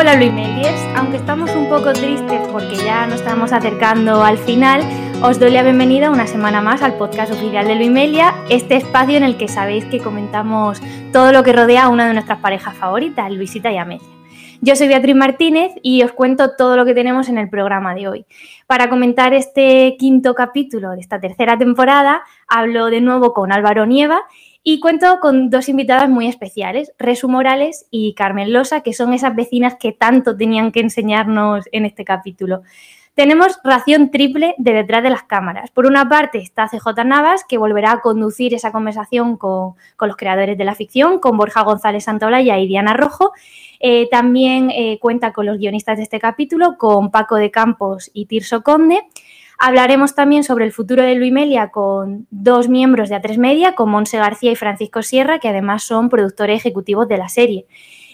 Hola 0.00 0.14
Luimeliers, 0.14 0.80
aunque 0.94 1.16
estamos 1.16 1.50
un 1.56 1.68
poco 1.68 1.92
tristes 1.92 2.40
porque 2.52 2.76
ya 2.76 3.04
nos 3.08 3.16
estamos 3.16 3.52
acercando 3.52 4.22
al 4.22 4.38
final, 4.38 4.80
os 5.24 5.40
doy 5.40 5.50
la 5.50 5.64
bienvenida 5.64 6.12
una 6.12 6.28
semana 6.28 6.60
más 6.60 6.82
al 6.82 6.94
podcast 6.94 7.32
oficial 7.32 7.66
de 7.66 7.74
Luimelia, 7.74 8.32
este 8.48 8.76
espacio 8.76 9.16
en 9.16 9.24
el 9.24 9.36
que 9.36 9.48
sabéis 9.48 9.84
que 9.86 9.98
comentamos 9.98 10.80
todo 11.12 11.32
lo 11.32 11.42
que 11.42 11.52
rodea 11.52 11.86
a 11.86 11.88
una 11.88 12.06
de 12.06 12.14
nuestras 12.14 12.38
parejas 12.38 12.76
favoritas, 12.76 13.28
Luisita 13.32 13.72
y 13.72 13.76
Amelia. 13.76 14.06
Yo 14.60 14.76
soy 14.76 14.86
Beatriz 14.86 15.16
Martínez 15.16 15.72
y 15.82 16.04
os 16.04 16.12
cuento 16.12 16.54
todo 16.54 16.76
lo 16.76 16.84
que 16.84 16.94
tenemos 16.94 17.28
en 17.28 17.36
el 17.36 17.48
programa 17.48 17.96
de 17.96 18.06
hoy. 18.06 18.26
Para 18.68 18.88
comentar 18.88 19.34
este 19.34 19.96
quinto 19.98 20.32
capítulo 20.32 20.92
de 20.92 21.00
esta 21.00 21.18
tercera 21.18 21.58
temporada, 21.58 22.22
hablo 22.46 22.86
de 22.86 23.00
nuevo 23.00 23.34
con 23.34 23.50
Álvaro 23.50 23.84
Nieva 23.84 24.20
y 24.70 24.80
cuento 24.80 25.18
con 25.22 25.48
dos 25.48 25.70
invitadas 25.70 26.10
muy 26.10 26.26
especiales, 26.26 26.92
Resu 26.98 27.26
Morales 27.26 27.86
y 27.90 28.12
Carmen 28.12 28.52
Losa, 28.52 28.82
que 28.82 28.92
son 28.92 29.14
esas 29.14 29.34
vecinas 29.34 29.76
que 29.80 29.92
tanto 29.92 30.36
tenían 30.36 30.72
que 30.72 30.80
enseñarnos 30.80 31.64
en 31.72 31.86
este 31.86 32.04
capítulo. 32.04 32.60
Tenemos 33.14 33.58
ración 33.64 34.10
triple 34.10 34.54
de 34.58 34.74
detrás 34.74 35.02
de 35.02 35.08
las 35.08 35.22
cámaras. 35.22 35.70
Por 35.70 35.86
una 35.86 36.06
parte 36.06 36.36
está 36.36 36.68
CJ 36.68 37.02
Navas, 37.06 37.46
que 37.48 37.56
volverá 37.56 37.92
a 37.92 38.00
conducir 38.02 38.52
esa 38.52 38.70
conversación 38.70 39.38
con, 39.38 39.72
los 39.98 40.16
creadores 40.16 40.58
de 40.58 40.64
la 40.66 40.74
ficción, 40.74 41.18
con 41.18 41.38
Borja 41.38 41.62
González 41.62 42.04
Santaolalla 42.04 42.58
y 42.58 42.68
Diana 42.68 42.92
Rojo. 42.92 43.32
Eh, 43.80 44.06
también 44.10 44.70
eh, 44.70 44.98
cuenta 45.00 45.32
con 45.32 45.46
los 45.46 45.56
guionistas 45.56 45.96
de 45.96 46.02
este 46.02 46.20
capítulo, 46.20 46.76
con 46.76 47.10
Paco 47.10 47.36
de 47.36 47.50
Campos 47.50 48.10
y 48.12 48.26
Tirso 48.26 48.62
Conde. 48.62 49.02
Hablaremos 49.60 50.14
también 50.14 50.44
sobre 50.44 50.64
el 50.64 50.72
futuro 50.72 51.02
de 51.02 51.16
Luimelia 51.16 51.70
con 51.70 52.28
dos 52.30 52.68
miembros 52.68 53.08
de 53.08 53.16
A3 53.16 53.38
Media, 53.38 53.74
con 53.74 53.90
Monse 53.90 54.16
García 54.16 54.52
y 54.52 54.56
Francisco 54.56 55.02
Sierra, 55.02 55.40
que 55.40 55.48
además 55.48 55.82
son 55.82 56.08
productores 56.08 56.60
ejecutivos 56.60 57.08
de 57.08 57.18
la 57.18 57.28
serie. 57.28 57.66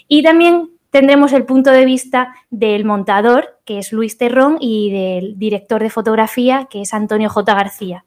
Y 0.09 0.23
también 0.23 0.71
tendremos 0.89 1.35
el 1.35 1.45
punto 1.45 1.71
de 1.71 1.85
vista 1.85 2.35
del 2.49 2.87
montador, 2.87 3.59
que 3.67 3.79
es 3.79 3.93
Luis 3.93 4.17
Terrón, 4.17 4.57
y 4.59 4.91
del 4.91 5.39
director 5.39 5.83
de 5.83 5.91
fotografía, 5.91 6.67
que 6.71 6.81
es 6.81 6.95
Antonio 6.95 7.29
J. 7.29 7.55
García. 7.55 8.05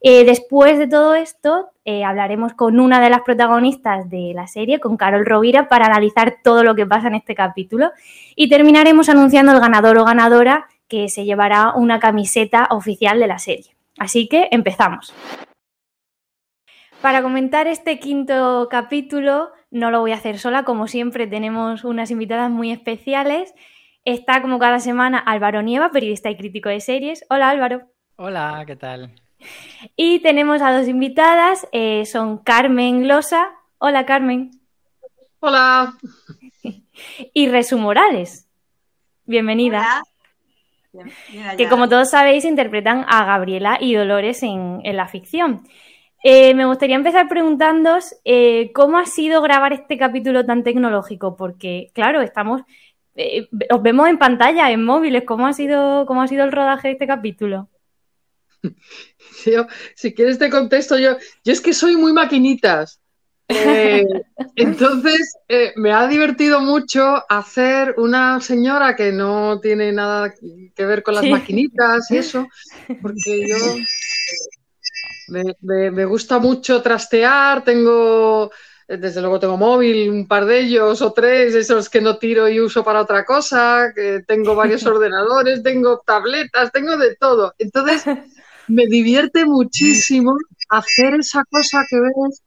Eh, 0.00 0.24
después 0.24 0.76
de 0.78 0.88
todo 0.88 1.14
esto, 1.14 1.68
eh, 1.84 2.02
hablaremos 2.02 2.54
con 2.54 2.80
una 2.80 3.00
de 3.00 3.10
las 3.10 3.20
protagonistas 3.20 4.10
de 4.10 4.32
la 4.34 4.48
serie, 4.48 4.80
con 4.80 4.96
Carol 4.96 5.24
Rovira, 5.24 5.68
para 5.68 5.86
analizar 5.86 6.38
todo 6.42 6.64
lo 6.64 6.74
que 6.74 6.84
pasa 6.84 7.06
en 7.06 7.14
este 7.14 7.36
capítulo. 7.36 7.92
Y 8.34 8.48
terminaremos 8.48 9.08
anunciando 9.08 9.52
el 9.52 9.60
ganador 9.60 9.98
o 9.98 10.04
ganadora 10.04 10.66
que 10.92 11.08
se 11.08 11.24
llevará 11.24 11.72
una 11.74 11.98
camiseta 12.00 12.68
oficial 12.68 13.18
de 13.18 13.26
la 13.26 13.38
serie. 13.38 13.74
Así 13.98 14.28
que 14.28 14.48
empezamos. 14.50 15.14
Para 17.00 17.22
comentar 17.22 17.66
este 17.66 17.98
quinto 17.98 18.68
capítulo, 18.70 19.52
no 19.70 19.90
lo 19.90 20.00
voy 20.00 20.12
a 20.12 20.16
hacer 20.16 20.38
sola, 20.38 20.64
como 20.64 20.88
siempre 20.88 21.26
tenemos 21.26 21.84
unas 21.84 22.10
invitadas 22.10 22.50
muy 22.50 22.70
especiales. 22.70 23.54
Está 24.04 24.42
como 24.42 24.58
cada 24.58 24.80
semana 24.80 25.16
Álvaro 25.18 25.62
Nieva, 25.62 25.92
periodista 25.92 26.28
y 26.28 26.36
crítico 26.36 26.68
de 26.68 26.80
series. 26.80 27.24
Hola 27.30 27.48
Álvaro. 27.48 27.88
Hola, 28.16 28.62
¿qué 28.66 28.76
tal? 28.76 29.14
Y 29.96 30.18
tenemos 30.18 30.60
a 30.60 30.76
dos 30.76 30.88
invitadas, 30.88 31.66
eh, 31.72 32.04
son 32.04 32.36
Carmen 32.36 33.08
Losa. 33.08 33.50
Hola 33.78 34.04
Carmen. 34.04 34.50
Hola. 35.40 35.94
y 37.32 37.48
Resu 37.48 37.78
Morales. 37.78 38.46
Bienvenida 39.24 40.02
que 41.56 41.68
como 41.68 41.88
todos 41.88 42.10
sabéis 42.10 42.44
interpretan 42.44 43.04
a 43.08 43.24
Gabriela 43.24 43.78
y 43.80 43.94
Dolores 43.94 44.42
en, 44.42 44.80
la 44.84 45.08
ficción. 45.08 45.62
Eh, 46.24 46.54
me 46.54 46.66
gustaría 46.66 46.96
empezar 46.96 47.28
preguntándos 47.28 48.14
eh, 48.24 48.70
cómo 48.74 48.98
ha 48.98 49.06
sido 49.06 49.42
grabar 49.42 49.72
este 49.72 49.98
capítulo 49.98 50.44
tan 50.44 50.62
tecnológico, 50.62 51.36
porque 51.36 51.90
claro, 51.94 52.22
estamos, 52.22 52.62
eh, 53.16 53.48
os 53.70 53.82
vemos 53.82 54.08
en 54.08 54.18
pantalla, 54.18 54.70
en 54.70 54.84
móviles, 54.84 55.24
¿cómo 55.26 55.46
ha 55.46 55.52
sido, 55.52 56.06
cómo 56.06 56.22
ha 56.22 56.28
sido 56.28 56.44
el 56.44 56.52
rodaje 56.52 56.88
de 56.88 56.92
este 56.92 57.06
capítulo? 57.08 57.68
si 59.96 60.14
quieres 60.14 60.38
te 60.38 60.50
contesto 60.50 60.96
yo, 60.98 61.16
yo 61.44 61.52
es 61.52 61.60
que 61.60 61.72
soy 61.72 61.96
muy 61.96 62.12
maquinitas. 62.12 63.01
Eh, 63.54 64.06
entonces, 64.56 65.36
eh, 65.48 65.72
me 65.76 65.92
ha 65.92 66.06
divertido 66.08 66.60
mucho 66.60 67.22
hacer 67.28 67.94
una 67.98 68.40
señora 68.40 68.96
que 68.96 69.12
no 69.12 69.60
tiene 69.60 69.92
nada 69.92 70.32
que 70.74 70.84
ver 70.84 71.02
con 71.02 71.14
las 71.14 71.26
maquinitas 71.26 72.10
y 72.10 72.16
eso, 72.16 72.48
porque 73.02 73.46
yo 73.48 73.56
me, 75.28 76.04
gusta 76.04 76.38
mucho 76.38 76.82
trastear, 76.82 77.64
tengo, 77.64 78.50
desde 78.86 79.20
luego 79.20 79.40
tengo 79.40 79.56
móvil, 79.56 80.10
un 80.10 80.26
par 80.26 80.44
de 80.44 80.60
ellos 80.60 81.00
o 81.02 81.12
tres, 81.12 81.54
esos 81.54 81.88
que 81.88 82.00
no 82.00 82.18
tiro 82.18 82.48
y 82.48 82.60
uso 82.60 82.84
para 82.84 83.00
otra 83.00 83.24
cosa, 83.24 83.92
que 83.94 84.22
tengo 84.26 84.54
varios 84.54 84.84
ordenadores, 84.86 85.62
tengo 85.62 86.02
tabletas, 86.04 86.72
tengo 86.72 86.96
de 86.96 87.16
todo. 87.16 87.54
Entonces, 87.58 88.04
me 88.68 88.86
divierte 88.86 89.44
muchísimo 89.44 90.36
hacer 90.68 91.14
esa 91.14 91.44
cosa 91.44 91.84
que 91.88 92.00
ves 92.00 92.42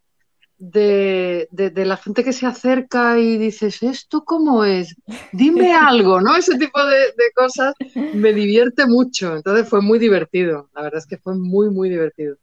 de, 0.57 1.47
la 1.75 1.97
gente 1.97 2.23
que 2.23 2.33
se 2.33 2.45
acerca 2.45 3.19
y 3.19 3.37
dices, 3.37 3.83
¿esto 3.83 4.23
cómo 4.23 4.63
es? 4.63 4.95
Dime 5.31 5.73
algo, 5.73 6.21
¿no? 6.21 6.35
Ese 6.35 6.57
tipo 6.57 6.83
de, 6.85 7.05
cosas 7.35 7.73
me 8.13 8.33
divierte 8.33 8.85
mucho. 8.85 9.35
Entonces 9.35 9.67
fue 9.67 9.81
muy 9.81 9.99
divertido. 9.99 10.69
La 10.73 10.83
verdad 10.83 10.99
es 10.99 11.07
que 11.07 11.17
fue 11.17 11.35
muy, 11.35 11.69
muy 11.69 11.89
divertido. 11.89 12.37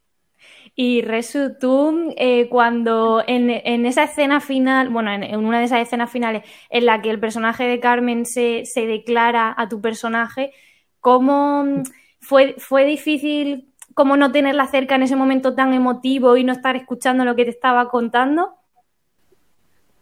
Y 0.75 1.01
Resu, 1.03 1.55
tú 1.59 2.13
eh, 2.17 2.49
cuando 2.49 3.23
en, 3.27 3.49
esa 3.85 4.03
escena 4.03 4.41
final, 4.41 4.89
bueno, 4.89 5.11
en, 5.11 5.45
una 5.45 5.59
de 5.59 5.65
esas 5.65 5.81
escenas 5.81 6.11
finales 6.11 6.43
en 6.69 6.85
la 6.85 7.01
que 7.01 7.11
el 7.11 7.19
personaje 7.19 7.65
de 7.65 7.79
Carmen 7.79 8.25
se, 8.25 8.63
se 8.65 8.87
declara 8.87 9.53
a 9.55 9.69
tu 9.69 9.81
personaje, 9.81 10.51
¿cómo 10.99 11.83
fue, 12.19 12.55
fue 12.57 12.85
difícil 12.85 13.72
cómo 13.93 14.17
no 14.17 14.31
tenerla 14.31 14.67
cerca 14.67 14.95
en 14.95 15.03
ese 15.03 15.15
momento 15.15 15.55
tan 15.55 15.73
emotivo 15.73 16.37
y 16.37 16.43
no 16.43 16.53
estar 16.53 16.75
escuchando 16.75 17.25
lo 17.25 17.35
que 17.35 17.45
te 17.45 17.51
estaba 17.51 17.89
contando? 17.89 18.55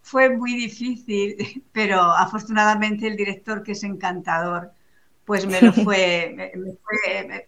Fue 0.01 0.29
muy 0.29 0.55
difícil, 0.55 1.63
pero 1.71 2.01
afortunadamente 2.01 3.07
el 3.07 3.15
director, 3.15 3.63
que 3.63 3.73
es 3.73 3.83
encantador, 3.83 4.71
pues 5.25 5.45
me 5.45 5.61
lo 5.61 5.71
fue, 5.71 6.53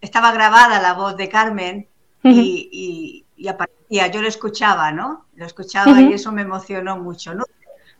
estaba 0.00 0.32
grabada 0.32 0.80
la 0.80 0.94
voz 0.94 1.16
de 1.16 1.28
Carmen 1.28 1.86
y, 2.22 3.24
aparecía, 3.48 4.08
yo 4.08 4.20
lo 4.20 4.28
escuchaba, 4.28 4.90
¿no? 4.90 5.26
Lo 5.36 5.46
escuchaba 5.46 6.00
y 6.00 6.12
eso 6.12 6.32
me 6.32 6.42
emocionó 6.42 6.96
mucho, 6.98 7.34
¿no? 7.34 7.44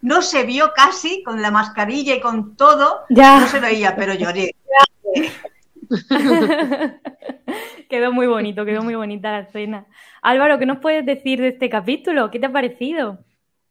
No 0.00 0.22
se 0.22 0.44
vio 0.44 0.72
casi 0.74 1.22
con 1.22 1.42
la 1.42 1.50
mascarilla 1.50 2.14
y 2.14 2.20
con 2.20 2.56
todo, 2.56 3.00
no 3.08 3.46
se 3.46 3.60
veía, 3.60 3.96
pero 3.96 4.14
lloré. 4.14 4.54
quedó 7.88 8.12
muy 8.12 8.26
bonito, 8.26 8.64
quedó 8.64 8.82
muy 8.82 8.94
bonita 8.94 9.32
la 9.32 9.40
escena. 9.40 9.86
Álvaro, 10.22 10.58
¿qué 10.58 10.66
nos 10.66 10.78
puedes 10.78 11.04
decir 11.06 11.40
de 11.40 11.48
este 11.48 11.68
capítulo? 11.68 12.30
¿Qué 12.30 12.38
te 12.38 12.46
ha 12.46 12.52
parecido? 12.52 13.18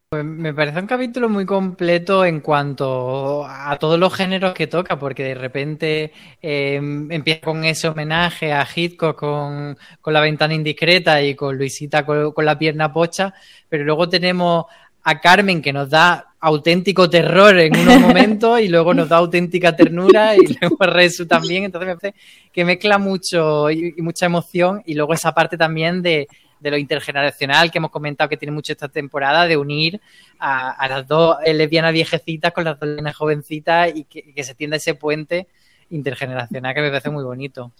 Pues 0.10 0.24
me 0.24 0.54
parece 0.54 0.80
un 0.80 0.88
capítulo 0.88 1.28
muy 1.28 1.46
completo 1.46 2.24
en 2.24 2.40
cuanto 2.40 3.46
a 3.46 3.78
todos 3.78 4.00
los 4.00 4.14
géneros 4.14 4.54
que 4.54 4.66
toca, 4.66 4.98
porque 4.98 5.24
de 5.24 5.36
repente 5.36 6.14
em, 6.42 7.12
empieza 7.12 7.42
con 7.42 7.66
ese 7.66 7.90
homenaje 7.90 8.54
a 8.54 8.66
Hitchcock 8.74 9.20
con, 9.20 9.78
la 10.06 10.22
ventana 10.22 10.54
indiscreta 10.54 11.22
y 11.22 11.36
con 11.36 11.58
Luisita 11.58 12.06
con, 12.06 12.31
con 12.31 12.46
la 12.46 12.58
pierna 12.58 12.94
pocha, 12.94 13.34
pero 13.68 13.84
luego 13.84 14.08
tenemos 14.08 14.66
a 15.04 15.20
Carmen 15.20 15.62
que 15.62 15.74
nos 15.74 15.90
da 15.90 16.26
auténtico 16.39 17.10
terror 17.10 17.57
en 17.60 17.75
unos 17.75 18.00
momentos 18.01 18.60
y 18.62 18.68
luego 18.68 18.94
nos 18.94 19.10
da 19.10 19.18
auténtica 19.18 19.75
ternura 19.75 20.36
y 20.36 20.39
luego 20.62 20.78
Resu 20.86 21.25
también. 21.25 21.63
Entonces 21.63 21.88
me 21.88 21.95
parece 21.95 22.19
que 22.51 22.66
mezcla 22.66 22.98
mucho 22.98 23.69
y, 23.72 23.94
mucha 24.01 24.25
emoción 24.25 24.81
y 24.86 24.94
luego 24.94 25.13
esa 25.13 25.34
parte 25.34 25.57
también 25.57 26.01
de, 26.01 26.28
lo 26.62 26.78
intergeneracional 26.78 27.72
que 27.72 27.78
hemos 27.78 27.92
comentado 27.92 28.30
que 28.30 28.38
tiene 28.38 28.51
mucho 28.51 28.74
esta 28.74 28.89
temporada 28.89 29.48
de 29.48 29.57
unir 29.57 30.01
a, 30.39 30.88
las 30.89 31.07
dos 31.07 31.38
lesbianas 31.45 31.94
viejecitas 31.94 32.51
con 32.51 32.66
las 32.66 32.80
dos 32.80 32.88
lesbianas 32.89 33.16
jovencitas 33.16 33.95
y 33.95 34.04
que, 34.04 34.34
que 34.34 34.44
se 34.44 34.56
tienda 34.56 34.78
ese 34.78 34.95
puente 34.95 35.48
intergeneracional 35.89 36.74
que 36.74 36.81
me 36.81 36.89
parece 36.89 37.10
muy 37.10 37.24
bonito. 37.24 37.72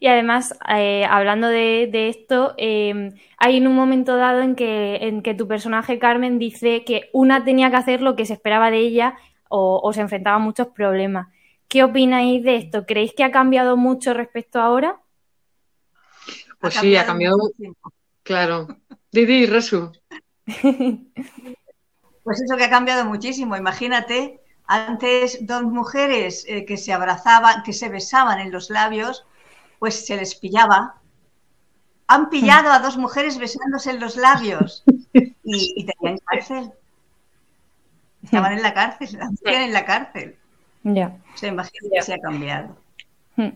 Y 0.00 0.06
además, 0.06 0.56
eh, 0.68 1.04
hablando 1.08 1.48
de, 1.48 2.08
esto, 2.08 2.54
eh, 2.56 3.12
hay 3.36 3.56
en 3.56 3.66
un 3.66 3.74
momento 3.74 4.16
dado 4.16 4.42
en 4.42 4.54
que, 4.54 4.96
en 5.02 5.22
que 5.22 5.34
tu 5.34 5.48
personaje 5.48 5.98
Carmen 5.98 6.38
dice 6.38 6.84
que 6.84 7.10
una 7.12 7.44
tenía 7.44 7.70
que 7.70 7.76
hacer 7.76 8.00
lo 8.00 8.14
que 8.14 8.24
se 8.24 8.34
esperaba 8.34 8.70
de 8.70 8.78
ella 8.78 9.16
o, 9.48 9.92
se 9.92 10.00
enfrentaba 10.00 10.36
a 10.36 10.40
muchos 10.40 10.68
problemas. 10.68 11.28
¿Qué 11.68 11.82
opináis 11.82 12.44
de 12.44 12.56
esto? 12.56 12.86
¿Creéis 12.86 13.12
que 13.14 13.24
ha 13.24 13.30
cambiado 13.30 13.76
mucho 13.76 14.14
respecto 14.14 14.60
a 14.60 14.64
ahora? 14.64 15.00
Pues 16.60 16.74
sí, 16.74 16.96
ha 16.96 17.04
cambiado. 17.04 17.36
Claro. 18.22 18.68
Didi, 19.10 19.46
Resu. 19.46 19.92
Pues 22.24 22.42
eso 22.42 22.58
que 22.58 22.64
ha 22.64 22.68
cambiado 22.68 23.06
muchísimo. 23.06 23.56
Imagínate, 23.56 24.42
antes 24.66 25.46
dos 25.46 25.62
mujeres 25.62 26.44
eh, 26.46 26.66
que 26.66 26.76
se 26.76 26.92
abrazaban, 26.92 27.62
que 27.62 27.72
se 27.72 27.88
besaban 27.88 28.38
en 28.40 28.52
los 28.52 28.68
labios, 28.68 29.24
pues 29.78 30.06
se 30.06 30.16
les 30.16 30.34
pillaba. 30.34 30.94
Han 32.06 32.30
pillado 32.30 32.70
a 32.70 32.78
dos 32.78 32.96
mujeres 32.96 33.38
besándose 33.38 33.90
en 33.90 34.00
los 34.00 34.16
labios 34.16 34.82
y, 35.12 35.86
tenían 35.86 36.18
cárcel. 36.24 36.72
Estaban 38.22 38.54
en 38.54 38.62
la 38.62 38.74
cárcel, 38.74 39.06
estaban 39.06 39.62
en 39.62 39.72
la 39.72 39.84
cárcel. 39.84 40.36
Ya. 40.84 41.16
Se 41.34 41.48
imagina 41.48 41.88
que 41.92 42.02
se 42.02 42.14
ha 42.14 42.18
cambiado. 42.18 42.76
Hmm. 43.36 43.50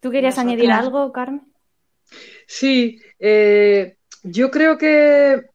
¿Tú 0.00 0.10
querías 0.10 0.38
añadir 0.38 0.70
algo, 0.70 1.12
Carmen? 1.12 1.42
Sí, 2.46 3.00
eh, 3.18 3.96
yo 4.22 4.50
creo 4.50 4.78
que, 4.78 5.46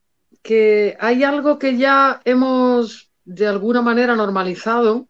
que 0.42 0.98
hay 1.00 1.24
algo 1.24 1.60
que 1.60 1.78
ya 1.78 2.22
hemos 2.26 3.12
de 3.26 3.48
alguna 3.48 3.82
manera 3.82 4.16
normalizado 4.16 5.08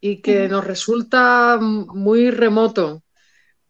y 0.00 0.20
que 0.20 0.48
nos 0.48 0.64
resulta 0.64 1.58
muy 1.60 2.30
remoto 2.30 3.02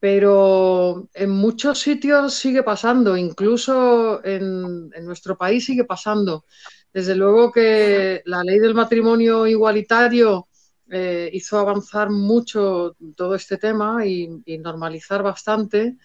pero 0.03 1.09
en 1.15 1.31
muchos 1.31 1.79
sitios 1.79 2.35
sigue 2.35 2.65
pasando, 2.65 3.17
incluso 3.17 4.21
en, 4.25 4.91
nuestro 5.05 5.39
país 5.39 5.65
sigue 5.65 5.85
pasando. 5.85 6.45
Desde 6.93 7.15
luego 7.15 7.53
que 7.53 8.21
la 8.25 8.43
ley 8.43 8.59
del 8.59 8.75
matrimonio 8.75 9.47
igualitario 9.47 10.49
eh, 10.91 11.31
hizo 11.33 11.57
avanzar 11.57 12.11
mucho 12.11 12.97
todo 13.15 13.37
este 13.37 13.59
tema 13.59 14.05
y, 14.05 14.43
normalizar 14.59 15.23
bastante, 15.23 15.97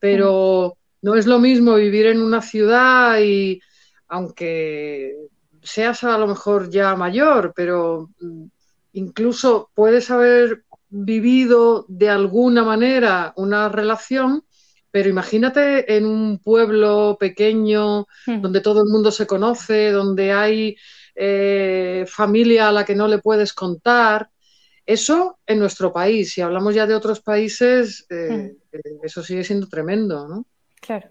pero 0.00 0.76
no 1.02 1.14
es 1.14 1.26
lo 1.28 1.38
mismo 1.38 1.76
vivir 1.76 2.06
en 2.06 2.22
una 2.22 2.42
ciudad 2.42 3.20
y 3.20 3.60
aunque 4.08 5.14
seas 5.62 6.02
a 6.02 6.18
lo 6.18 6.26
mejor 6.26 6.68
ya 6.68 6.96
mayor, 6.96 7.52
pero 7.54 8.10
mm, 8.18 8.46
incluso 8.94 9.70
puedes 9.72 10.10
haber 10.10 10.64
vivido 10.88 11.84
de 11.88 12.08
alguna 12.08 12.64
manera 12.64 13.32
una 13.36 13.68
relación, 13.68 14.44
pero 14.90 15.08
imagínate 15.08 15.96
en 15.96 16.06
un 16.06 16.38
pueblo 16.38 17.16
pequeño 17.18 18.06
hmm. 18.26 18.40
donde 18.40 18.60
todo 18.60 18.82
el 18.82 18.88
mundo 18.88 19.10
se 19.10 19.26
conoce, 19.26 19.90
donde 19.90 20.32
hay 20.32 20.76
eh, 21.14 22.04
familia 22.08 22.68
a 22.68 22.72
la 22.72 22.84
que 22.84 22.94
no 22.94 23.08
le 23.08 23.18
puedes 23.18 23.52
contar. 23.52 24.30
Eso 24.84 25.38
en 25.46 25.58
nuestro 25.58 25.92
país, 25.92 26.32
si 26.32 26.40
hablamos 26.40 26.74
ya 26.74 26.86
de 26.86 26.94
otros 26.94 27.20
países, 27.20 28.06
eh, 28.08 28.30
hmm. 28.30 28.76
eh, 28.76 28.98
eso 29.02 29.22
sigue 29.22 29.44
siendo 29.44 29.68
tremendo, 29.68 30.28
¿no? 30.28 30.46
Claro. 30.80 31.08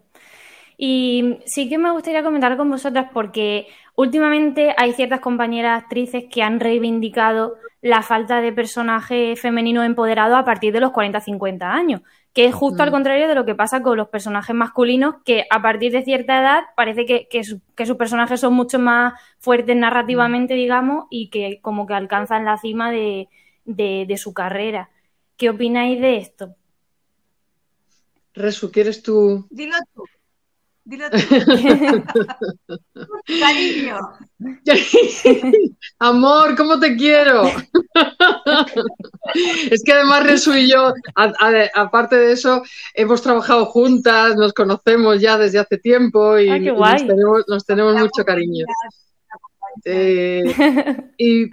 Y 0.78 1.38
sí 1.46 1.70
que 1.70 1.78
me 1.78 1.92
gustaría 1.92 2.24
comentar 2.24 2.58
con 2.58 2.70
vosotras 2.70 3.10
porque 3.14 3.68
últimamente 3.96 4.74
hay 4.78 4.94
ciertas 4.94 5.22
compañeras 5.22 5.84
actrices 5.84 6.26
que 6.30 6.42
han 6.44 6.60
reivindicado 6.60 7.56
la 7.82 8.02
falta 8.02 8.42
de 8.42 8.52
personaje 8.52 9.36
femenino 9.36 9.84
empoderado 9.84 10.36
a 10.36 10.46
partir 10.46 10.74
de 10.74 10.80
los 10.80 10.92
40-50 10.92 11.62
años, 11.64 12.02
que 12.34 12.46
es 12.46 12.56
justo 12.56 12.84
al 12.84 12.92
contrario 12.92 13.28
de 13.28 13.36
lo 13.36 13.46
que 13.46 13.56
pasa 13.56 13.82
con 13.82 13.98
los 13.98 14.10
personajes 14.10 14.56
masculinos, 14.56 15.16
que 15.24 15.46
a 15.50 15.62
partir 15.62 15.92
de 15.92 16.04
cierta 16.04 16.40
edad 16.40 16.64
parece 16.76 17.06
que, 17.06 17.28
que, 17.30 17.44
sus 17.44 17.98
personajes 17.98 18.40
son 18.40 18.54
mucho 18.54 18.80
más 18.80 19.14
fuertes 19.40 19.76
narrativamente, 19.76 20.56
mm. 20.56 20.58
digamos, 20.58 21.06
y 21.10 21.30
que 21.30 21.60
como 21.62 21.86
que 21.86 21.94
alcanzan 21.94 22.46
la 22.46 22.58
cima 22.58 22.92
de, 22.92 23.30
de 23.66 24.18
su 24.18 24.34
carrera. 24.34 24.90
¿Qué 25.38 25.50
opináis 25.50 26.00
de 26.02 26.18
esto? 26.18 26.56
Resu, 28.34 28.72
¿quieres 28.72 29.02
tú? 29.02 29.48
Dilo 29.50 29.76
tú. 29.94 30.04
Dilo 30.86 31.10
tú. 31.10 31.18
Cariño. 33.40 33.98
Amor, 36.00 36.56
¿cómo 36.56 36.80
te 36.80 36.96
quiero? 36.96 37.44
es 39.72 39.84
que 39.84 39.94
además 39.94 40.28
Resu 40.28 40.54
y 40.54 40.70
yo, 40.70 40.94
aparte 41.74 42.18
de 42.18 42.34
eso, 42.34 42.62
hemos 42.94 43.24
trabajado 43.24 43.66
juntas, 43.66 44.36
nos 44.36 44.54
conocemos 44.54 45.20
ya 45.20 45.40
desde 45.40 45.58
hace 45.58 45.80
tiempo 45.80 46.38
y, 46.38 46.50
ah, 46.50 46.60
nos 47.48 47.66
tenemos, 47.66 47.96
mucho 47.96 48.24
cariño. 48.24 48.68
Eh, 49.86 50.44
y, 51.18 51.50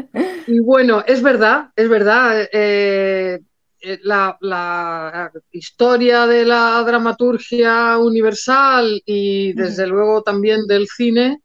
bueno, 0.61 1.03
es 1.07 1.23
verdad, 1.23 1.71
es 1.75 1.89
verdad. 1.89 2.47
Eh, 2.53 3.41
eh, 3.85 3.99
la, 4.03 5.33
historia 5.51 6.27
de 6.29 6.45
la 6.45 6.83
dramaturgia 6.87 7.99
universal 7.99 9.03
y 9.05 9.53
desde 9.55 9.89
luego 9.89 10.23
también 10.23 10.69
del 10.69 10.87
cine 10.87 11.41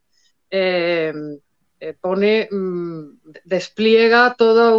eh, 0.52 1.14
eh, 1.80 1.96
pone, 2.00 2.48
mm, 2.52 3.20
despliega 3.44 4.36
toda 4.38 4.78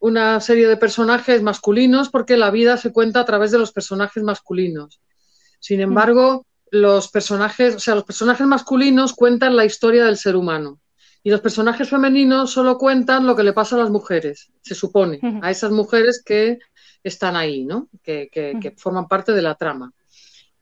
una 0.00 0.40
serie 0.40 0.66
de 0.66 0.76
personajes 0.76 1.42
masculinos 1.42 2.08
porque 2.08 2.36
la 2.36 2.50
vida 2.50 2.76
se 2.76 2.92
cuenta 2.92 3.20
a 3.20 3.24
través 3.24 3.52
de 3.52 3.58
los 3.58 3.70
personajes 3.70 4.24
masculinos. 4.24 5.00
Sin 5.60 5.80
embargo, 5.80 6.44
los 6.72 7.08
personajes, 7.08 7.76
o 7.76 7.80
sea, 7.80 7.94
los 7.94 8.04
personajes 8.04 8.46
masculinos 8.48 9.12
cuentan 9.12 9.54
la 9.54 9.64
historia 9.64 10.04
del 10.04 10.16
ser 10.16 10.34
humano. 10.34 10.80
Y 11.22 11.30
los 11.30 11.40
personajes 11.40 11.90
femeninos 11.90 12.50
solo 12.50 12.78
cuentan 12.78 13.26
lo 13.26 13.36
que 13.36 13.42
le 13.42 13.52
pasa 13.52 13.76
a 13.76 13.80
las 13.80 13.90
mujeres, 13.90 14.50
se 14.62 14.74
supone, 14.74 15.20
a 15.42 15.50
esas 15.50 15.70
mujeres 15.70 16.22
que 16.24 16.58
están 17.02 17.36
ahí, 17.36 17.64
¿no? 17.64 17.88
Que, 18.02 18.74
forman 18.76 19.08
parte 19.08 19.32
de 19.32 19.42
la 19.42 19.54
trama. 19.54 19.92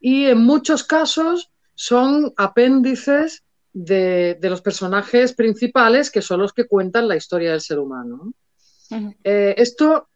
Y 0.01 0.27
en 0.27 0.39
muchos 0.39 0.85
casos 0.85 1.51
son 1.75 2.33
apéndices 2.37 3.45
de, 3.73 4.39
los 4.43 4.63
personajes 4.63 5.33
principales 5.35 6.11
que 6.11 6.23
son 6.23 6.41
los 6.41 6.53
que 6.53 6.67
cuentan 6.67 7.09
la 7.09 7.17
historia 7.17 7.53
del 7.53 7.61
ser 7.61 7.79
humano. 7.79 8.33
Eh, 9.25 9.55
esto, 9.57 10.09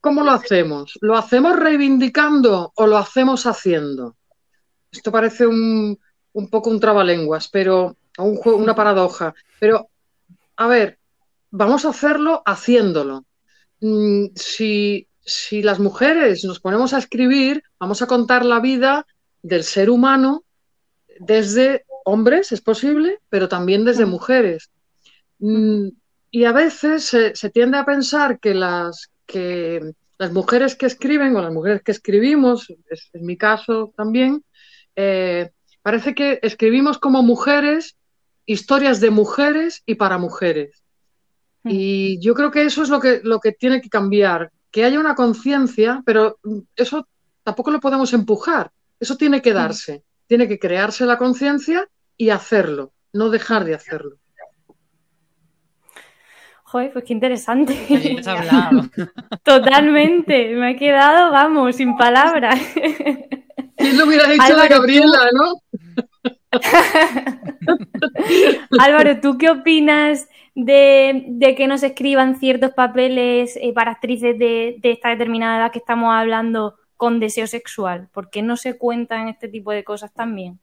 ¿cómo 0.00 0.22
lo 0.22 0.32
hacemos? 0.32 0.98
¿Lo 1.00 1.16
hacemos 1.16 1.56
reivindicando 1.56 2.72
o 2.74 2.86
lo 2.86 2.98
hacemos 2.98 3.46
haciendo? 3.46 4.16
Esto 4.90 5.10
parece 5.10 5.46
un, 5.46 5.98
poco 6.50 6.70
un 6.70 6.80
trabalenguas, 6.80 7.48
pero 7.48 7.96
un 8.18 8.38
una 8.44 8.74
paradoja. 8.74 9.34
Pero, 9.58 9.88
a 10.56 10.68
ver, 10.68 10.98
vamos 11.50 11.84
a 11.84 11.90
hacerlo 11.90 12.42
haciéndolo. 12.44 13.24
Mm, 13.80 14.26
si, 14.34 15.08
si 15.24 15.62
las 15.62 15.78
mujeres 15.78 16.44
nos 16.44 16.60
ponemos 16.60 16.92
a 16.92 16.98
escribir, 16.98 17.62
vamos 17.78 18.02
a 18.02 18.06
contar 18.06 18.44
la 18.44 18.60
vida 18.60 19.06
del 19.42 19.64
ser 19.64 19.90
humano 19.90 20.44
desde 21.18 21.84
hombres, 22.04 22.52
es 22.52 22.60
posible, 22.60 23.20
pero 23.28 23.48
también 23.48 23.84
desde 23.84 24.06
mujeres. 24.06 24.70
Mm, 25.38 25.88
y 26.30 26.44
a 26.44 26.52
veces 26.52 27.04
se, 27.04 27.50
tiende 27.50 27.78
a 27.78 27.84
pensar 27.84 28.40
que 28.40 28.54
las, 28.54 29.10
que 29.26 29.92
las 30.18 30.32
mujeres 30.32 30.74
que 30.74 30.86
escriben 30.86 31.36
o 31.36 31.42
las 31.42 31.52
mujeres 31.52 31.82
que 31.82 31.92
escribimos, 31.92 32.72
es, 32.90 33.08
en 33.12 33.24
mi 33.24 33.36
caso 33.36 33.92
también, 33.96 34.44
eh, 34.96 35.50
parece 35.82 36.14
que 36.14 36.40
escribimos 36.42 36.98
como 36.98 37.22
mujeres 37.22 37.96
historias 38.46 39.00
de 39.00 39.10
mujeres 39.10 39.82
y 39.86 39.94
para 39.94 40.18
mujeres. 40.18 40.82
Y 41.64 42.20
yo 42.20 42.34
creo 42.34 42.50
que 42.50 42.62
eso 42.62 42.82
es 42.82 42.90
lo 42.90 43.00
que, 43.00 43.20
lo 43.22 43.40
que 43.40 43.52
tiene 43.52 43.80
que 43.80 43.88
cambiar 43.88 44.50
que 44.74 44.84
haya 44.84 44.98
una 44.98 45.14
conciencia, 45.14 46.02
pero 46.04 46.40
eso 46.74 47.06
tampoco 47.44 47.70
lo 47.70 47.78
podemos 47.78 48.12
empujar, 48.12 48.72
eso 48.98 49.16
tiene 49.16 49.40
que 49.40 49.52
darse, 49.52 50.02
tiene 50.26 50.48
que 50.48 50.58
crearse 50.58 51.06
la 51.06 51.16
conciencia 51.16 51.86
y 52.16 52.30
hacerlo, 52.30 52.92
no 53.12 53.30
dejar 53.30 53.64
de 53.64 53.76
hacerlo. 53.76 54.16
Joder, 56.64 56.92
pues 56.92 57.04
qué 57.04 57.12
interesante. 57.12 58.20
Totalmente, 59.44 60.56
me 60.56 60.72
he 60.72 60.76
quedado, 60.76 61.30
vamos, 61.30 61.76
sin 61.76 61.96
palabras. 61.96 62.58
¿Quién 63.76 63.96
lo 63.96 64.06
hubiera 64.06 64.28
dicho 64.28 64.56
de 64.56 64.68
Gabriela, 64.68 65.30
no? 65.34 65.62
Álvaro, 68.78 69.20
¿tú 69.20 69.38
qué 69.38 69.50
opinas 69.50 70.28
de, 70.54 71.54
que 71.56 71.66
nos 71.66 71.82
escriban 71.82 72.36
ciertos 72.36 72.72
papeles 72.72 73.58
eh, 73.60 73.72
para 73.72 73.92
actrices 73.92 74.38
de, 74.38 74.78
esta 74.82 75.10
determinada 75.10 75.58
edad 75.58 75.72
que 75.72 75.78
estamos 75.78 76.14
hablando 76.14 76.76
con 76.96 77.20
deseo 77.20 77.46
sexual? 77.46 78.08
¿Por 78.12 78.30
qué 78.30 78.42
no 78.42 78.56
se 78.56 78.78
cuentan 78.78 79.28
este 79.28 79.48
tipo 79.48 79.70
de 79.70 79.84
cosas 79.84 80.12
también? 80.12 80.60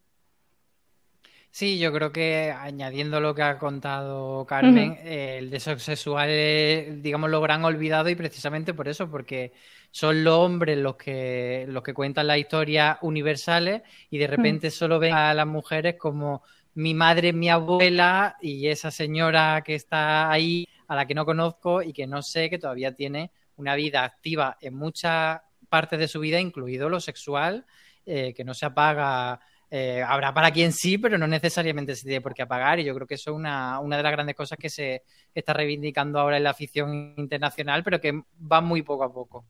Sí, 1.52 1.78
yo 1.80 1.92
creo 1.92 2.14
que 2.14 2.50
añadiendo 2.50 3.20
lo 3.20 3.36
que 3.36 3.42
ha 3.42 3.60
contado 3.60 4.46
Carmen, 4.46 4.98
el 5.04 5.50
deseo 5.50 5.78
sexual 5.80 6.30
es, 6.30 7.04
digamos, 7.04 7.30
lo 7.30 7.42
gran 7.42 7.66
olvidado 7.66 8.10
y 8.10 8.16
precisamente 8.16 8.74
por 8.74 8.88
eso, 8.88 9.12
porque 9.12 9.52
son 9.92 10.24
los 10.24 10.36
hombres 10.36 10.78
los 10.78 10.96
que, 10.96 11.66
los 11.68 11.84
que 11.84 11.94
cuentan 11.94 12.28
las 12.28 12.38
historias 12.38 12.98
universales 13.02 13.82
y 14.10 14.18
de 14.18 14.28
repente 14.28 14.72
solo 14.72 14.98
ven 14.98 15.14
a 15.14 15.34
las 15.34 15.46
mujeres 15.46 15.96
como 15.98 16.42
mi 16.76 16.94
madre, 16.94 17.34
mi 17.34 17.50
abuela 17.50 18.38
y 18.42 18.68
esa 18.68 18.90
señora 18.90 19.62
que 19.66 19.76
está 19.76 20.32
ahí 20.32 20.66
a 20.88 20.96
la 20.96 21.06
que 21.06 21.16
no 21.16 21.26
conozco 21.26 21.82
y 21.82 21.92
que 21.92 22.08
no 22.08 22.22
sé 22.22 22.50
que 22.50 22.60
todavía 22.60 22.96
tiene 22.96 23.32
una 23.58 23.76
vida 23.76 24.06
activa 24.06 24.58
en 24.62 24.76
muchas 24.76 25.42
partes 25.68 26.00
de 26.00 26.08
su 26.08 26.22
vida, 26.22 26.40
incluido 26.40 26.88
lo 26.88 27.02
sexual, 27.02 27.66
eh, 28.06 28.34
que 28.34 28.46
no 28.46 28.54
se 28.54 28.66
apaga 28.66 29.42
eh, 29.74 30.04
habrá 30.06 30.34
para 30.34 30.52
quien 30.52 30.74
sí, 30.74 30.98
pero 30.98 31.18
no 31.18 31.28
necesariamente 31.28 31.96
se 31.96 32.04
tiene 32.04 32.20
por 32.20 32.34
qué 32.34 32.42
apagar. 32.42 32.80
Y 32.80 32.84
yo 32.84 32.94
creo 32.94 33.08
que 33.08 33.16
eso 33.16 33.32
es 33.32 33.38
una, 33.38 33.80
una 33.80 33.96
de 33.96 34.04
las 34.04 34.12
grandes 34.12 34.36
cosas 34.36 34.58
que 34.60 34.70
se 34.70 35.04
está 35.34 35.54
reivindicando 35.54 36.20
ahora 36.20 36.36
en 36.36 36.44
la 36.44 36.50
afición 36.50 37.14
internacional, 37.16 37.82
pero 37.82 38.02
que 38.02 38.22
va 38.52 38.60
muy 38.60 38.82
poco 38.82 39.06
a 39.06 39.14
poco. 39.14 39.46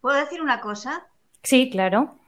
¿Puedo 0.00 0.16
decir 0.18 0.42
una 0.42 0.60
cosa? 0.60 1.06
Sí, 1.44 1.70
claro. 1.70 2.18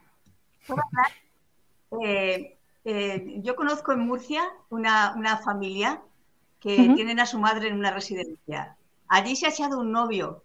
Eh, 2.05 2.57
eh, 2.85 3.41
yo 3.43 3.57
conozco 3.57 3.93
en 3.93 4.01
Murcia 4.01 4.43
una, 4.71 5.41
familia 5.45 6.03
que 6.61 6.77
tienen 6.95 7.19
a 7.19 7.27
su 7.27 7.41
madre 7.41 7.67
en 7.67 7.79
una 7.79 7.91
residencia. 7.91 8.77
Allí 9.09 9.35
se 9.35 9.47
ha 9.47 9.51
echado 9.51 9.81
un 9.81 9.91
novio, 9.91 10.45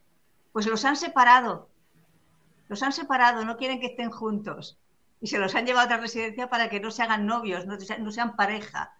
pues 0.53 0.65
los 0.65 0.83
han 0.85 0.95
separado. 0.95 1.69
Los 2.67 2.81
han 2.81 2.93
separado, 2.93 3.45
no 3.45 3.57
quieren 3.57 3.79
que 3.79 3.87
estén 3.87 4.09
juntos 4.09 4.79
y 5.21 5.27
se 5.27 5.37
los 5.37 5.53
han 5.55 5.65
llevado 5.65 5.83
a 5.83 5.85
otra 5.85 5.97
residencia 5.97 6.49
para 6.49 6.69
que 6.69 6.79
no 6.79 6.91
se 6.91 7.03
hagan 7.03 7.25
novios, 7.25 7.65
no, 7.65 8.11
sean 8.11 8.35
pareja. 8.35 8.93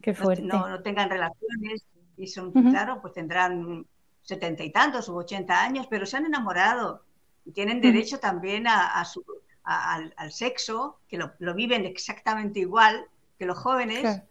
Qué 0.00 0.14
fuerte. 0.14 0.42
No, 0.42 0.80
tengan 0.82 1.08
relaciones 1.08 1.84
y 2.16 2.26
son, 2.26 2.52
claro, 2.52 3.00
pues 3.00 3.14
tendrán 3.14 3.86
setenta 4.22 4.64
y 4.64 4.70
tantos 4.70 5.08
u 5.08 5.16
ochenta 5.16 5.62
años, 5.62 5.86
pero 5.88 6.06
se 6.06 6.16
han 6.16 6.26
enamorado 6.26 7.02
y 7.44 7.52
tienen 7.52 7.80
derecho 7.80 8.18
también 8.18 8.66
a, 8.66 9.04
su, 9.04 9.24
al, 9.64 10.32
sexo, 10.32 10.98
que 11.08 11.18
lo, 11.18 11.54
viven 11.54 11.84
exactamente 11.84 12.60
igual 12.60 13.06
que 13.38 13.46
los 13.46 13.58
jóvenes, 13.58 14.22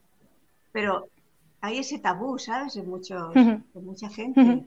pero 0.71 1.07
hay 1.61 1.79
ese 1.79 1.99
tabú, 1.99 2.39
¿sabes? 2.39 2.75
En, 2.75 2.89
muchos, 2.89 3.33
mucha 3.73 4.09
gente. 4.09 4.65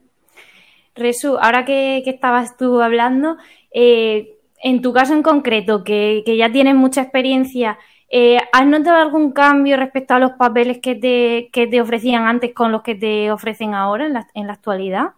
Resu, 0.94 1.36
ahora 1.38 1.64
que, 1.64 2.02
estabas 2.06 2.56
tú 2.56 2.80
hablando, 2.80 3.36
eh, 3.72 4.35
en 4.62 4.82
tu 4.82 4.92
caso 4.92 5.14
en 5.14 5.22
concreto, 5.22 5.84
que, 5.84 6.22
ya 6.36 6.50
tienes 6.50 6.74
mucha 6.74 7.02
experiencia, 7.02 7.78
eh, 8.08 8.38
¿has 8.52 8.66
notado 8.66 8.96
algún 8.96 9.32
cambio 9.32 9.76
respecto 9.76 10.14
a 10.14 10.18
los 10.18 10.32
papeles 10.32 10.78
que 10.78 10.94
te, 10.94 11.50
que 11.52 11.66
te 11.66 11.80
ofrecían 11.80 12.24
antes 12.26 12.54
con 12.54 12.72
los 12.72 12.82
que 12.82 12.94
te 12.94 13.30
ofrecen 13.30 13.74
ahora 13.74 14.06
en 14.06 14.12
la, 14.12 14.28
en 14.34 14.46
la 14.46 14.54
actualidad? 14.54 15.14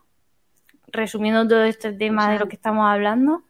Resumiendo 0.88 1.46
todo 1.46 1.64
este 1.64 1.92
tema 1.92 2.30
de 2.30 2.38
lo 2.38 2.48
que 2.48 2.56
estamos 2.56 2.86
hablando. 2.86 3.42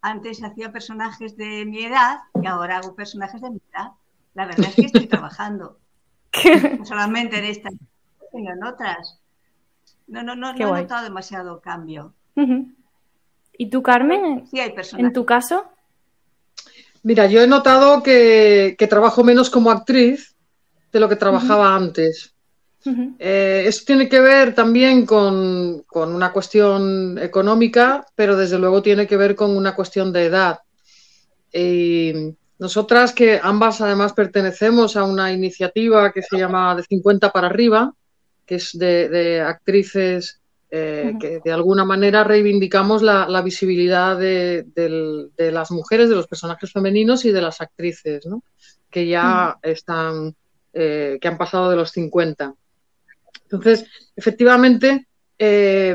Antes 0.00 0.42
hacía 0.42 0.72
personajes 0.72 1.36
de 1.36 1.64
mi 1.64 1.84
edad 1.84 2.20
y 2.40 2.46
ahora 2.46 2.78
hago 2.78 2.94
personajes 2.94 3.40
de 3.40 3.50
mi 3.50 3.60
edad. 3.72 3.92
La 4.34 4.46
verdad 4.46 4.66
es 4.68 4.74
que 4.74 4.86
estoy 4.86 5.06
trabajando. 5.06 5.78
No 6.78 6.84
solamente 6.84 7.38
en 7.38 7.46
esta, 7.46 7.70
sino 8.30 8.52
en 8.52 8.62
otras. 8.62 9.18
No, 10.06 10.22
no, 10.22 10.36
no, 10.36 10.52
no 10.52 10.76
he 10.76 10.82
notado 10.82 11.02
demasiado 11.02 11.60
cambio. 11.60 12.12
¿Y 13.58 13.70
tú, 13.70 13.82
Carmen? 13.82 14.46
Sí, 14.50 14.60
hay 14.60 14.74
¿En 14.98 15.12
tu 15.12 15.24
caso? 15.24 15.64
Mira, 17.02 17.26
yo 17.26 17.40
he 17.40 17.46
notado 17.46 18.02
que, 18.02 18.76
trabajo 18.90 19.22
menos 19.24 19.48
como 19.48 19.70
actriz 19.70 20.34
de 20.92 21.00
lo 21.00 21.08
que 21.08 21.16
trabajaba 21.16 21.74
antes. 21.74 22.34
Eh, 23.18 23.64
eso 23.66 23.82
tiene 23.84 24.08
que 24.08 24.20
ver 24.20 24.54
también 24.54 25.06
con, 25.06 25.84
una 25.92 26.32
cuestión 26.32 27.18
económica, 27.18 28.06
pero 28.14 28.36
desde 28.36 28.58
luego 28.58 28.82
tiene 28.82 29.06
que 29.06 29.16
ver 29.16 29.34
con 29.34 29.56
una 29.56 29.74
cuestión 29.74 30.12
de 30.12 30.26
edad. 30.26 30.58
Y 31.52 32.12
nosotras, 32.58 33.12
que 33.12 33.40
ambas 33.42 33.80
además 33.80 34.12
pertenecemos 34.12 34.96
a 34.96 35.04
una 35.04 35.32
iniciativa 35.32 36.12
que 36.12 36.22
se 36.22 36.38
llama 36.38 36.74
De 36.74 36.82
50 36.82 37.30
para 37.30 37.46
arriba, 37.46 37.92
que 38.44 38.56
es 38.56 38.70
de 38.78 39.40
actrices 39.40 40.40
eh, 40.68 41.14
que 41.20 41.40
de 41.44 41.52
alguna 41.52 41.84
manera 41.84 42.24
reivindicamos 42.24 43.00
la, 43.00 43.40
visibilidad 43.42 44.18
de, 44.18 44.66
las 45.36 45.70
mujeres, 45.70 46.08
de 46.08 46.16
los 46.16 46.26
personajes 46.26 46.72
femeninos 46.72 47.24
y 47.24 47.30
de 47.30 47.40
las 47.40 47.60
actrices, 47.60 48.26
¿no? 48.26 48.42
que 48.90 49.06
ya 49.06 49.58
están, 49.62 50.34
eh, 50.72 51.18
que 51.20 51.28
han 51.28 51.38
pasado 51.38 51.70
de 51.70 51.76
los 51.76 51.90
50. 51.90 52.52
Entonces, 53.44 53.86
efectivamente, 54.16 55.06
eh, 55.38 55.94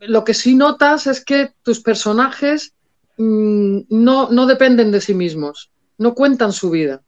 lo 0.00 0.24
que 0.24 0.34
sí 0.34 0.56
notas 0.56 1.06
es 1.06 1.24
que 1.24 1.52
tus 1.62 1.80
personajes 1.80 2.74
mm, 3.18 3.82
no, 3.88 4.46
dependen 4.46 4.90
de 4.90 5.00
sí 5.00 5.14
mismos, 5.14 5.70
no 5.98 6.14
cuentan 6.14 6.52
su 6.52 6.70
vida. 6.70 7.02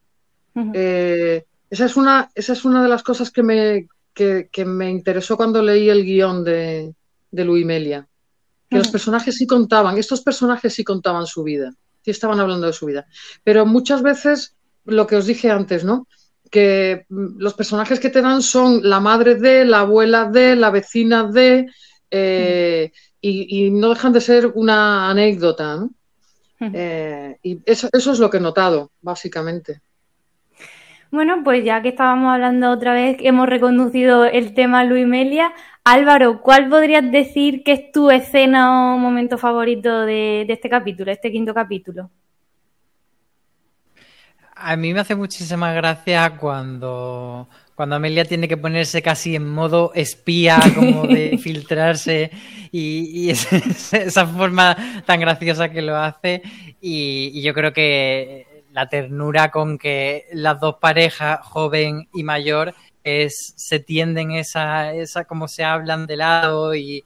esa, 0.55 1.85
es 1.85 1.97
una, 1.97 2.31
esa 2.37 2.53
es 2.53 2.65
una 2.65 2.83
de 2.85 2.89
las 2.89 3.03
cosas 3.03 3.33
que 3.33 3.43
me, 3.43 3.89
que, 4.19 4.65
me 4.65 4.91
interesó 4.91 5.37
cuando 5.37 5.63
leí 5.63 5.89
el 5.89 6.05
guion 6.05 6.43
de, 6.45 6.95
de 7.31 7.45
Louis 7.45 7.65
Melia. 7.65 8.09
Que 8.69 8.77
los 8.77 8.89
personajes 8.89 9.37
sí 9.37 9.47
contaban, 9.47 9.97
estos 9.97 10.21
personajes 10.21 10.75
sí 10.75 10.85
contaban 10.85 11.27
su 11.27 11.43
vida, 11.43 11.73
sí 12.03 12.11
estaban 12.11 12.39
hablando 12.39 12.67
de 12.67 12.75
su 12.75 12.85
vida. 12.85 13.07
Pero 13.43 13.65
muchas 13.65 14.03
veces, 14.03 14.57
lo 14.85 15.07
que 15.07 15.17
os 15.17 15.25
dije 15.25 15.51
antes, 15.51 15.85
¿no? 15.85 16.07
Que 16.51 17.07
mm, 17.09 17.39
los 17.39 17.55
personajes 17.55 17.99
que 17.99 18.11
te 18.11 18.21
dan 18.21 18.43
son 18.43 18.81
la 18.83 19.01
madre 19.01 19.37
de, 19.37 19.65
la 19.65 19.81
abuela 19.81 20.27
de, 20.27 20.55
la 20.55 20.71
vecina 20.71 21.25
de, 21.25 21.67
eh, 22.11 22.93
y, 23.23 23.71
no 23.71 23.89
dejan 23.89 24.13
de 24.13 24.21
ser 24.21 24.53
una 24.55 25.09
anécdota, 25.09 25.77
¿no? 25.77 25.91
Eh, 26.61 27.39
y 27.43 27.61
eso, 27.65 27.89
eso 27.91 28.13
es 28.13 28.19
lo 28.19 28.29
que 28.29 28.37
he 28.37 28.41
notado, 28.41 28.91
básicamente. 29.01 29.81
Bueno, 31.11 31.43
pues 31.43 31.65
ya 31.65 31.81
que 31.81 31.89
estábamos 31.89 32.35
hablando 32.35 32.71
otra 32.71 32.93
vez, 32.93 33.17
hemos 33.21 33.49
reconducido 33.49 34.27
el 34.27 34.53
tema 34.53 34.85
Luis 34.85 35.07
Melia. 35.07 35.53
Álvaro, 35.83 36.43
¿cuál 36.43 36.69
podrías 36.69 37.11
decir 37.11 37.63
que 37.65 37.73
es 37.73 37.93
tu 37.93 38.11
escena 38.11 38.95
o 38.95 38.99
momento 38.99 39.39
favorito 39.39 40.03
de, 40.05 40.45
este 40.47 40.69
capítulo, 40.69 41.11
este 41.11 41.33
quinto 41.33 41.55
capítulo? 41.55 42.11
A 44.55 44.77
mí 44.77 44.93
me 44.93 45.01
hace 45.01 45.15
muchísima 45.15 45.73
gracia 45.73 46.37
cuando, 46.37 47.49
cuando 47.75 47.97
Amelia 47.97 48.27
tiene 48.27 48.47
que 48.47 48.59
ponerse 48.59 49.01
casi 49.01 49.35
en 49.35 49.49
modo 49.49 49.93
espía, 49.95 50.61
como 50.75 51.07
de 51.07 51.39
filtrarse, 51.43 52.31
y, 52.71 53.31
esa 53.93 54.27
forma 54.27 54.77
tan 55.07 55.21
graciosa 55.21 55.71
que 55.71 55.81
lo 55.81 55.97
hace. 55.97 56.43
y, 56.83 57.41
yo 57.41 57.55
creo 57.55 57.73
que 57.73 58.48
la 58.79 58.89
ternura 58.89 59.51
con 59.51 59.77
que 59.77 60.27
las 60.33 60.61
dos 60.61 60.77
parejas, 60.77 61.41
joven 61.43 62.09
y 62.15 62.23
mayor, 62.23 62.75
es, 63.03 63.55
se 63.57 63.81
tienden 63.81 64.31
esa, 64.31 64.95
esa, 64.95 65.25
como 65.25 65.49
se 65.49 65.65
hablan 65.65 66.07
de 66.07 66.17
lado 66.17 66.77
y 66.77 67.03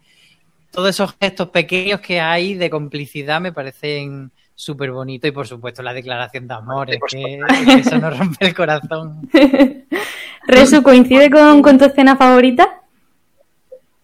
todos 0.71 0.91
esos 0.91 1.17
gestos 1.19 1.49
pequeños 1.49 2.01
que 2.01 2.21
hay 2.21 2.53
de 2.57 2.69
complicidad 2.69 3.41
me 3.41 3.55
parecen 3.55 4.31
súper 4.55 4.93
bonitos 4.93 5.29
y 5.29 5.33
por 5.33 5.47
supuesto 5.47 5.83
la 5.83 5.95
declaración 5.95 6.47
de 6.47 6.53
amor, 6.53 6.91
es 6.91 7.01
que, 7.09 7.41
eso 7.79 7.97
nos 7.97 8.19
rompe 8.19 8.49
el 8.49 8.55
corazón. 8.55 9.31
Resu, 10.47 10.83
¿coincide 10.83 11.31
con, 11.31 11.79
tu 11.79 11.87
escena 11.87 12.19
favorita? 12.19 12.83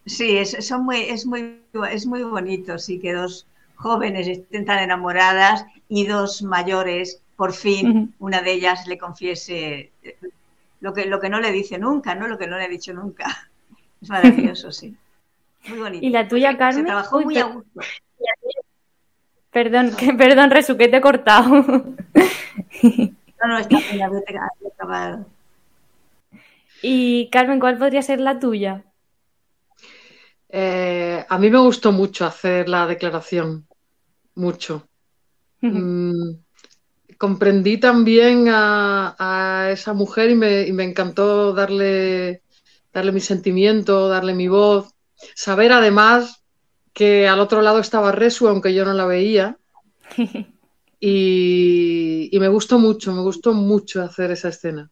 Sí, 0.07 0.39
es, 0.39 0.57
son 0.67 0.87
muy, 0.87 1.01
es, 1.03 1.27
muy, 1.27 1.61
es 1.91 2.07
muy 2.07 2.23
bonito, 2.23 2.79
sí, 2.79 2.99
que 2.99 3.13
dos 3.13 3.47
jóvenes 3.75 4.27
estén 4.27 4.65
tan 4.65 4.79
enamoradas 4.79 5.67
y 5.91 6.07
dos 6.07 6.43
mayores 6.43 7.21
por 7.39 7.53
fin 7.53 8.17
una 8.19 8.43
de 8.43 8.53
ellas 8.53 8.89
le 8.89 8.99
confiese 8.99 9.93
lo 10.81 10.93
que, 10.93 11.07
lo 11.07 11.21
que 11.21 11.29
no 11.29 11.39
le 11.39 11.53
dice 11.53 11.79
nunca, 11.79 12.17
¿no? 12.17 12.27
Lo 12.27 12.37
que 12.37 12.49
no 12.49 12.59
le 12.59 12.65
ha 12.65 12.69
dicho 12.69 12.93
nunca. 12.93 13.49
Es 14.03 14.11
maravilloso, 14.11 14.71
sí. 14.71 14.97
Muy 15.69 15.79
bonito. 15.79 16.07
¿Y 16.07 16.11
la 16.11 16.29
tuya, 16.29 16.57
Carmen? 16.57 16.85
Se 16.85 16.87
trabajó 16.87 17.21
muy 17.21 17.37
a 17.37 17.47
gusto. 17.47 17.81
Perdón, 19.51 19.91
que, 19.99 20.15
perdón, 20.15 20.51
Resu, 20.51 20.77
que 20.77 20.87
te 20.87 20.99
he 20.99 21.01
cortado. 21.01 21.49
no, 21.53 21.89
no, 23.45 23.59
está 23.59 23.79
bien, 23.79 24.03
había 24.03 24.21
acabado. 24.73 25.27
Y 26.83 27.29
Carmen, 27.31 27.59
¿cuál 27.59 27.79
podría 27.79 28.03
ser 28.03 28.21
la 28.21 28.39
tuya? 28.39 28.85
Eh, 30.49 31.25
a 31.29 31.39
mí 31.39 31.51
me 31.51 31.59
gustó 31.59 31.91
mucho 31.91 32.25
hacer 32.25 32.69
la 32.69 32.87
declaración, 32.87 33.67
mucho 34.35 34.89
comprendí 37.19 37.79
también 37.79 38.47
a, 38.49 39.69
esa 39.73 39.93
mujer 39.93 40.31
y 40.31 40.35
me, 40.37 40.85
encantó 40.85 41.53
darle, 41.53 42.43
darle 42.93 43.13
mi 43.13 43.21
sentimiento, 43.21 44.09
darle 44.09 44.35
mi 44.35 44.47
voz, 44.49 44.95
saber 45.35 45.73
además 45.73 46.45
que 46.95 47.29
al 47.29 47.41
otro 47.41 47.61
lado 47.61 47.81
estaba 47.81 48.13
Resu, 48.13 48.49
aunque 48.49 48.73
yo 48.73 48.85
no 48.85 48.95
la 48.95 49.05
veía. 49.05 49.59
y, 51.01 52.31
me 52.33 52.49
gustó 52.49 52.79
mucho, 52.79 53.13
me 53.13 53.23
gustó 53.23 53.53
mucho 53.53 54.03
hacer 54.03 54.31
esa 54.31 54.49
escena. 54.49 54.91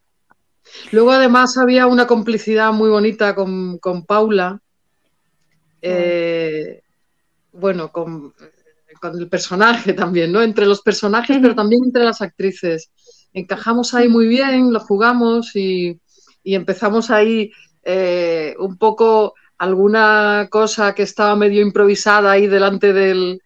Luego 0.91 1.13
además 1.13 1.57
había 1.59 1.87
una 1.87 2.09
complicidad 2.09 2.73
muy 2.73 2.91
bonita 2.91 3.37
con, 3.37 3.79
Paula, 4.05 4.61
eh, 5.81 6.83
bueno, 7.53 7.93
con, 7.93 8.35
el 9.03 9.29
personaje 9.29 9.93
también, 9.93 10.33
¿no? 10.33 10.43
Entre 10.43 10.67
los 10.67 10.83
personajes, 10.83 11.39
pero 11.41 11.55
también 11.55 11.85
entre 11.85 12.05
las 12.05 12.23
actrices. 12.23 12.91
Encajamos 13.33 13.95
ahí 13.95 14.09
muy 14.09 14.27
bien, 14.27 14.73
lo 14.73 14.81
jugamos 14.81 15.55
y, 15.55 16.01
empezamos 16.45 17.11
ahí 17.11 17.51
eh, 17.83 18.55
un 18.59 18.79
poco 18.79 19.35
alguna 19.59 20.47
cosa 20.51 20.95
que 20.95 21.03
estaba 21.03 21.35
medio 21.35 21.61
improvisada 21.61 22.31
ahí 22.31 22.47
delante 22.47 22.93
del, 22.93 23.41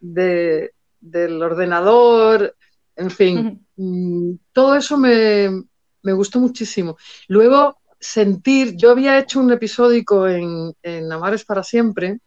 del 0.00 1.42
ordenador, 1.42 2.54
en 2.96 3.10
fin, 3.10 3.66
mm, 3.76 4.34
todo 4.52 4.76
eso 4.76 4.96
me, 4.96 5.64
gustó 6.02 6.40
muchísimo. 6.40 6.96
Luego, 7.28 7.76
sentir, 7.98 8.76
yo 8.76 8.90
había 8.90 9.18
hecho 9.18 9.40
un 9.40 9.50
episódico 9.52 10.28
en, 10.28 10.72
en 10.82 11.12
Amares 11.12 11.44
para 11.44 11.62
siempre. 11.62 12.18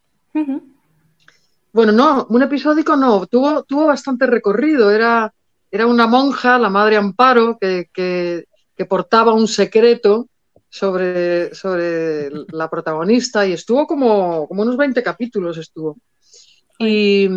Bueno, 1.78 1.92
no, 1.92 2.26
un 2.30 2.42
episódico 2.42 2.96
no, 2.96 3.28
tuvo, 3.28 3.62
tuvo 3.62 3.86
bastante 3.86 4.26
recorrido. 4.26 4.90
Era, 4.90 5.32
era 5.70 5.86
una 5.86 6.08
monja, 6.08 6.58
la 6.58 6.70
madre 6.70 6.96
Amparo, 6.96 7.56
que, 7.56 7.88
que, 7.94 8.84
portaba 8.86 9.32
un 9.32 9.46
secreto 9.46 10.26
sobre, 10.68 11.54
sobre 11.54 12.30
la 12.48 12.68
protagonista 12.68 13.46
y 13.46 13.52
estuvo 13.52 13.86
como, 13.86 14.48
como 14.48 14.62
unos 14.62 14.76
20 14.76 15.04
capítulos 15.04 15.56
estuvo. 15.56 15.96
Y, 16.80 17.28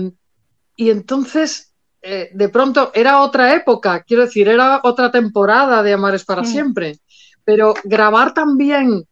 y 0.75 0.89
entonces, 0.89 1.75
eh, 2.01 2.31
de 2.33 2.49
pronto, 2.49 2.89
era 2.95 3.21
otra 3.21 3.53
época, 3.53 4.01
quiero 4.01 4.23
decir, 4.23 4.47
era 4.47 4.81
otra 4.83 5.11
temporada 5.11 5.83
de 5.83 5.93
Amares 5.93 6.25
para 6.25 6.43
siempre. 6.43 6.97
Pero 7.45 7.75
grabar 7.83 8.33
también 8.33 9.05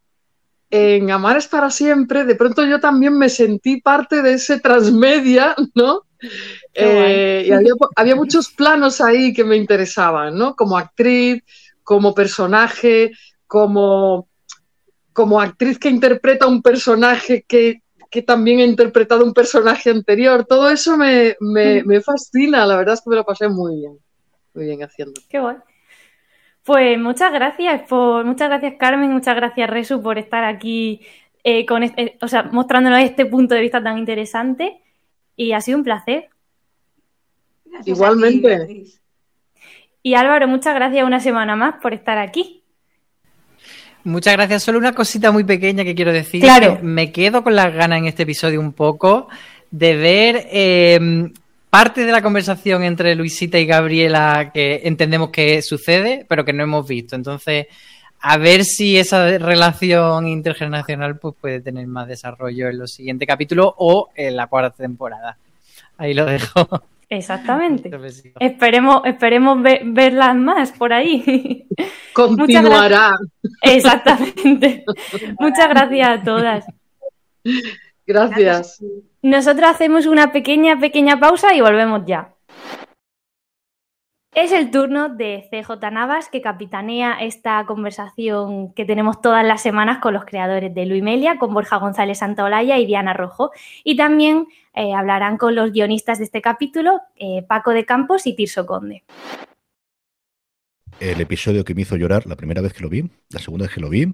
en 0.69 1.11
Amares 1.11 1.47
para 1.47 1.71
siempre, 1.71 2.25
de 2.25 2.35
pronto 2.35 2.65
yo 2.65 2.79
también 2.79 3.17
me 3.17 3.29
sentí 3.29 3.81
parte 3.81 4.21
de 4.21 4.33
ese 4.33 4.59
transmedia, 4.59 5.55
¿no? 5.75 6.03
Eh, 6.73 7.45
y 7.47 7.51
había, 7.51 7.73
había, 7.95 8.15
muchos 8.15 8.49
planos 8.49 9.01
ahí 9.01 9.33
que 9.33 9.43
me 9.43 9.55
interesaban, 9.55 10.37
¿no? 10.37 10.55
Como 10.55 10.77
actriz, 10.77 11.43
como 11.83 12.13
personaje, 12.13 13.11
como, 13.47 14.27
como 15.13 15.41
actriz 15.41 15.79
que 15.79 15.89
interpreta 15.89 16.45
un 16.45 16.61
personaje 16.61 17.45
que 17.47 17.81
que 18.09 18.21
también 18.21 18.59
he 18.59 18.65
interpretado 18.65 19.23
un 19.23 19.33
personaje 19.33 19.89
anterior. 19.89 20.45
Todo 20.45 20.69
eso 20.69 20.97
me, 20.97 21.35
fascina, 22.01 22.65
la 22.65 22.77
verdad 22.77 22.95
es 22.95 23.01
que 23.01 23.09
me 23.09 23.15
lo 23.15 23.25
pasé 23.25 23.47
muy 23.47 23.75
bien, 23.75 23.99
muy 24.53 24.65
bien 24.65 24.83
haciendo. 24.83 25.21
Qué 25.29 25.39
guay. 25.39 25.57
Pues 26.69 26.99
muchas 26.99 27.33
gracias 27.33 27.81
por, 27.89 28.23
muchas 28.25 28.47
gracias 28.47 28.75
Carmen, 28.77 29.11
muchas 29.11 29.35
gracias 29.35 29.67
Resu 29.67 30.03
por 30.03 30.19
estar 30.19 30.43
aquí 30.43 31.01
eh, 31.43 31.65
con 31.65 31.81
este, 31.81 32.15
o 32.21 32.27
sea, 32.27 32.43
mostrándonos 32.43 32.99
este 32.99 33.25
punto 33.25 33.55
de 33.55 33.61
vista 33.61 33.81
tan 33.81 33.97
interesante 33.97 34.79
y 35.35 35.53
ha 35.53 35.61
sido 35.61 35.79
un 35.79 35.83
placer. 35.83 36.29
Igualmente. 37.85 38.83
y 40.03 40.13
Álvaro, 40.13 40.47
muchas 40.47 40.75
gracias 40.75 41.03
una 41.03 41.19
semana 41.19 41.55
más 41.55 41.81
por 41.81 41.95
estar 41.95 42.19
aquí. 42.19 42.61
Muchas 44.03 44.33
gracias. 44.33 44.61
Solo 44.61 44.77
una 44.77 44.93
cosita 44.93 45.31
muy 45.31 45.45
pequeña 45.45 45.83
que 45.83 45.95
quiero 45.95 46.13
decir. 46.13 46.41
Claro. 46.41 46.77
me 46.83 47.11
quedo 47.11 47.43
con 47.43 47.55
las 47.55 47.73
ganas 47.73 47.97
en 47.97 48.05
este 48.05 48.21
episodio 48.21 48.59
un 48.59 48.73
poco 48.73 49.27
de 49.71 49.97
ver 49.97 50.47
em, 50.51 51.33
parte 51.69 52.05
de 52.05 52.11
la 52.11 52.21
conversación 52.21 52.83
entre 52.83 53.15
Luisita 53.15 53.59
y 53.59 53.65
Gabriela 53.65 54.51
que 54.53 54.81
entendemos 54.83 55.29
que 55.29 55.61
sucede, 55.61 56.25
pero 56.27 56.45
que 56.45 56.53
no 56.53 56.63
hemos 56.63 56.87
visto. 56.87 57.15
Entonces, 57.15 57.67
a 58.21 58.37
ver 58.37 58.63
si 58.63 58.97
esa 58.97 59.37
relación 59.37 60.27
intergeneracional 60.27 61.17
pues, 61.17 61.35
puede 61.39 61.61
tener 61.61 61.87
más 61.87 62.07
desarrollo 62.07 62.69
en 62.69 62.79
los 62.79 62.91
siguientes 62.91 63.27
capítulos 63.27 63.73
o 63.77 64.09
en 64.15 64.35
la 64.35 64.47
cuarta 64.47 64.75
temporada. 64.75 65.37
Ahí 65.97 66.13
lo 66.13 66.25
dejo. 66.25 66.67
Exactamente. 67.09 67.89
Esperemos, 68.39 69.01
esperemos 69.05 69.57
verlas 69.61 70.35
más 70.35 70.71
por 70.71 70.93
ahí. 70.93 71.65
Continuará. 72.13 73.17
Exactamente. 73.61 74.85
Muchas 75.39 75.69
gracias 75.69 76.09
a 76.09 76.23
todas. 76.23 76.65
Gracias. 78.09 78.83
Nosotros 79.21 79.69
hacemos 79.69 80.07
una 80.07 80.31
pequeña, 80.31 80.79
pequeña 80.79 81.19
pausa 81.19 81.53
y 81.53 81.61
volvemos 81.61 82.01
ya. 82.07 82.33
Es 84.33 84.51
el 84.51 84.71
turno 84.71 85.09
de 85.09 85.47
CJ 85.51 85.91
Navas 85.91 86.27
que 86.29 86.41
capitanea 86.41 87.19
esta 87.21 87.63
conversación 87.67 88.73
que 88.73 88.85
tenemos 88.85 89.21
todas 89.21 89.45
las 89.45 89.61
semanas 89.61 89.99
con 89.99 90.15
los 90.15 90.25
creadores 90.25 90.73
de 90.73 90.87
Luimelia, 90.87 91.37
con 91.37 91.53
Borja 91.53 91.77
González 91.77 92.17
Santaolalla 92.17 92.79
y 92.79 92.87
Diana 92.87 93.13
Rojo. 93.13 93.51
Y 93.83 93.95
también 93.95 94.47
eh, 94.73 94.95
hablarán 94.95 95.37
con 95.37 95.53
los 95.53 95.71
guionistas 95.71 96.17
de 96.17 96.23
este 96.23 96.41
capítulo, 96.41 97.01
eh, 97.15 97.43
Paco 97.47 97.71
de 97.71 97.85
Campos 97.85 98.25
y 98.25 98.35
Tirso 98.35 98.65
Conde. 98.65 99.03
El 100.99 101.21
episodio 101.21 101.63
que 101.63 101.73
me 101.73 101.83
hizo 101.83 101.95
llorar 101.95 102.27
la 102.27 102.35
primera 102.35 102.61
vez 102.61 102.73
que 102.73 102.81
lo 102.81 102.89
vi, 102.89 103.09
la 103.29 103.39
segunda 103.39 103.65
vez 103.65 103.73
que 103.73 103.79
lo 103.79 103.89
vi, 103.89 104.13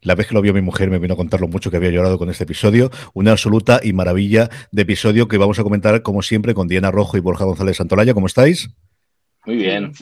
la 0.00 0.14
vez 0.14 0.26
que 0.26 0.34
lo 0.34 0.40
vio 0.40 0.54
mi 0.54 0.62
mujer 0.62 0.90
me 0.90 0.98
vino 0.98 1.14
a 1.14 1.16
contar 1.16 1.40
lo 1.40 1.48
mucho 1.48 1.70
que 1.70 1.76
había 1.76 1.90
llorado 1.90 2.18
con 2.18 2.30
este 2.30 2.44
episodio, 2.44 2.90
una 3.12 3.32
absoluta 3.32 3.80
y 3.82 3.92
maravilla 3.92 4.48
de 4.70 4.82
episodio 4.82 5.28
que 5.28 5.36
vamos 5.36 5.58
a 5.58 5.62
comentar 5.62 6.00
como 6.02 6.22
siempre 6.22 6.54
con 6.54 6.68
Diana 6.68 6.90
Rojo 6.90 7.18
y 7.18 7.20
Borja 7.20 7.44
González 7.44 7.76
Santolaya. 7.76 8.14
¿Cómo 8.14 8.26
estáis? 8.26 8.70
Muy 9.44 9.56
bien. 9.56 9.92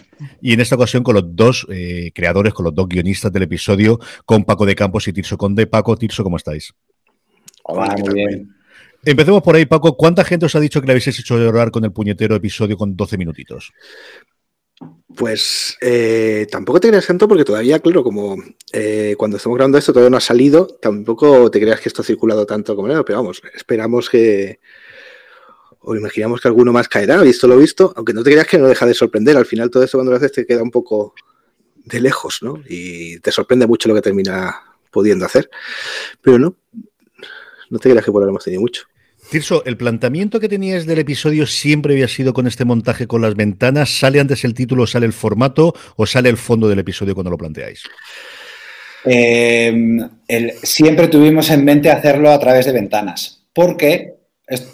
Y 0.40 0.52
en 0.52 0.60
esta 0.60 0.76
ocasión 0.76 1.02
con 1.02 1.14
los 1.14 1.34
dos 1.34 1.66
eh, 1.70 2.12
creadores, 2.14 2.52
con 2.52 2.64
los 2.64 2.74
dos 2.74 2.88
guionistas 2.88 3.32
del 3.32 3.44
episodio, 3.44 3.98
con 4.24 4.44
Paco 4.44 4.66
de 4.66 4.74
Campos 4.74 5.08
y 5.08 5.12
Tirso 5.12 5.36
Conde. 5.38 5.66
Paco, 5.66 5.96
Tirso, 5.96 6.22
¿cómo 6.22 6.36
estáis? 6.36 6.74
Hola, 7.64 7.96
muy 7.98 8.14
bien. 8.14 8.54
Empecemos 9.02 9.42
por 9.42 9.56
ahí, 9.56 9.64
Paco. 9.64 9.96
¿Cuánta 9.96 10.24
gente 10.24 10.44
os 10.44 10.54
ha 10.54 10.60
dicho 10.60 10.80
que 10.80 10.86
le 10.86 10.92
habéis 10.92 11.08
hecho 11.08 11.38
llorar 11.38 11.70
con 11.70 11.84
el 11.84 11.92
puñetero 11.92 12.34
episodio 12.34 12.76
con 12.76 12.96
12 12.96 13.16
minutitos? 13.16 13.72
Pues 15.16 15.76
eh, 15.80 16.46
tampoco 16.50 16.80
te 16.80 16.88
creas 16.88 17.06
tanto 17.06 17.26
porque 17.26 17.44
todavía, 17.44 17.80
claro, 17.80 18.04
como 18.04 18.36
eh, 18.72 19.14
cuando 19.18 19.36
estamos 19.36 19.56
grabando 19.56 19.78
esto 19.78 19.92
todavía 19.92 20.10
no 20.10 20.16
ha 20.16 20.20
salido, 20.20 20.66
tampoco 20.66 21.50
te 21.50 21.60
creas 21.60 21.80
que 21.80 21.88
esto 21.88 22.02
ha 22.02 22.04
circulado 22.04 22.46
tanto 22.46 22.76
como 22.76 22.88
no, 22.88 23.04
pero 23.04 23.18
vamos, 23.18 23.42
esperamos 23.54 24.08
que, 24.08 24.60
o 25.80 25.96
imaginamos 25.96 26.40
que 26.40 26.48
alguno 26.48 26.72
más 26.72 26.88
caerá, 26.88 27.20
visto 27.22 27.48
lo 27.48 27.56
visto, 27.56 27.92
aunque 27.96 28.12
no 28.12 28.22
te 28.22 28.30
creas 28.30 28.46
que 28.46 28.58
no 28.58 28.68
deja 28.68 28.86
de 28.86 28.94
sorprender, 28.94 29.36
al 29.36 29.46
final 29.46 29.68
todo 29.68 29.82
esto 29.82 29.98
cuando 29.98 30.12
lo 30.12 30.16
haces 30.16 30.32
te 30.32 30.46
queda 30.46 30.62
un 30.62 30.70
poco 30.70 31.14
de 31.84 32.00
lejos, 32.00 32.38
¿no? 32.42 32.62
Y 32.68 33.18
te 33.20 33.32
sorprende 33.32 33.66
mucho 33.66 33.88
lo 33.88 33.96
que 33.96 34.02
termina 34.02 34.62
pudiendo 34.92 35.26
hacer, 35.26 35.50
pero 36.22 36.38
no, 36.38 36.56
no 37.68 37.78
te 37.78 37.90
creas 37.90 38.04
que 38.04 38.12
por 38.12 38.22
ahora 38.22 38.30
hemos 38.30 38.44
tenido 38.44 38.60
mucho. 38.60 38.84
Tirso, 39.30 39.64
¿el 39.64 39.76
planteamiento 39.76 40.40
que 40.40 40.48
tenías 40.48 40.86
del 40.86 40.98
episodio 40.98 41.46
siempre 41.46 41.94
había 41.94 42.08
sido 42.08 42.32
con 42.32 42.48
este 42.48 42.64
montaje 42.64 43.06
con 43.06 43.22
las 43.22 43.36
ventanas? 43.36 43.88
¿Sale 43.88 44.18
antes 44.18 44.44
el 44.44 44.54
título, 44.54 44.86
sale 44.88 45.06
el 45.06 45.12
formato 45.12 45.72
o 45.96 46.04
sale 46.04 46.28
el 46.28 46.36
fondo 46.36 46.68
del 46.68 46.80
episodio 46.80 47.14
cuando 47.14 47.30
lo 47.30 47.38
planteáis? 47.38 47.84
Eh, 49.04 49.72
siempre 50.62 51.06
tuvimos 51.06 51.48
en 51.50 51.64
mente 51.64 51.90
hacerlo 51.90 52.30
a 52.30 52.40
través 52.40 52.66
de 52.66 52.72
ventanas, 52.72 53.44
porque 53.54 54.20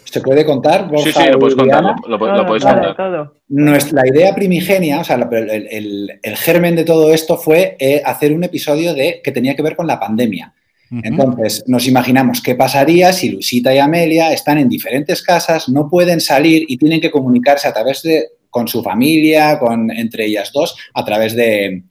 ¿Se 0.04 0.22
puede 0.22 0.46
contar? 0.46 0.88
sí, 1.04 1.12
sí, 1.12 1.28
lo 1.30 1.38
puedes 1.38 1.54
contar. 1.54 1.84
Lo, 2.08 2.18
puedes 2.18 2.64
contar. 2.64 3.30
Nuestra 3.48 4.08
idea 4.08 4.34
primigenia, 4.34 5.00
o 5.00 5.04
sea, 5.04 5.16
el, 5.16 6.36
germen 6.36 6.76
de 6.76 6.84
todo 6.84 7.12
esto 7.12 7.36
fue 7.36 7.76
eh, 7.78 8.00
hacer 8.02 8.32
un 8.32 8.44
episodio 8.44 8.94
de, 8.94 9.20
que 9.22 9.32
tenía 9.32 9.54
que 9.54 9.60
ver 9.60 9.76
con 9.76 9.86
la 9.86 10.00
pandemia. 10.00 10.54
Entonces, 10.90 11.64
nos 11.66 11.86
imaginamos 11.86 12.40
qué 12.40 12.54
pasaría 12.54 13.12
si 13.12 13.30
Luisita 13.30 13.74
y 13.74 13.78
Amelia 13.78 14.32
están 14.32 14.58
en 14.58 14.68
diferentes 14.68 15.22
casas, 15.22 15.68
no 15.68 15.88
pueden 15.88 16.20
salir 16.20 16.64
y 16.68 16.76
tienen 16.76 17.00
que 17.00 17.10
comunicarse 17.10 17.66
a 17.66 17.72
través 17.72 18.02
de, 18.02 18.28
con 18.50 18.68
su 18.68 18.82
familia, 18.82 19.58
con, 19.58 19.90
entre 19.90 20.26
ellas 20.26 20.50
dos, 20.52 20.76
a 20.94 21.04
través 21.04 21.34
de, 21.34 21.82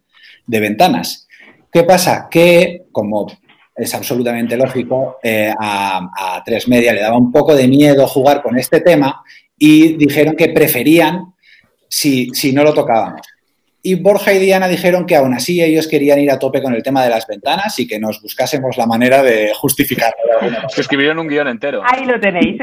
ventanas. 0.48 1.28
¿Qué 1.72 1.84
pasa? 1.84 2.28
Que, 2.32 2.84
como 2.92 3.28
es 3.76 3.94
absolutamente 3.94 4.56
lógico, 4.56 5.18
eh, 5.22 5.52
a, 5.60 6.38
a 6.38 6.44
Tres 6.46 6.68
Media 6.68 6.94
le 6.94 7.02
daba 7.02 7.18
un 7.18 7.32
poco 7.32 7.54
de 7.54 7.68
miedo 7.68 8.08
jugar 8.08 8.42
con 8.42 8.58
este 8.58 8.80
tema 8.80 9.22
y 9.58 9.98
dijeron 9.98 10.36
que 10.36 10.50
preferían 10.50 11.34
si, 11.90 12.30
si 12.34 12.54
no 12.54 12.64
lo 12.64 12.74
tocábamos. 12.74 13.22
Y 13.88 13.94
Borja 13.94 14.34
y 14.34 14.40
Diana 14.40 14.68
dijeron 14.68 15.06
que 15.06 15.16
aún 15.16 15.36
así 15.36 15.62
ellos 15.62 15.88
querían 15.88 16.18
ir 16.18 16.32
a 16.32 16.40
tope 16.40 16.60
con 16.60 16.74
el 16.74 16.82
tema 16.82 17.04
de 17.04 17.12
las 17.12 17.28
ventanas 17.28 17.78
y 17.78 17.86
que 17.86 18.00
nos 18.00 18.20
buscásemos 18.20 18.78
la 18.78 18.88
manera 18.88 19.22
de 19.22 19.52
justificarlo. 19.54 20.16
escribieron 20.76 21.20
un 21.20 21.28
guion 21.28 21.48
entero. 21.48 21.84
Ahí 21.86 22.04
lo 22.04 22.20
tenéis. 22.20 22.60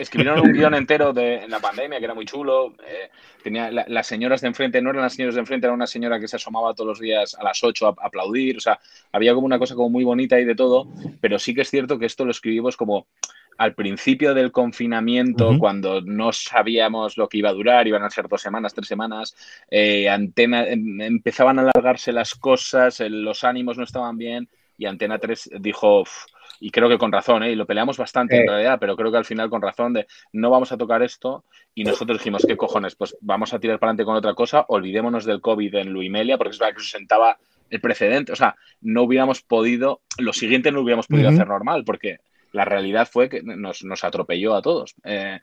Escribieron 0.00 0.40
un 0.40 0.52
guion 0.52 0.74
entero 0.74 1.12
de 1.12 1.46
la 1.46 1.60
pandemia 1.60 2.00
que 2.00 2.04
era 2.04 2.14
muy 2.14 2.24
chulo. 2.24 2.74
Eh, 2.84 3.10
tenía 3.44 3.70
las 3.70 4.08
señoras 4.08 4.40
de 4.40 4.48
enfrente, 4.48 4.82
no 4.82 4.90
eran 4.90 5.02
las 5.02 5.14
señoras 5.14 5.36
de 5.36 5.42
enfrente, 5.42 5.68
era 5.68 5.74
una 5.74 5.86
señora 5.86 6.18
que 6.18 6.26
se 6.26 6.34
asomaba 6.34 6.74
todos 6.74 6.88
los 6.88 6.98
días 6.98 7.36
a 7.38 7.44
las 7.44 7.62
8 7.62 7.86
a, 7.86 7.94
aplaudir. 8.04 8.56
O 8.56 8.60
sea, 8.60 8.80
había 9.12 9.34
como 9.34 9.46
una 9.46 9.60
cosa 9.60 9.76
como 9.76 9.88
muy 9.88 10.02
bonita 10.02 10.40
y 10.40 10.44
de 10.44 10.56
todo, 10.56 10.88
pero 11.20 11.38
sí 11.38 11.54
que 11.54 11.60
es 11.60 11.70
cierto 11.70 11.96
que 11.96 12.06
esto 12.06 12.24
lo 12.24 12.32
escribimos 12.32 12.76
como 12.76 13.06
al 13.58 13.74
principio 13.74 14.34
del 14.34 14.52
confinamiento, 14.52 15.58
cuando 15.58 16.00
no 16.00 16.32
sabíamos 16.32 17.16
lo 17.16 17.28
que 17.28 17.38
iba 17.38 17.50
a 17.50 17.54
durar, 17.54 17.86
iban 17.86 18.02
a 18.02 18.10
ser 18.10 18.28
dos 18.28 18.42
semanas, 18.42 18.74
tres 18.74 18.88
semanas, 18.88 19.36
eh, 19.70 20.08
Antena 20.08 20.64
em, 20.64 21.00
empezaban 21.00 21.58
a 21.58 21.62
alargarse 21.62 22.12
las 22.12 22.34
cosas, 22.34 23.00
los 23.00 23.44
ánimos 23.44 23.76
no 23.78 23.84
estaban 23.84 24.18
bien 24.18 24.48
y 24.78 24.86
Antena 24.86 25.18
3 25.18 25.50
dijo, 25.60 26.04
y 26.60 26.70
creo 26.70 26.88
que 26.88 26.98
con 26.98 27.12
razón, 27.12 27.42
¿eh? 27.42 27.52
y 27.52 27.54
lo 27.54 27.66
peleamos 27.66 27.96
bastante 27.96 28.40
en 28.40 28.48
realidad, 28.48 28.78
pero 28.80 28.96
creo 28.96 29.10
que 29.10 29.18
al 29.18 29.24
final 29.24 29.50
con 29.50 29.62
razón 29.62 29.92
de 29.92 30.06
no 30.32 30.50
vamos 30.50 30.72
a 30.72 30.76
tocar 30.76 31.02
esto 31.02 31.44
y 31.74 31.84
nosotros 31.84 32.18
dijimos, 32.18 32.44
¿qué 32.46 32.56
cojones? 32.56 32.94
Pues 32.94 33.16
vamos 33.20 33.52
a 33.52 33.58
tirar 33.58 33.78
para 33.78 33.90
adelante 33.90 34.04
con 34.04 34.16
otra 34.16 34.34
cosa, 34.34 34.64
olvidémonos 34.68 35.24
del 35.24 35.40
COVID 35.40 35.74
en 35.76 35.92
Luimelia, 35.92 36.38
porque 36.38 36.52
es 36.52 36.58
verdad 36.58 36.74
que 36.76 36.82
se 36.82 36.90
sentaba 36.90 37.38
el 37.68 37.80
precedente, 37.80 38.32
o 38.32 38.36
sea, 38.36 38.56
no 38.80 39.02
hubiéramos 39.02 39.42
podido, 39.42 40.00
lo 40.18 40.32
siguiente 40.32 40.70
no 40.70 40.80
hubiéramos 40.82 41.08
podido 41.08 41.28
hacer 41.28 41.48
normal, 41.48 41.84
porque 41.84 42.18
la 42.56 42.64
realidad 42.64 43.06
fue 43.10 43.28
que 43.28 43.42
nos, 43.42 44.04
atropelló 44.04 44.54
a 44.54 44.62
todos. 44.62 44.94
Eh, 45.04 45.40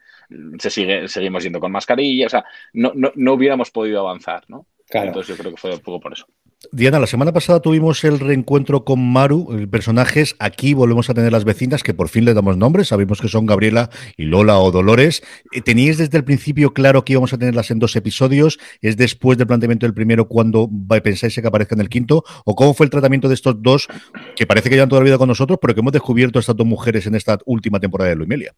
se 0.58 0.70
sigue, 0.70 1.08
seguimos 1.08 1.44
yendo 1.44 1.60
con 1.60 1.70
mascarilla, 1.70 2.26
o 2.26 2.28
sea, 2.28 2.44
no, 2.72 2.92
no, 2.94 3.12
no 3.14 3.32
hubiéramos 3.34 3.70
podido 3.70 4.00
avanzar, 4.00 4.44
¿no? 4.48 4.66
Entonces 4.90 5.28
yo 5.28 5.40
creo 5.40 5.52
que 5.52 5.60
fue 5.60 5.72
un 5.72 5.80
poco 5.80 6.00
por 6.00 6.12
eso. 6.12 6.26
Diana, 6.72 6.98
la 6.98 7.06
semana 7.06 7.32
pasada 7.32 7.60
tuvimos 7.60 8.04
el 8.04 8.20
reencuentro 8.20 8.84
con 8.84 9.12
Maru, 9.12 9.48
el 9.52 9.68
personajes. 9.68 10.36
Aquí 10.38 10.74
volvemos 10.74 11.10
a 11.10 11.14
tener 11.14 11.32
las 11.32 11.44
vecinas 11.44 11.82
que 11.82 11.94
por 11.94 12.08
fin 12.08 12.24
le 12.24 12.34
damos 12.34 12.56
nombres. 12.56 12.88
Sabemos 12.88 13.20
que 13.20 13.28
son 13.28 13.46
Gabriela 13.46 13.90
y 14.16 14.24
Lola 14.24 14.58
o 14.58 14.70
Dolores. 14.70 15.22
Eh, 15.52 15.60
¿Teníais 15.60 15.98
desde 15.98 16.18
el 16.18 16.24
principio 16.24 16.72
claro 16.72 17.04
que 17.04 17.12
íbamos 17.14 17.32
a 17.32 17.38
tenerlas 17.38 17.70
en 17.70 17.78
dos 17.78 17.96
episodios? 17.96 18.58
¿Es 18.80 18.96
después 18.96 19.38
del 19.38 19.46
planteamiento 19.46 19.86
del 19.86 19.94
primero 19.94 20.28
cuando 20.28 20.68
pensáis 21.02 21.34
que 21.34 21.46
aparezca 21.46 21.74
en 21.74 21.80
el 21.80 21.88
quinto? 21.88 22.24
¿O 22.44 22.54
cómo 22.54 22.74
fue 22.74 22.86
el 22.86 22.90
tratamiento 22.90 23.28
de 23.28 23.34
estos 23.34 23.62
dos 23.62 23.88
que 24.36 24.46
parece 24.46 24.68
que 24.68 24.76
llevan 24.76 24.88
toda 24.88 25.00
la 25.00 25.06
vida 25.06 25.18
con 25.18 25.28
nosotros, 25.28 25.58
pero 25.60 25.74
que 25.74 25.80
hemos 25.80 25.92
descubierto 25.92 26.38
estas 26.38 26.56
dos 26.56 26.66
mujeres 26.66 27.06
en 27.06 27.14
esta 27.14 27.38
última 27.46 27.80
temporada 27.80 28.10
de 28.10 28.16
Luimelia? 28.16 28.52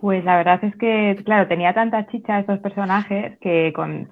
Pues 0.00 0.24
la 0.24 0.36
verdad 0.36 0.64
es 0.64 0.74
que, 0.76 1.22
claro, 1.24 1.46
tenía 1.46 1.74
tanta 1.74 2.06
chicha 2.06 2.40
estos 2.40 2.58
personajes 2.60 3.38
que 3.40 3.72
con 3.74 4.08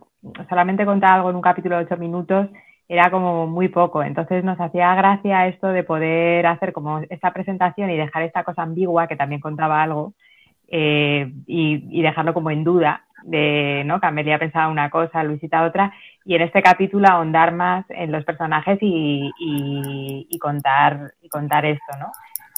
solamente 0.49 0.85
contar 0.85 1.15
algo 1.15 1.31
en 1.31 1.37
un 1.37 1.43
capítulo 1.43 1.77
de 1.77 1.85
ocho 1.85 1.97
minutos 1.97 2.49
era 2.89 3.11
como 3.11 3.47
muy 3.47 3.69
poco. 3.69 4.03
Entonces 4.03 4.45
nos 4.45 4.59
hacía 4.61 4.95
gracia 4.95 5.47
esto 5.47 5.69
de 5.69 5.85
poder 5.85 6.47
hacer 6.47 6.73
como 6.73 7.01
esta 7.11 7.33
presentación 7.33 7.91
y 7.91 7.97
dejar 7.97 8.23
esta 8.23 8.45
cosa 8.45 8.63
ambigua 8.63 9.07
que 9.07 9.17
también 9.17 9.41
contaba 9.41 9.83
algo 9.83 10.15
eh, 10.69 11.31
y, 11.47 12.03
dejarlo 12.03 12.35
como 12.35 12.51
en 12.51 12.65
duda 12.65 13.05
de 13.25 13.83
¿no? 13.85 14.01
que 14.01 14.07
Amelia 14.07 14.39
pensaba 14.39 14.69
una 14.69 14.91
cosa, 14.91 15.25
Luisita 15.25 15.65
otra, 15.65 15.93
y 16.25 16.35
en 16.35 16.43
este 16.43 16.63
capítulo 16.63 17.09
ahondar 17.09 17.53
más 17.53 17.85
en 17.89 18.13
los 18.13 18.25
personajes 18.25 18.79
y, 18.81 20.39
contar, 20.41 21.13
y 21.21 21.29
contar 21.29 21.65
esto, 21.67 21.97
¿no? 21.99 22.13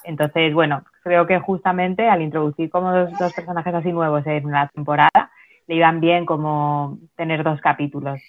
Entonces, 0.05 0.53
bueno, 0.53 0.83
creo 1.03 1.27
que 1.27 1.39
justamente 1.39 2.09
al 2.09 2.23
introducir 2.23 2.71
como 2.71 2.93
dos 2.93 3.33
personajes 3.35 3.75
así 3.75 3.93
nuevos 3.93 4.27
en 4.27 4.51
la 4.51 4.69
temporada, 4.69 5.31
le 5.71 5.77
iban 5.77 6.01
bien 6.01 6.27
como 6.27 6.99
tener 7.15 7.45
dos 7.45 7.61
capítulos. 7.61 8.21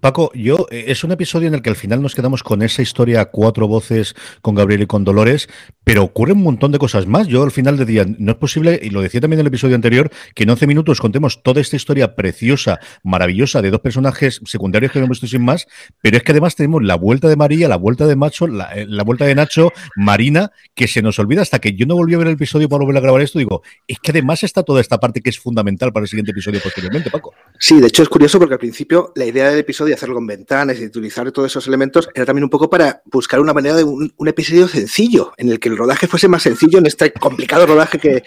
Paco, 0.00 0.30
yo 0.34 0.66
eh, 0.70 0.86
es 0.88 1.04
un 1.04 1.12
episodio 1.12 1.48
en 1.48 1.54
el 1.54 1.62
que 1.62 1.70
al 1.70 1.76
final 1.76 2.02
nos 2.02 2.14
quedamos 2.14 2.42
con 2.42 2.62
esa 2.62 2.82
historia 2.82 3.20
a 3.20 3.24
cuatro 3.26 3.68
voces 3.68 4.14
con 4.42 4.54
Gabriel 4.54 4.82
y 4.82 4.86
con 4.86 5.04
Dolores, 5.04 5.48
pero 5.84 6.02
ocurre 6.02 6.32
un 6.32 6.42
montón 6.42 6.72
de 6.72 6.78
cosas 6.78 7.06
más. 7.06 7.26
Yo 7.26 7.42
al 7.42 7.50
final 7.50 7.76
decía, 7.76 8.06
no 8.18 8.32
es 8.32 8.38
posible, 8.38 8.80
y 8.82 8.90
lo 8.90 9.02
decía 9.02 9.20
también 9.20 9.40
en 9.40 9.46
el 9.46 9.48
episodio 9.48 9.76
anterior, 9.76 10.10
que 10.34 10.44
en 10.44 10.50
11 10.50 10.66
minutos 10.66 11.00
contemos 11.00 11.42
toda 11.42 11.60
esta 11.60 11.76
historia 11.76 12.14
preciosa, 12.14 12.80
maravillosa 13.02 13.62
de 13.62 13.70
dos 13.70 13.80
personajes 13.80 14.40
secundarios 14.44 14.92
que 14.92 14.98
hemos 14.98 15.10
visto 15.10 15.26
sin 15.26 15.44
más, 15.44 15.66
pero 16.02 16.16
es 16.16 16.22
que 16.22 16.32
además 16.32 16.56
tenemos 16.56 16.82
la 16.82 16.96
vuelta 16.96 17.28
de 17.28 17.36
María, 17.36 17.68
la 17.68 17.76
vuelta 17.76 18.06
de 18.06 18.16
Macho, 18.16 18.46
la, 18.46 18.72
eh, 18.74 18.86
vuelta 19.04 19.26
de 19.26 19.34
Nacho, 19.34 19.72
Marina, 19.96 20.50
que 20.74 20.88
se 20.88 21.02
nos 21.02 21.18
olvida 21.18 21.42
hasta 21.42 21.58
que 21.58 21.74
yo 21.74 21.86
no 21.86 21.94
volví 21.96 22.14
a 22.14 22.18
ver 22.18 22.28
el 22.28 22.34
episodio 22.34 22.68
para 22.68 22.84
volver 22.84 22.96
a 22.98 23.00
grabar 23.00 23.20
esto, 23.20 23.38
digo, 23.38 23.62
es 23.86 23.98
que 24.00 24.10
además 24.10 24.42
está 24.42 24.62
toda 24.62 24.80
esta 24.80 24.98
parte 24.98 25.20
que 25.20 25.30
es 25.30 25.38
fundamental 25.38 25.92
para 25.92 26.04
el 26.04 26.08
siguiente 26.08 26.32
episodio 26.32 26.60
posteriormente, 26.62 27.10
Paco. 27.10 27.34
Sí, 27.58 27.80
de 27.80 27.88
hecho 27.88 28.02
es 28.02 28.08
curioso 28.08 28.38
porque 28.38 28.54
al 28.54 28.60
principio 28.60 29.12
la 29.14 29.24
idea 29.24 29.50
del 29.54 29.62
episodio, 29.62 29.94
hacerlo 29.94 30.14
con 30.14 30.26
ventanas 30.26 30.78
y 30.80 30.86
utilizar 30.86 31.30
todos 31.32 31.50
esos 31.50 31.66
elementos, 31.66 32.08
era 32.14 32.26
también 32.26 32.44
un 32.44 32.50
poco 32.50 32.68
para 32.68 33.02
buscar 33.06 33.40
una 33.40 33.54
manera 33.54 33.76
de 33.76 33.84
un, 33.84 34.12
episodio 34.26 34.68
sencillo, 34.68 35.32
en 35.36 35.48
el 35.48 35.60
que 35.60 35.68
el 35.68 35.76
rodaje 35.76 36.06
fuese 36.06 36.28
más 36.28 36.42
sencillo 36.42 36.78
en 36.78 36.86
este 36.86 37.12
complicado 37.12 37.66
rodaje 37.66 37.98
que, 37.98 38.22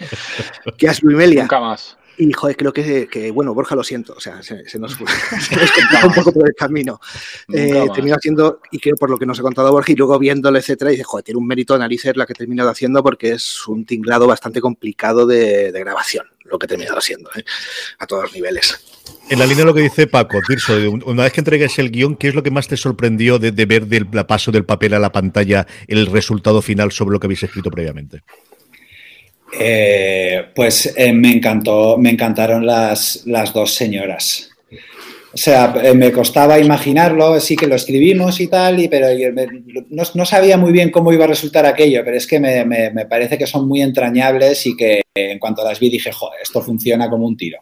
que 0.76 0.88
Asluimelia. 0.88 1.42
Nunca 1.42 1.60
más. 1.60 1.98
Y 2.18 2.32
joder, 2.32 2.56
creo 2.56 2.72
que, 2.72 3.30
bueno, 3.32 3.54
Borja 3.54 3.76
lo 3.76 3.84
siento, 3.84 4.12
o 4.14 4.20
sea, 4.20 4.42
se, 4.42 4.78
nos, 4.78 4.96
fue 4.96 5.06
un 6.04 6.12
poco 6.12 6.32
por 6.32 6.48
el 6.48 6.54
camino. 6.54 7.00
Eh, 7.52 7.86
terminó 7.94 8.16
haciendo, 8.16 8.60
y 8.72 8.80
creo 8.80 8.96
por 8.96 9.08
lo 9.08 9.18
que 9.18 9.24
nos 9.24 9.38
ha 9.38 9.42
contado 9.42 9.70
Borja, 9.70 9.92
y 9.92 9.94
luego 9.94 10.18
viéndolo, 10.18 10.58
etcétera, 10.58 10.90
y 10.90 10.94
dice, 10.94 11.04
joder, 11.04 11.24
tiene 11.24 11.38
un 11.38 11.46
mérito 11.46 11.74
de 11.74 11.78
narices 11.78 12.16
la 12.16 12.26
que 12.26 12.32
he 12.32 12.36
terminado 12.36 12.70
haciendo 12.70 13.04
porque 13.04 13.30
es 13.30 13.68
un 13.68 13.86
tinglado 13.86 14.26
bastante 14.26 14.60
complicado 14.60 15.26
de, 15.26 15.70
grabación, 15.70 16.26
lo 16.50 16.58
que 16.58 16.66
he 16.66 16.68
terminado 16.68 16.98
haciendo, 16.98 17.30
¿eh? 17.36 17.44
a 17.98 18.06
todos 18.06 18.24
los 18.24 18.32
niveles. 18.32 18.78
En 19.30 19.38
la 19.38 19.46
línea 19.46 19.64
de 19.64 19.66
lo 19.66 19.74
que 19.74 19.82
dice 19.82 20.06
Paco, 20.06 20.38
Tirso, 20.46 20.74
una 21.04 21.24
vez 21.24 21.32
que 21.32 21.40
entregues 21.40 21.78
el 21.78 21.90
guion, 21.90 22.16
¿qué 22.16 22.28
es 22.28 22.34
lo 22.34 22.42
que 22.42 22.50
más 22.50 22.66
te 22.66 22.76
sorprendió 22.76 23.38
de, 23.38 23.50
ver 23.50 23.86
del 23.86 24.06
paso 24.06 24.50
del 24.50 24.64
papel 24.64 24.94
a 24.94 24.98
la 24.98 25.12
pantalla 25.12 25.66
el 25.86 26.06
resultado 26.06 26.62
final 26.62 26.92
sobre 26.92 27.12
lo 27.12 27.20
que 27.20 27.26
habéis 27.26 27.42
escrito 27.42 27.70
previamente? 27.70 28.22
Eh, 29.58 30.50
pues 30.54 30.94
eh, 30.96 31.12
me 31.12 31.32
encantó, 31.32 31.96
me 31.98 32.10
encantaron 32.10 32.66
las, 32.66 33.22
las 33.26 33.52
dos 33.52 33.74
señoras. 33.74 34.50
O 35.38 35.40
sea, 35.40 35.72
eh, 35.84 35.94
me 35.94 36.10
costaba 36.10 36.58
imaginarlo, 36.58 37.38
sí 37.38 37.54
que 37.54 37.68
lo 37.68 37.76
escribimos 37.76 38.40
y 38.40 38.48
tal, 38.48 38.80
y, 38.80 38.88
pero 38.88 39.06
no, 39.88 40.26
sabía 40.26 40.56
muy 40.56 40.72
bien 40.72 40.90
cómo 40.90 41.12
iba 41.12 41.26
a 41.26 41.28
resultar 41.28 41.64
aquello, 41.64 42.02
pero 42.04 42.16
es 42.16 42.26
que 42.26 42.40
me, 42.40 42.64
me, 42.64 43.06
parece 43.06 43.38
que 43.38 43.46
son 43.46 43.68
muy 43.68 43.80
entrañables 43.80 44.66
y 44.66 44.76
que 44.76 45.00
en 45.14 45.38
cuanto 45.38 45.62
las 45.62 45.78
vi 45.78 45.90
dije, 45.90 46.10
joder, 46.10 46.40
esto 46.42 46.60
funciona 46.60 47.08
como 47.08 47.24
un 47.24 47.36
tiro. 47.36 47.60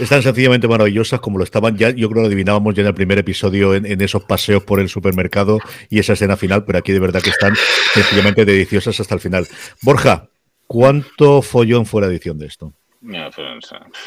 Están 0.00 0.20
sencillamente 0.20 0.66
maravillosas 0.66 1.20
como 1.20 1.38
lo 1.38 1.44
estaban 1.44 1.76
ya, 1.76 1.90
yo 1.90 2.08
creo 2.08 2.22
que 2.22 2.22
lo 2.22 2.26
adivinábamos 2.26 2.74
ya 2.74 2.80
en 2.80 2.88
el 2.88 2.94
primer 2.94 3.18
episodio 3.18 3.76
en, 3.76 4.00
esos 4.00 4.24
paseos 4.24 4.64
por 4.64 4.80
el 4.80 4.88
supermercado 4.88 5.60
y 5.88 6.00
esa 6.00 6.14
escena 6.14 6.36
final, 6.36 6.64
pero 6.64 6.80
aquí 6.80 6.90
de 6.90 6.98
verdad 6.98 7.22
que 7.22 7.30
están 7.30 7.54
sencillamente 7.94 8.44
deliciosas 8.44 8.98
hasta 8.98 9.14
el 9.14 9.20
final. 9.20 9.46
Borja, 9.82 10.30
¿cuánto 10.66 11.42
follón 11.42 11.86
fue 11.86 12.02
la 12.02 12.08
edición 12.08 12.38
de 12.38 12.46
esto? 12.46 12.74
No, 13.00 13.30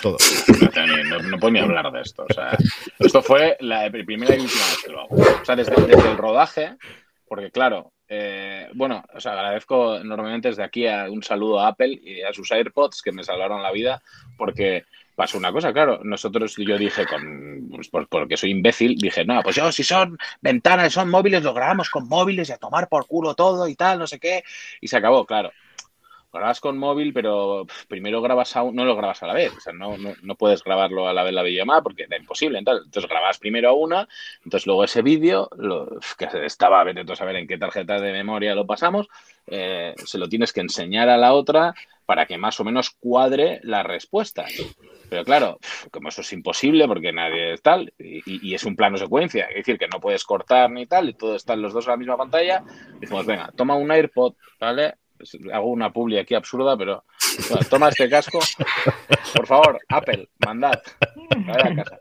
Todo. 0.01 0.17
No, 1.23 1.37
puedo 1.39 1.51
ni 1.51 1.59
hablar 1.59 1.91
de 1.91 2.01
esto. 2.01 2.25
esto 2.99 3.21
fue 3.21 3.57
la 3.61 3.89
primera 3.89 4.35
y 4.35 4.39
última 4.39 4.65
vez 4.65 4.83
que 4.83 4.91
lo 4.91 5.01
hago. 5.01 5.15
O 5.15 5.45
sea, 5.45 5.55
desde, 5.55 5.73
el 5.73 6.17
rodaje, 6.17 6.75
porque 7.27 7.51
claro, 7.51 7.93
eh, 8.07 8.69
bueno, 8.73 9.03
os 9.13 9.25
agradezco 9.25 9.95
enormemente 9.95 10.49
desde 10.49 10.63
aquí 10.63 10.85
un 10.87 11.23
saludo 11.23 11.61
a 11.61 11.69
Apple 11.69 11.99
y 12.03 12.21
a 12.21 12.33
sus 12.33 12.51
AirPods 12.51 13.01
que 13.01 13.13
me 13.13 13.23
salvaron 13.23 13.63
la 13.63 13.71
vida, 13.71 14.01
porque 14.37 14.83
pasó 15.15 15.37
una 15.37 15.51
cosa, 15.51 15.71
claro. 15.71 16.01
Nosotros, 16.03 16.55
yo 16.57 16.77
dije, 16.77 17.05
con, 17.05 17.69
pues, 17.69 17.89
porque 18.09 18.37
soy 18.37 18.51
imbécil, 18.51 18.97
dije, 18.97 19.23
no, 19.23 19.41
pues 19.41 19.55
yo, 19.55 19.71
si 19.71 19.83
son 19.83 20.17
ventanas, 20.41 20.93
son 20.93 21.09
móviles, 21.09 21.43
lo 21.43 21.53
grabamos 21.53 21.89
con 21.89 22.07
móviles 22.07 22.49
y 22.49 22.51
a 22.51 22.57
tomar 22.57 22.89
por 22.89 23.07
culo 23.07 23.35
todo 23.35 23.67
y 23.67 23.75
tal, 23.75 23.99
no 23.99 24.07
sé 24.07 24.19
qué. 24.19 24.43
Y 24.81 24.87
se 24.87 24.97
acabó, 24.97 25.25
claro. 25.25 25.51
Grabas 26.33 26.61
con 26.61 26.77
móvil, 26.77 27.13
pero 27.13 27.65
primero 27.87 28.21
grabas 28.21 28.55
a 28.55 28.63
no 28.63 28.85
lo 28.85 28.95
grabas 28.95 29.21
a 29.23 29.27
la 29.27 29.33
vez. 29.33 29.51
O 29.55 29.59
sea, 29.59 29.73
no, 29.73 29.97
no, 29.97 30.35
puedes 30.35 30.63
grabarlo 30.63 31.07
a 31.07 31.13
la 31.13 31.23
vez 31.23 31.33
la 31.33 31.43
videollamada 31.43 31.81
porque 31.81 32.03
era 32.03 32.17
imposible. 32.17 32.59
Entonces, 32.59 33.07
grabas 33.07 33.37
primero 33.37 33.69
a 33.69 33.73
una, 33.73 34.07
entonces 34.43 34.65
luego 34.65 34.83
ese 34.83 35.01
vídeo, 35.01 35.49
que 36.17 36.29
estaba, 36.45 36.83
vete 36.83 37.01
a 37.11 37.15
saber 37.15 37.35
en 37.35 37.47
qué 37.47 37.57
tarjeta 37.57 37.99
de 37.99 38.13
memoria 38.13 38.55
lo 38.55 38.65
pasamos, 38.65 39.07
eh, 39.47 39.93
se 39.97 40.17
lo 40.17 40.29
tienes 40.29 40.53
que 40.53 40.61
enseñar 40.61 41.09
a 41.09 41.17
la 41.17 41.33
otra 41.33 41.73
para 42.05 42.25
que 42.25 42.37
más 42.37 42.59
o 42.59 42.63
menos 42.63 42.91
cuadre 42.91 43.59
la 43.63 43.83
respuesta. 43.83 44.45
Pero 45.09 45.25
claro, 45.25 45.59
como 45.91 46.09
eso 46.09 46.21
es 46.21 46.33
imposible 46.33 46.87
porque 46.87 47.11
nadie 47.11 47.53
es 47.53 47.61
tal, 47.61 47.93
y, 47.97 48.53
es 48.53 48.63
un 48.63 48.75
plano 48.75 48.97
secuencia, 48.97 49.45
es 49.45 49.55
decir, 49.55 49.77
que 49.77 49.87
no 49.87 49.99
puedes 49.99 50.23
cortar 50.23 50.69
ni 50.71 50.85
tal, 50.87 51.09
y 51.09 51.13
todo 51.13 51.35
están 51.35 51.61
los 51.61 51.73
dos 51.73 51.85
en 51.85 51.91
la 51.91 51.97
misma 51.97 52.17
pantalla, 52.17 52.63
decimos, 52.99 53.25
venga, 53.25 53.51
toma 53.55 53.75
un 53.75 53.91
AirPod, 53.91 54.35
¿vale? 54.59 54.95
Hago 55.51 55.67
una 55.69 55.91
publi 55.91 56.17
aquí 56.17 56.35
absurda, 56.35 56.77
pero 56.77 57.03
toma 57.69 57.89
este 57.89 58.09
casco, 58.09 58.39
por 59.35 59.47
favor, 59.47 59.79
Apple, 59.89 60.29
mandad, 60.45 60.81
casa. 61.45 61.99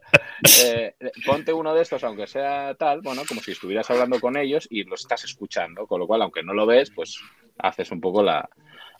Eh, 0.64 0.94
ponte 1.26 1.52
uno 1.52 1.74
de 1.74 1.82
estos, 1.82 2.02
aunque 2.04 2.26
sea 2.26 2.74
tal, 2.74 3.02
bueno, 3.02 3.22
como 3.28 3.40
si 3.40 3.52
estuvieras 3.52 3.90
hablando 3.90 4.20
con 4.20 4.36
ellos 4.36 4.66
y 4.70 4.84
los 4.84 5.02
estás 5.02 5.24
escuchando, 5.24 5.86
con 5.86 6.00
lo 6.00 6.06
cual, 6.06 6.22
aunque 6.22 6.42
no 6.42 6.54
lo 6.54 6.66
ves, 6.66 6.90
pues 6.90 7.20
haces 7.58 7.90
un 7.90 8.00
poco 8.00 8.22
la, 8.22 8.48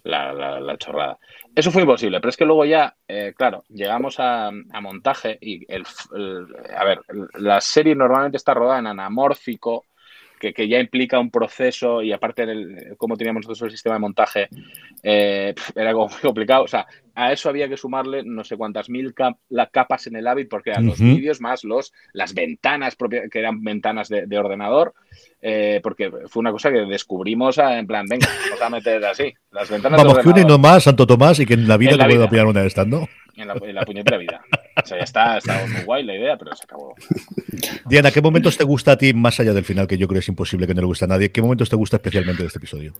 la, 0.04 0.76
chorrada. 0.78 1.18
Eso 1.54 1.70
fue 1.70 1.82
imposible, 1.82 2.20
pero 2.20 2.30
es 2.30 2.36
que 2.36 2.44
luego 2.44 2.64
ya, 2.64 2.94
eh, 3.08 3.34
claro, 3.36 3.64
llegamos 3.68 4.16
a, 4.18 4.50
montaje 4.80 5.38
y 5.40 5.64
el, 5.72 5.84
a 6.76 6.84
ver, 6.84 7.00
la 7.34 7.60
serie 7.60 7.94
normalmente 7.94 8.36
está 8.36 8.54
rodada 8.54 8.78
en 8.78 8.86
anamórfico, 8.86 9.84
que, 10.40 10.52
que, 10.52 10.66
ya 10.66 10.80
implica 10.80 11.20
un 11.20 11.30
proceso 11.30 12.02
y 12.02 12.12
aparte 12.12 12.46
del 12.46 12.96
cómo 12.96 13.16
teníamos 13.16 13.46
nosotros 13.46 13.68
el 13.68 13.70
sistema 13.70 13.96
de 13.96 14.00
montaje, 14.00 14.48
eh, 15.02 15.54
era 15.74 15.92
como 15.92 16.08
muy 16.10 16.20
complicado. 16.20 16.64
O 16.64 16.68
sea, 16.68 16.86
a 17.14 17.32
eso 17.32 17.48
había 17.48 17.68
que 17.68 17.76
sumarle 17.76 18.22
no 18.24 18.42
sé 18.42 18.56
cuántas 18.56 18.88
mil 18.88 19.14
capas 19.14 20.06
en 20.06 20.16
el 20.16 20.26
hábit, 20.26 20.48
porque 20.48 20.70
eran 20.70 20.86
los 20.86 20.98
vídeos 20.98 21.40
más 21.40 21.62
los, 21.62 21.92
las 22.12 22.34
ventanas 22.34 22.96
propias, 22.96 23.28
que 23.30 23.38
eran 23.38 23.62
ventanas 23.62 24.08
de, 24.08 24.38
ordenador, 24.38 24.94
eh, 25.42 25.80
porque 25.82 26.10
fue 26.28 26.40
una 26.40 26.52
cosa 26.52 26.70
que 26.70 26.80
descubrimos 26.80 27.58
en 27.58 27.86
plan, 27.86 28.06
venga, 28.08 28.26
vamos 28.50 28.62
a 28.62 28.70
meter 28.70 29.04
así, 29.04 29.32
las 29.50 29.68
ventanas 29.68 30.02
Vamos, 30.02 30.18
que 30.18 30.28
uno 30.28 30.58
más, 30.58 30.84
Santo 30.84 31.06
Tomás, 31.06 31.38
y 31.40 31.46
que 31.46 31.54
en 31.54 31.68
la 31.68 31.76
vida 31.76 31.98
te 31.98 32.04
pueda 32.04 32.30
pillar 32.30 32.46
una 32.46 32.62
de 32.62 32.68
estas, 32.68 32.86
¿no? 32.86 33.06
En 33.36 33.48
la, 33.48 33.54
en 33.60 33.74
la 33.74 33.82
puñetera 33.82 34.16
vida. 34.16 34.40
O 34.84 34.86
sea, 34.86 34.98
ya 34.98 35.04
está, 35.04 35.38
está 35.38 35.66
muy 35.66 35.82
guay 35.84 36.04
la 36.04 36.14
idea, 36.14 36.36
pero 36.36 36.54
se 36.54 36.64
acabó. 36.64 36.94
Diana, 37.86 38.10
¿qué 38.10 38.20
momentos 38.20 38.56
te 38.56 38.64
gusta 38.64 38.92
a 38.92 38.96
ti, 38.96 39.12
más 39.14 39.38
allá 39.40 39.52
del 39.52 39.64
final, 39.64 39.86
que 39.86 39.98
yo 39.98 40.08
creo 40.08 40.20
es 40.20 40.28
imposible 40.28 40.66
que 40.66 40.74
no 40.74 40.80
le 40.80 40.86
guste 40.86 41.04
a 41.04 41.08
nadie? 41.08 41.32
¿Qué 41.32 41.42
momentos 41.42 41.68
te 41.68 41.76
gusta 41.76 41.96
especialmente 41.96 42.42
de 42.42 42.46
este 42.46 42.58
episodio? 42.58 42.92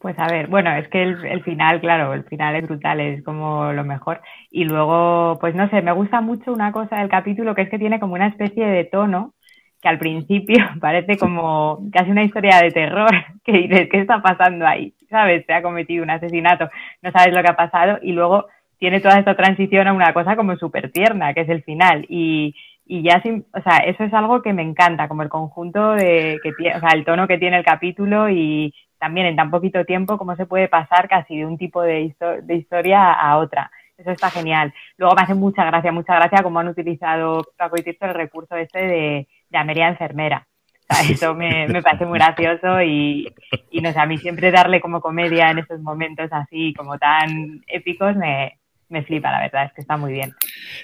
Pues 0.00 0.16
a 0.18 0.28
ver, 0.28 0.46
bueno, 0.46 0.74
es 0.76 0.86
que 0.88 1.02
el, 1.02 1.42
final, 1.42 1.80
claro, 1.80 2.14
el 2.14 2.22
final 2.24 2.54
es 2.54 2.68
brutal, 2.68 3.00
es 3.00 3.24
como 3.24 3.72
lo 3.72 3.84
mejor. 3.84 4.20
Y 4.50 4.64
luego, 4.64 5.36
pues 5.40 5.56
no 5.56 5.68
sé, 5.70 5.82
me 5.82 5.92
gusta 5.92 6.20
mucho 6.20 6.52
una 6.52 6.70
cosa 6.70 6.96
del 6.96 7.08
capítulo 7.08 7.54
que 7.54 7.62
es 7.62 7.68
que 7.68 7.80
tiene 7.80 7.98
como 7.98 8.14
una 8.14 8.28
especie 8.28 8.64
de 8.64 8.84
tono 8.84 9.34
que 9.82 9.88
al 9.88 9.98
principio 9.98 10.56
parece 10.80 11.16
como 11.18 11.88
casi 11.92 12.10
una 12.10 12.22
historia 12.22 12.58
de 12.62 12.70
terror, 12.70 13.10
que 13.44 13.52
dices, 13.52 13.88
¿qué 13.90 14.00
está 14.00 14.22
pasando 14.22 14.66
ahí? 14.66 14.94
¿Sabes? 15.10 15.44
Se 15.46 15.52
ha 15.52 15.62
cometido 15.62 16.04
un 16.04 16.10
asesinato, 16.10 16.68
no 17.02 17.10
sabes 17.10 17.34
lo 17.34 17.42
que 17.42 17.50
ha 17.50 17.56
pasado 17.56 17.98
y 18.02 18.12
luego 18.12 18.46
tiene 18.78 19.00
toda 19.00 19.18
esta 19.18 19.36
transición 19.36 19.88
a 19.88 19.92
una 19.92 20.12
cosa 20.12 20.36
como 20.36 20.56
súper 20.56 20.90
tierna, 20.92 21.34
que 21.34 21.42
es 21.42 21.48
el 21.48 21.62
final. 21.62 22.06
Y, 22.08 22.54
y 22.86 23.02
ya, 23.02 23.20
sin, 23.22 23.44
o 23.52 23.60
sea, 23.60 23.78
eso 23.78 24.04
es 24.04 24.14
algo 24.14 24.42
que 24.42 24.52
me 24.52 24.62
encanta, 24.62 25.08
como 25.08 25.22
el 25.22 25.28
conjunto 25.28 25.92
de, 25.92 26.38
que 26.42 26.52
tiene, 26.52 26.76
o 26.76 26.80
sea, 26.80 26.90
el 26.90 27.04
tono 27.04 27.26
que 27.28 27.38
tiene 27.38 27.58
el 27.58 27.64
capítulo 27.64 28.30
y, 28.30 28.72
también 28.98 29.26
en 29.26 29.36
tan 29.36 29.50
poquito 29.50 29.84
tiempo 29.84 30.18
cómo 30.18 30.36
se 30.36 30.46
puede 30.46 30.68
pasar 30.68 31.08
casi 31.08 31.38
de 31.38 31.46
un 31.46 31.56
tipo 31.56 31.82
de, 31.82 32.14
de 32.42 32.54
historia 32.54 33.12
a 33.12 33.38
otra. 33.38 33.70
Eso 33.96 34.10
está 34.10 34.30
genial. 34.30 34.72
Luego 34.96 35.14
me 35.16 35.22
hace 35.22 35.34
mucha 35.34 35.64
gracia, 35.64 35.90
mucha 35.90 36.14
gracia 36.14 36.42
cómo 36.42 36.60
han 36.60 36.68
utilizado 36.68 37.42
Paco 37.56 37.76
y 37.78 37.82
Tirso 37.82 38.04
el 38.06 38.14
recurso 38.14 38.56
este 38.56 38.86
de, 38.86 39.28
de 39.48 39.58
Ameria 39.58 39.88
enfermera. 39.88 40.46
eso 41.10 41.34
me, 41.34 41.66
me, 41.68 41.82
parece 41.82 42.06
muy 42.06 42.18
gracioso 42.18 42.80
y, 42.80 43.28
y 43.70 43.80
no 43.80 43.92
sé, 43.92 43.98
a 43.98 44.06
mí 44.06 44.18
siempre 44.18 44.50
darle 44.50 44.80
como 44.80 45.00
comedia 45.00 45.50
en 45.50 45.58
esos 45.58 45.80
momentos 45.80 46.28
así 46.30 46.72
como 46.74 46.96
tan 46.96 47.62
épicos 47.66 48.16
me, 48.16 48.57
me 48.90 49.02
flipa, 49.02 49.30
la 49.30 49.40
verdad, 49.40 49.66
es 49.66 49.72
que 49.74 49.80
está 49.82 49.96
muy 49.96 50.12
bien. 50.12 50.34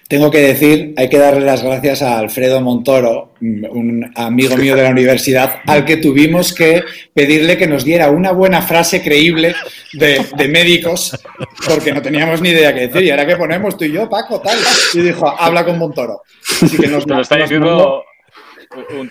Tengo 0.08 0.30
que 0.30 0.40
decir, 0.40 0.92
hay 0.96 1.08
que 1.08 1.18
darle 1.18 1.40
las 1.40 1.62
gracias 1.62 2.02
a 2.02 2.18
Alfredo 2.18 2.60
Montoro, 2.60 3.34
un 3.40 4.12
amigo 4.14 4.56
mío 4.56 4.76
de 4.76 4.82
la 4.82 4.90
universidad, 4.90 5.60
al 5.66 5.84
que 5.84 5.96
tuvimos 5.96 6.54
que 6.54 6.82
pedirle 7.14 7.56
que 7.56 7.66
nos 7.66 7.84
diera 7.84 8.10
una 8.10 8.32
buena 8.32 8.60
frase 8.60 9.02
creíble 9.02 9.54
de, 9.94 10.48
médicos, 10.48 11.18
porque 11.66 11.92
no 11.92 12.02
teníamos 12.02 12.42
ni 12.42 12.50
idea 12.50 12.74
qué 12.74 12.88
decir. 12.88 13.02
Y 13.02 13.10
ahora 13.10 13.26
que 13.26 13.36
ponemos 13.36 13.76
tú 13.76 13.84
y 13.84 13.92
yo, 13.92 14.08
Paco, 14.08 14.40
tal. 14.40 14.58
Y 14.92 15.00
dijo, 15.00 15.28
habla 15.28 15.64
con 15.64 15.78
Montoro. 15.78 16.22
Así 16.62 16.76
que 16.76 16.88
nos, 16.88 17.06
lo 17.06 17.20
está 17.20 17.36
diciendo 17.36 18.04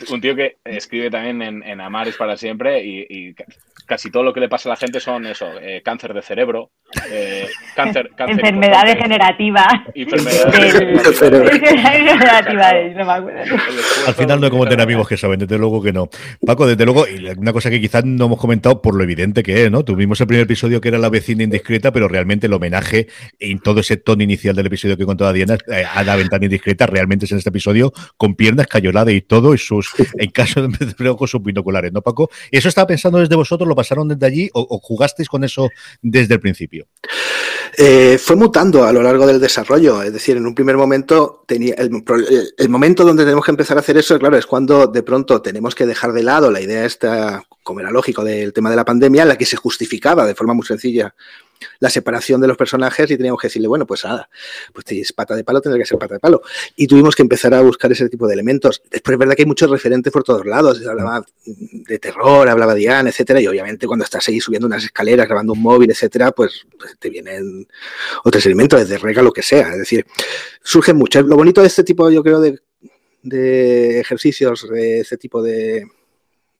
un, 0.09 0.21
tío 0.21 0.35
que 0.35 0.57
escribe 0.65 1.09
también 1.09 1.41
en, 1.41 1.63
en 1.63 1.81
Amares 1.81 2.15
para 2.15 2.37
siempre 2.37 2.83
y 2.83 3.33
casi 3.93 4.09
todo 4.09 4.23
lo 4.23 4.33
que 4.33 4.39
le 4.39 4.49
pasa 4.49 4.69
a 4.69 4.71
la 4.71 4.75
gente 4.75 4.99
son 4.99 5.27
eso, 5.27 5.45
eh, 5.61 5.83
cáncer 5.85 6.15
de 6.15 6.23
cerebro, 6.23 6.71
eh, 7.11 7.47
cáncer, 7.75 8.09
cáncer, 8.15 8.39
enfermedad 8.39 8.87
degenerativa. 8.87 9.67
Enfermedad 9.93 10.51
degenerativa. 10.51 12.69
Al 14.07 14.15
final 14.15 14.39
no 14.39 14.47
hay 14.47 14.49
como 14.49 14.65
tener 14.65 14.81
amigos 14.81 15.07
que 15.07 15.15
saben, 15.15 15.41
desde 15.41 15.59
luego 15.59 15.83
que 15.83 15.93
no. 15.93 16.09
Paco, 16.43 16.65
desde 16.65 16.85
luego, 16.85 17.05
y 17.07 17.23
una 17.37 17.53
cosa 17.53 17.69
que 17.69 17.79
quizás 17.79 18.03
no 18.03 18.25
hemos 18.25 18.39
comentado 18.39 18.81
por 18.81 18.95
lo 18.95 19.03
evidente 19.03 19.43
que 19.43 19.65
es, 19.65 19.69
¿no? 19.69 19.85
Tuvimos 19.85 20.19
el 20.21 20.25
primer 20.25 20.45
episodio 20.45 20.81
que 20.81 20.87
era 20.87 20.97
la 20.97 21.09
vecina 21.09 21.43
indiscreta, 21.43 21.91
pero 21.91 22.07
realmente 22.07 22.47
el 22.47 22.53
homenaje 22.53 23.09
en 23.39 23.59
todo 23.59 23.81
ese 23.81 23.97
tono 23.97 24.23
inicial 24.23 24.55
del 24.55 24.65
episodio 24.65 24.97
que 24.97 25.05
contaba 25.05 25.31
Diana 25.33 25.55
eh, 25.67 25.85
a 25.85 26.03
la 26.03 26.15
ventana 26.15 26.45
indiscreta 26.45 26.87
realmente 26.87 27.25
es 27.25 27.31
en 27.31 27.37
este 27.37 27.49
episodio 27.49 27.93
con 28.17 28.33
piernas 28.33 28.65
cayoladas 28.65 29.13
y 29.13 29.21
todo 29.21 29.53
y 29.53 29.59
sus, 29.59 29.91
en 30.17 30.31
caso 30.31 30.67
de 30.67 31.15
con 31.15 31.27
sus 31.27 31.43
binoculares, 31.43 31.93
¿no, 31.93 32.01
Paco? 32.01 32.31
Eso 32.49 32.69
estaba 32.69 32.87
pensando 32.87 33.19
desde 33.19 33.35
vosotros, 33.35 33.67
pasaron 33.83 34.07
desde 34.07 34.25
allí 34.25 34.49
o, 34.53 34.79
jugasteis 34.79 35.27
con 35.27 35.43
eso 35.43 35.69
desde 36.01 36.35
el 36.35 36.39
principio? 36.39 36.87
Eh, 37.77 38.17
fue 38.17 38.35
mutando 38.35 38.85
a 38.85 38.91
lo 38.91 39.01
largo 39.01 39.25
del 39.25 39.39
desarrollo. 39.39 40.01
Es 40.01 40.13
decir, 40.13 40.37
en 40.37 40.45
un 40.45 40.55
primer 40.55 40.77
momento 40.77 41.43
tenía 41.47 41.75
el, 41.75 41.91
el, 42.57 42.69
momento 42.69 43.03
donde 43.03 43.23
tenemos 43.23 43.43
que 43.43 43.51
empezar 43.51 43.77
a 43.77 43.81
hacer 43.81 43.97
eso, 43.97 44.17
claro, 44.19 44.37
es 44.37 44.45
cuando 44.45 44.87
de 44.87 45.03
pronto 45.03 45.41
tenemos 45.41 45.75
que 45.75 45.85
dejar 45.85 46.13
de 46.13 46.23
lado 46.23 46.51
la 46.51 46.61
idea 46.61 46.85
esta, 46.85 47.43
como 47.63 47.79
era 47.79 47.91
lógico, 47.91 48.23
del 48.23 48.53
tema 48.53 48.69
de 48.69 48.75
la 48.75 48.85
pandemia, 48.85 49.25
la 49.25 49.37
que 49.37 49.45
se 49.45 49.57
justificaba 49.57 50.25
de 50.25 50.35
forma 50.35 50.53
muy 50.53 50.65
sencilla 50.65 51.13
la 51.79 51.89
separación 51.89 52.41
de 52.41 52.47
los 52.47 52.57
personajes 52.57 53.09
y 53.09 53.17
teníamos 53.17 53.39
que 53.39 53.47
decirle, 53.47 53.67
bueno, 53.67 53.85
pues 53.85 54.03
nada, 54.03 54.29
pues 54.73 54.85
si 54.87 55.01
es 55.01 55.13
pata 55.13 55.35
de 55.35 55.43
palo, 55.43 55.61
tendrá 55.61 55.79
que 55.79 55.85
ser 55.85 55.97
pata 55.97 56.15
de 56.15 56.19
palo. 56.19 56.41
Y 56.75 56.87
tuvimos 56.87 57.15
que 57.15 57.21
empezar 57.21 57.53
a 57.53 57.61
buscar 57.61 57.91
ese 57.91 58.09
tipo 58.09 58.27
de 58.27 58.33
elementos. 58.33 58.81
Después 58.89 59.13
es 59.13 59.19
verdad 59.19 59.35
que 59.35 59.43
hay 59.43 59.47
muchos 59.47 59.69
referentes 59.69 60.11
por 60.11 60.23
todos 60.23 60.45
lados. 60.45 60.85
Hablaba 60.85 61.25
de 61.45 61.99
terror, 61.99 62.47
hablaba 62.47 62.73
Diane, 62.75 63.09
etcétera, 63.09 63.41
y 63.41 63.47
obviamente 63.47 63.87
cuando 63.87 64.05
estás 64.05 64.27
ahí 64.27 64.39
subiendo 64.39 64.67
unas 64.67 64.83
escaleras, 64.83 65.27
grabando 65.27 65.53
un 65.53 65.61
móvil, 65.61 65.91
etcétera, 65.91 66.31
pues, 66.31 66.65
pues 66.77 66.97
te 66.99 67.09
vienen 67.09 67.67
otros 68.23 68.45
elementos, 68.45 68.79
desde 68.79 68.97
rega, 68.97 69.21
lo 69.21 69.31
que 69.31 69.41
sea. 69.41 69.71
Es 69.71 69.77
decir, 69.77 70.05
surgen 70.61 70.97
muchos. 70.97 71.25
Lo 71.25 71.35
bonito 71.35 71.61
de 71.61 71.67
este 71.67 71.83
tipo, 71.83 72.09
yo 72.09 72.23
creo, 72.23 72.39
de, 72.39 72.59
de 73.21 73.99
ejercicios, 73.99 74.67
de 74.69 75.01
este 75.01 75.17
tipo 75.17 75.41
de 75.41 75.87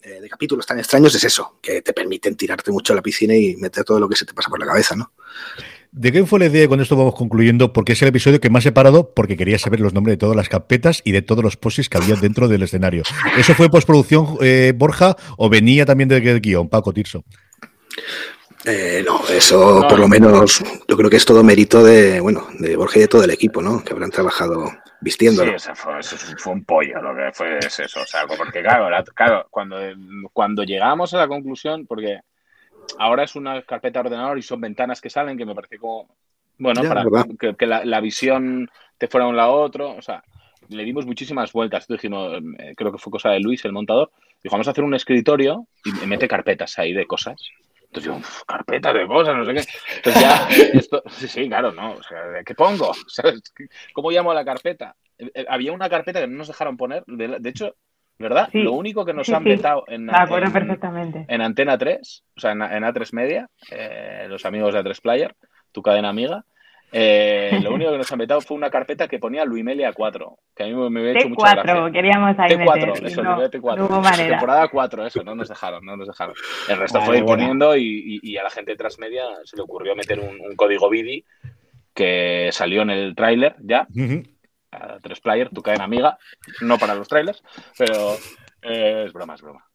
eh, 0.03 0.19
de 0.21 0.29
capítulos 0.29 0.65
tan 0.65 0.79
extraños 0.79 1.15
es 1.15 1.23
eso, 1.23 1.59
que 1.61 1.81
te 1.81 1.93
permiten 1.93 2.35
tirarte 2.35 2.71
mucho 2.71 2.93
a 2.93 2.95
la 2.95 3.01
piscina 3.01 3.35
y 3.35 3.55
meter 3.55 3.83
todo 3.83 3.99
lo 3.99 4.09
que 4.09 4.15
se 4.15 4.25
te 4.25 4.33
pasa 4.33 4.49
por 4.49 4.59
la 4.59 4.65
cabeza, 4.65 4.95
¿no? 4.95 5.11
¿De 5.93 6.11
qué 6.11 6.25
fue 6.25 6.39
la 6.39 6.47
idea? 6.47 6.67
Con 6.67 6.81
esto 6.81 6.95
vamos 6.95 7.13
concluyendo, 7.13 7.71
porque 7.71 7.93
es 7.93 8.01
el 8.01 8.07
episodio 8.07 8.41
que 8.41 8.49
más 8.49 8.65
he 8.65 8.71
parado 8.71 9.13
porque 9.13 9.37
quería 9.37 9.59
saber 9.59 9.79
los 9.79 9.93
nombres 9.93 10.13
de 10.13 10.17
todas 10.17 10.35
las 10.35 10.49
carpetas 10.49 11.01
y 11.05 11.11
de 11.11 11.21
todos 11.21 11.43
los 11.43 11.55
posis 11.55 11.87
que 11.87 11.99
había 11.99 12.15
dentro 12.15 12.47
del 12.47 12.63
escenario. 12.63 13.03
¿Eso 13.37 13.53
fue 13.53 13.69
postproducción, 13.69 14.37
eh, 14.41 14.73
Borja, 14.75 15.15
o 15.37 15.49
venía 15.49 15.85
también 15.85 16.09
del 16.09 16.41
guion, 16.41 16.67
Paco 16.67 16.91
Tirso? 16.93 17.23
Eh, 18.65 19.03
no, 19.05 19.21
eso 19.27 19.85
por 19.87 19.99
lo 19.99 20.07
menos 20.07 20.63
yo 20.87 20.97
creo 20.97 21.09
que 21.09 21.17
es 21.17 21.25
todo 21.25 21.43
mérito 21.43 21.83
de, 21.83 22.19
bueno, 22.19 22.47
de 22.57 22.75
Borja 22.75 22.97
y 22.97 23.01
de 23.03 23.07
todo 23.07 23.23
el 23.23 23.29
equipo, 23.29 23.61
¿no? 23.61 23.83
Que 23.83 23.93
habrán 23.93 24.09
trabajado 24.09 24.71
vistiéndolo. 25.03 25.59
Sí, 25.59 25.69
fue, 25.75 25.99
eso 25.99 26.17
fue 26.37 26.53
un 26.53 26.63
pollo 26.63 27.01
lo 27.01 27.15
que 27.15 27.31
fue 27.33 27.59
eso. 27.59 27.83
O 28.01 28.05
sea, 28.05 28.25
porque 28.25 28.61
claro, 28.61 28.89
claro 29.13 29.47
cuando, 29.49 29.77
cuando 30.31 30.63
llegamos 30.63 31.13
a 31.13 31.17
la 31.17 31.27
conclusión, 31.27 31.85
porque 31.85 32.21
ahora 32.97 33.23
es 33.23 33.35
una 33.35 33.61
carpeta 33.63 34.01
de 34.01 34.07
ordenador 34.07 34.37
y 34.37 34.41
son 34.41 34.61
ventanas 34.61 35.01
que 35.01 35.09
salen, 35.09 35.37
que 35.37 35.45
me 35.45 35.55
parece 35.55 35.77
como, 35.77 36.07
bueno, 36.57 36.81
para 36.83 37.05
que, 37.57 37.65
la, 37.65 37.99
visión 38.01 38.69
te 38.97 39.07
fuera 39.07 39.27
un 39.27 39.35
lado 39.35 39.53
a 39.53 39.61
otro, 39.61 39.95
o 39.95 40.01
sea, 40.01 40.23
le 40.69 40.83
dimos 40.83 41.05
muchísimas 41.05 41.51
vueltas. 41.51 41.87
dijimos, 41.87 42.41
eh, 42.59 42.73
creo 42.75 42.91
que 42.91 42.97
fue 42.97 43.11
cosa 43.11 43.29
de 43.29 43.39
Luis, 43.39 43.65
el 43.65 43.73
montador, 43.73 44.11
dijo, 44.41 44.53
vamos 44.53 44.67
a 44.67 44.71
hacer 44.71 44.83
un 44.83 44.95
escritorio 44.95 45.67
y 45.83 46.07
mete 46.07 46.27
carpetas 46.27 46.79
ahí 46.79 46.93
de 46.93 47.05
cosas. 47.05 47.35
Entonces 47.93 48.11
yo, 48.11 48.45
carpeta 48.47 48.91
de 48.91 49.05
cosas, 49.05 49.35
no 49.35 49.45
sé 49.45 49.53
qué. 49.53 49.63
Entonces 49.97 50.21
ya, 50.21 50.47
esto, 50.73 51.03
sí, 51.11 51.27
sí, 51.27 51.47
claro, 51.47 51.71
no. 51.71 51.91
O 51.93 52.01
sea, 52.01 52.43
¿qué 52.43 52.55
pongo? 52.55 52.91
¿Sabes? 53.07 53.43
¿Cómo 53.93 54.09
llamo 54.09 54.31
a 54.31 54.35
la 54.35 54.43
carpeta? 54.43 54.95
Eh, 55.19 55.29
eh, 55.35 55.45
había 55.47 55.71
una 55.71 55.89
carpeta 55.89 56.19
que 56.19 56.27
no 56.27 56.37
nos 56.37 56.47
dejaron 56.47 56.75
poner. 56.75 57.03
De, 57.05 57.49
hecho, 57.49 57.75
¿verdad? 58.17 58.49
Lo 58.53 58.73
único 58.73 59.05
que 59.05 59.13
nos 59.13 59.29
han 59.29 59.43
vetado 59.43 59.83
en, 59.87 60.09
en, 60.09 61.41
Antena 61.41 61.77
3, 61.77 62.23
o 62.35 62.39
sea, 62.39 62.51
en, 62.53 62.59
A3 62.59 63.13
Media, 63.13 63.47
eh, 63.69 64.25
los 64.27 64.43
amigos 64.45 64.73
de 64.73 64.79
A3 64.79 64.99
Player, 64.99 65.35
tu 65.71 65.83
cadena 65.83 66.09
amiga, 66.09 66.45
eh, 66.93 67.59
lo 67.61 67.71
único 67.73 67.91
que 67.91 67.97
nos 67.97 68.11
han 68.11 68.19
metido 68.19 68.39
fue 68.39 68.55
una 68.55 68.69
carpeta 68.69 69.07
que 69.07 69.19
ponía 69.19 69.43
Luimelia 69.43 69.91
4, 69.91 70.37
que 70.55 70.63
a 70.63 70.67
mí 70.67 70.73
me, 70.73 70.99
había 70.99 71.13
hecho 71.13 71.29
mucha 71.29 71.55
gracia. 71.55 71.91
queríamos 71.91 72.37
ahí 72.37 72.51
T4, 72.51 72.57
meter, 72.57 73.05
eso, 73.05 73.23
no, 73.23 73.37
T4. 73.41 73.77
No 73.77 73.85
hubo 73.85 74.01
manera. 74.01 74.29
Temporada 74.29 74.67
4, 74.67 75.07
eso, 75.07 75.23
no 75.23 75.35
nos 75.35 75.49
dejaron, 75.49 75.83
no 75.83 75.97
nos 75.97 76.07
dejaron. 76.07 76.35
El 76.69 76.77
resto 76.77 77.01
fue 77.01 77.17
ir 77.17 77.25
poniendo 77.25 77.75
y, 77.75 78.19
y, 78.21 78.37
a 78.37 78.43
la 78.43 78.49
gente 78.51 78.71
de 78.71 78.77
Transmedia 78.77 79.23
se 79.43 79.57
le 79.57 79.63
ocurrió 79.63 79.95
meter 79.95 80.19
un, 80.19 80.39
un 80.39 80.55
código 80.55 80.89
BIDI 80.89 81.25
que 81.93 82.49
salió 82.51 82.83
en 82.83 82.91
el 82.91 83.15
tráiler 83.15 83.55
ya. 83.59 83.87
a 84.71 84.99
tres 85.01 85.19
player, 85.19 85.49
tu 85.49 85.61
cadena 85.61 85.83
amiga, 85.85 86.17
no 86.61 86.77
para 86.77 86.95
los 86.95 87.07
trailers, 87.07 87.43
pero 87.77 88.15
eh, 88.61 89.03
es 89.05 89.13
broma, 89.13 89.35
es 89.35 89.41
broma. 89.41 89.65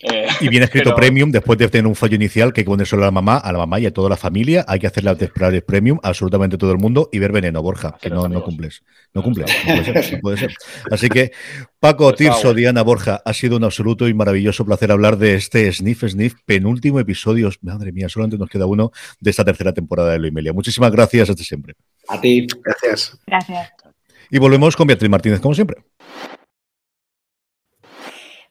Eh, 0.00 0.28
y 0.40 0.48
viene 0.48 0.64
escrito 0.64 0.94
premium 0.94 1.30
después 1.30 1.58
de 1.58 1.68
tener 1.68 1.86
un 1.86 1.94
fallo 1.94 2.14
inicial 2.14 2.52
que 2.52 2.64
pone 2.64 2.86
solo 2.86 3.02
a 3.02 3.06
la 3.06 3.10
mamá, 3.10 3.36
a 3.36 3.52
la 3.52 3.58
mamá 3.58 3.78
y 3.78 3.86
a 3.86 3.92
toda 3.92 4.08
la 4.08 4.16
familia. 4.16 4.64
Hay 4.66 4.78
que 4.78 4.86
hacer 4.86 5.04
la 5.04 5.14
de 5.14 5.62
premium 5.62 5.98
a 6.02 6.08
absolutamente 6.08 6.56
todo 6.56 6.72
el 6.72 6.78
mundo 6.78 7.08
y 7.12 7.18
ver 7.18 7.32
veneno, 7.32 7.62
Borja, 7.62 7.96
que 8.00 8.08
no, 8.08 8.28
no 8.28 8.42
cumples. 8.42 8.82
No 9.12 9.22
cumples, 9.22 9.50
no 9.66 10.20
puede, 10.20 10.38
ser, 10.38 10.54
Así 10.90 11.08
que, 11.08 11.32
Paco, 11.78 12.08
pues 12.08 12.16
Tirso, 12.16 12.54
Diana, 12.54 12.82
Borja, 12.82 13.20
ha 13.24 13.34
sido 13.34 13.56
un 13.56 13.64
absoluto 13.64 14.08
y 14.08 14.14
maravilloso 14.14 14.64
placer 14.64 14.92
hablar 14.92 15.18
de 15.18 15.34
este 15.34 15.70
Sniff 15.72 16.04
Sniff, 16.06 16.34
penúltimo 16.46 17.00
episodio. 17.00 17.50
Madre 17.62 17.92
mía, 17.92 18.08
solamente 18.08 18.38
nos 18.38 18.48
queda 18.48 18.66
uno 18.66 18.92
de 19.20 19.30
esta 19.30 19.44
tercera 19.44 19.72
temporada 19.72 20.12
de 20.12 20.18
Loimelia. 20.18 20.52
Muchísimas 20.52 20.90
gracias, 20.92 21.28
hasta 21.28 21.42
siempre. 21.42 21.74
A 22.08 22.20
ti. 22.20 22.46
Gracias. 22.64 23.18
Gracias. 23.26 23.72
Y 24.30 24.38
volvemos 24.38 24.76
con 24.76 24.86
Beatriz 24.86 25.10
Martínez, 25.10 25.40
como 25.40 25.54
siempre. 25.54 25.82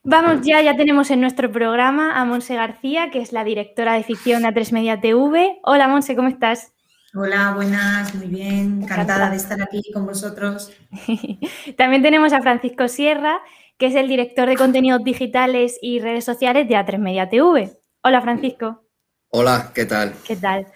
Vamos 0.03 0.41
ya, 0.43 0.62
ya 0.62 0.77
tenemos 0.77 1.12
en 1.12 1.19
nuestro 1.19 1.51
programa 1.51 2.19
a 2.19 2.23
Monse 2.23 2.55
García, 2.55 3.12
que 3.12 3.19
es 3.19 3.33
la 3.33 3.43
directora 3.43 3.93
de 3.93 4.03
ficción 4.03 4.43
de 4.43 4.47
A3 4.47 4.71
Media 4.71 5.01
TV. 5.01 5.59
Hola 5.63 5.89
Monse, 5.89 6.15
¿cómo 6.15 6.29
estás? 6.29 6.73
Hola, 7.13 7.53
buenas, 7.53 8.15
muy 8.15 8.27
bien, 8.27 8.83
encantada 8.83 9.29
de 9.29 9.35
estar 9.35 9.62
aquí 9.62 9.81
con 9.93 10.05
vosotros. 10.05 10.71
También 11.77 12.01
tenemos 12.01 12.31
a 12.31 12.41
Francisco 12.41 12.88
Sierra, 12.88 13.41
que 13.77 13.88
es 13.88 13.95
el 13.95 14.07
director 14.07 14.47
de 14.47 14.55
contenidos 14.55 15.03
digitales 15.03 15.77
y 15.81 15.99
redes 15.99 16.23
sociales 16.23 16.69
de 16.69 16.75
A3 16.75 16.97
Media 16.97 17.27
TV. 17.27 17.77
Hola, 18.01 18.21
Francisco. 18.21 18.85
Hola, 19.31 19.71
¿qué 19.75 19.85
tal? 19.85 20.13
¿Qué 20.25 20.38
tal? 20.38 20.67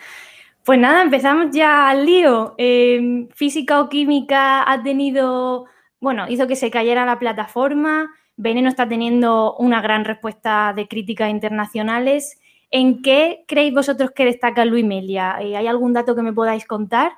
Pues 0.65 0.79
nada, 0.79 1.01
empezamos 1.01 1.47
ya 1.51 1.89
al 1.89 2.05
lío. 2.05 2.55
Em, 2.57 3.29
física 3.29 3.79
o 3.79 3.87
química 3.87 4.69
ha 4.69 4.83
tenido, 4.83 5.65
bueno, 6.01 6.27
hizo 6.27 6.45
que 6.45 6.57
se 6.57 6.69
cayera 6.69 7.05
la 7.05 7.19
plataforma. 7.19 8.11
Veneno 8.35 8.69
está 8.69 8.87
teniendo 8.87 9.55
una 9.57 9.81
gran 9.81 10.05
respuesta 10.05 10.73
de 10.75 10.87
críticas 10.87 11.29
internacionales. 11.29 12.39
¿En 12.71 13.01
qué 13.01 13.45
creéis 13.47 13.73
vosotros 13.73 14.11
que 14.11 14.25
destaca 14.25 14.65
Luis 14.65 14.85
Melia? 14.85 15.37
Eh, 15.39 15.55
¿Hay 15.55 15.67
algún 15.67 15.93
dato 15.93 16.15
que 16.15 16.23
me 16.23 16.33
podáis 16.33 16.65
contar? 16.65 17.11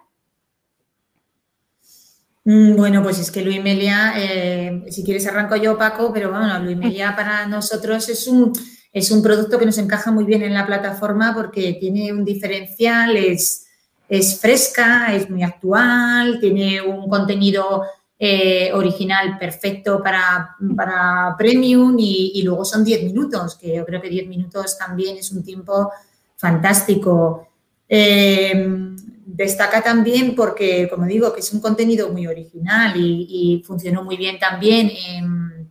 Mm, 2.44 2.76
bueno, 2.76 3.02
pues 3.02 3.18
es 3.20 3.32
que 3.32 3.42
Luis 3.42 3.64
Melia, 3.64 4.14
eh, 4.18 4.84
si 4.92 5.04
quieres 5.04 5.26
arranco 5.26 5.56
yo, 5.56 5.78
Paco, 5.78 6.12
pero 6.14 6.30
bueno, 6.30 6.60
Luis 6.60 6.78
Melia 6.78 7.16
para 7.16 7.48
nosotros 7.48 8.08
es 8.10 8.28
un, 8.28 8.54
es 8.94 9.10
un 9.10 9.24
producto 9.24 9.58
que 9.58 9.66
nos 9.66 9.78
encaja 9.80 10.12
muy 10.12 10.26
bien 10.26 10.44
en 10.44 10.54
la 10.54 10.66
plataforma 10.66 11.34
porque 11.34 11.78
tiene 11.80 12.14
un 12.14 12.24
diferencial, 12.24 13.18
es, 13.18 13.66
es 14.08 14.40
fresca, 14.40 15.16
es 15.16 15.28
muy 15.30 15.42
actual, 15.42 16.40
tiene 16.40 16.82
un 16.82 17.10
contenido 17.10 17.82
eh, 18.18 18.72
original 18.74 19.38
perfecto 19.38 20.02
para, 20.02 20.56
para 20.76 21.36
premium 21.38 21.96
y, 22.00 22.42
luego 22.44 22.64
son 22.64 22.84
10 22.84 23.04
minutos, 23.04 23.56
que 23.56 23.76
yo 23.76 23.86
creo 23.86 24.02
que 24.02 24.10
10 24.10 24.28
minutos 24.28 24.78
también 24.78 25.18
es 25.18 25.32
un 25.32 25.44
tiempo 25.44 25.92
fantástico. 26.38 27.50
Eh, 27.90 28.96
destaca 29.26 29.82
también 29.82 30.34
porque, 30.34 30.88
como 30.90 31.06
digo, 31.06 31.34
que 31.34 31.42
es 31.42 31.52
un 31.52 31.60
contenido 31.60 32.10
muy 32.10 32.26
original 32.26 32.94
y, 32.96 33.62
funcionó 33.66 34.04
muy 34.04 34.16
bien 34.16 34.40
también 34.40 34.92
en 34.92 35.70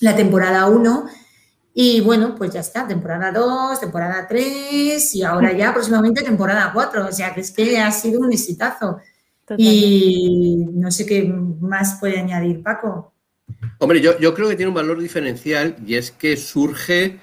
la 0.00 0.16
temporada 0.16 0.66
1. 0.66 1.06
Y 1.72 2.00
bueno, 2.00 2.34
pues 2.34 2.52
ya 2.52 2.60
está, 2.60 2.88
temporada 2.88 3.30
2, 3.30 3.78
temporada 3.78 4.26
3 4.26 5.14
y 5.14 5.22
ahora 5.22 5.52
ya 5.52 5.72
próximamente 5.72 6.22
temporada 6.22 6.70
4. 6.72 7.06
O 7.06 7.12
sea, 7.12 7.32
que 7.32 7.42
es 7.42 7.52
que 7.52 7.78
ha 7.78 7.92
sido 7.92 8.20
un 8.20 8.32
exitazo. 8.32 8.98
Y 9.56 10.66
no 10.72 10.90
sé 10.90 11.06
qué 11.06 11.24
más 11.24 11.98
puede 12.00 12.18
añadir 12.18 12.62
Paco. 12.62 13.12
Hombre, 13.78 14.00
yo, 14.00 14.34
creo 14.34 14.48
que 14.48 14.56
tiene 14.56 14.68
un 14.68 14.74
valor 14.74 15.00
diferencial 15.00 15.76
y 15.86 15.94
es 15.94 16.10
que 16.10 16.36
surge 16.36 17.18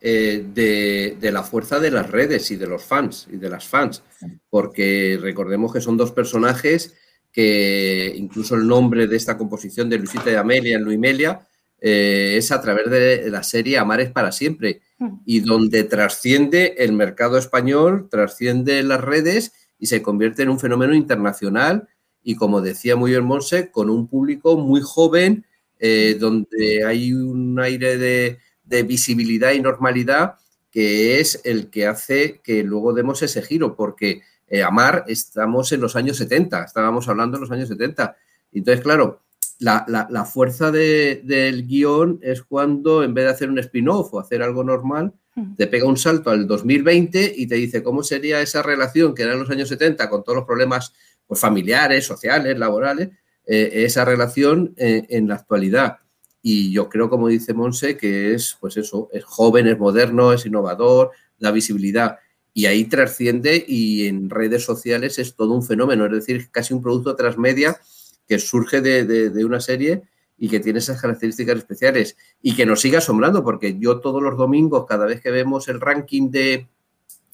eh, 0.00 0.44
de, 0.54 1.30
la 1.30 1.42
fuerza 1.42 1.78
de 1.78 1.90
las 1.90 2.10
redes 2.10 2.50
y 2.50 2.56
de 2.56 2.66
los 2.66 2.82
fans 2.84 3.26
y 3.30 3.36
de 3.36 3.50
las 3.50 3.66
fans, 3.66 4.02
porque 4.48 5.18
recordemos 5.20 5.72
que 5.72 5.80
son 5.80 5.96
dos 5.96 6.12
personajes 6.12 6.94
que 7.32 8.14
incluso 8.16 8.54
el 8.54 8.66
nombre 8.66 9.06
de 9.06 9.16
esta 9.16 9.36
composición 9.36 9.90
de 9.90 9.98
Luisita 9.98 10.30
y 10.30 10.36
Amelia 10.36 10.76
en 10.76 10.84
Luimelia 10.84 11.46
eh, 11.78 12.36
es 12.38 12.50
a 12.50 12.62
través 12.62 12.88
de 12.88 13.30
la 13.30 13.42
serie 13.42 13.76
Amares 13.76 14.10
para 14.10 14.32
siempre 14.32 14.80
mm. 14.98 15.18
y 15.26 15.40
donde 15.40 15.84
trasciende 15.84 16.76
el 16.78 16.92
mercado 16.92 17.36
español, 17.36 18.08
trasciende 18.10 18.82
las 18.82 19.02
redes 19.02 19.52
y 19.78 19.86
se 19.86 20.02
convierte 20.02 20.42
en 20.42 20.50
un 20.50 20.60
fenómeno 20.60 20.94
internacional 20.94 21.88
y, 22.22 22.34
como 22.36 22.60
decía 22.60 22.96
muy 22.96 23.12
bien 23.12 23.24
Monse, 23.24 23.70
con 23.70 23.88
un 23.88 24.08
público 24.08 24.56
muy 24.56 24.80
joven, 24.82 25.44
eh, 25.78 26.16
donde 26.18 26.84
hay 26.84 27.12
un 27.12 27.58
aire 27.60 27.98
de, 27.98 28.38
visibilidad 28.82 29.52
y 29.52 29.60
normalidad 29.60 30.34
que 30.72 31.20
es 31.20 31.40
el 31.44 31.70
que 31.70 31.86
hace 31.86 32.40
que 32.42 32.64
luego 32.64 32.92
demos 32.92 33.22
ese 33.22 33.42
giro, 33.42 33.76
porque 33.76 34.22
eh, 34.48 34.62
Amar 34.62 35.04
estamos 35.06 35.70
en 35.72 35.80
los 35.80 35.94
años 35.94 36.16
70, 36.16 36.64
estábamos 36.64 37.08
hablando 37.08 37.36
en 37.36 37.42
los 37.42 37.50
años 37.52 37.68
70. 37.68 38.16
Entonces, 38.52 38.82
claro, 38.82 39.22
la, 39.58 40.24
fuerza 40.30 40.70
del 40.70 41.66
guion 41.66 42.18
es 42.22 42.42
cuando 42.42 43.02
en 43.02 43.14
vez 43.14 43.24
de 43.26 43.30
hacer 43.30 43.50
un 43.50 43.58
spin-off 43.58 44.12
o 44.12 44.20
hacer 44.20 44.42
algo 44.42 44.64
normal, 44.64 45.14
te 45.56 45.66
pega 45.66 45.86
un 45.86 45.96
salto 45.96 46.30
al 46.30 46.46
2020 46.46 47.34
y 47.36 47.46
te 47.46 47.56
dice 47.56 47.82
cómo 47.82 48.02
sería 48.02 48.40
esa 48.40 48.62
relación 48.62 49.14
que 49.14 49.22
era 49.22 49.34
en 49.34 49.40
los 49.40 49.50
años 49.50 49.68
70 49.68 50.08
con 50.08 50.24
todos 50.24 50.36
los 50.36 50.46
problemas 50.46 50.92
pues, 51.26 51.40
familiares, 51.40 52.06
sociales, 52.06 52.58
laborales, 52.58 53.10
eh, 53.46 53.84
esa 53.84 54.04
relación 54.04 54.74
eh, 54.76 55.04
en 55.10 55.28
la 55.28 55.34
actualidad. 55.34 55.98
Y 56.40 56.72
yo 56.72 56.88
creo, 56.88 57.10
como 57.10 57.28
dice 57.28 57.52
Monse, 57.52 57.96
que 57.96 58.32
es, 58.34 58.56
pues 58.60 58.76
eso, 58.76 59.08
es 59.12 59.24
joven, 59.24 59.66
es 59.66 59.78
moderno, 59.78 60.32
es 60.32 60.46
innovador, 60.46 61.10
da 61.38 61.50
visibilidad. 61.50 62.18
Y 62.54 62.66
ahí 62.66 62.84
trasciende 62.84 63.62
y 63.66 64.06
en 64.06 64.30
redes 64.30 64.64
sociales 64.64 65.18
es 65.18 65.34
todo 65.34 65.52
un 65.52 65.62
fenómeno, 65.62 66.06
es 66.06 66.12
decir, 66.12 66.50
casi 66.50 66.72
un 66.72 66.82
producto 66.82 67.14
transmedia 67.14 67.78
que 68.26 68.38
surge 68.38 68.80
de 68.80 69.44
una 69.44 69.60
serie 69.60 70.02
y 70.38 70.48
que 70.48 70.60
tiene 70.60 70.78
esas 70.78 71.00
características 71.00 71.58
especiales 71.58 72.16
y 72.42 72.54
que 72.54 72.66
nos 72.66 72.80
sigue 72.80 72.98
asombrando, 72.98 73.42
porque 73.42 73.78
yo 73.78 74.00
todos 74.00 74.22
los 74.22 74.36
domingos, 74.36 74.86
cada 74.86 75.06
vez 75.06 75.20
que 75.20 75.30
vemos 75.30 75.68
el 75.68 75.80
ranking 75.80 76.30
de, 76.30 76.68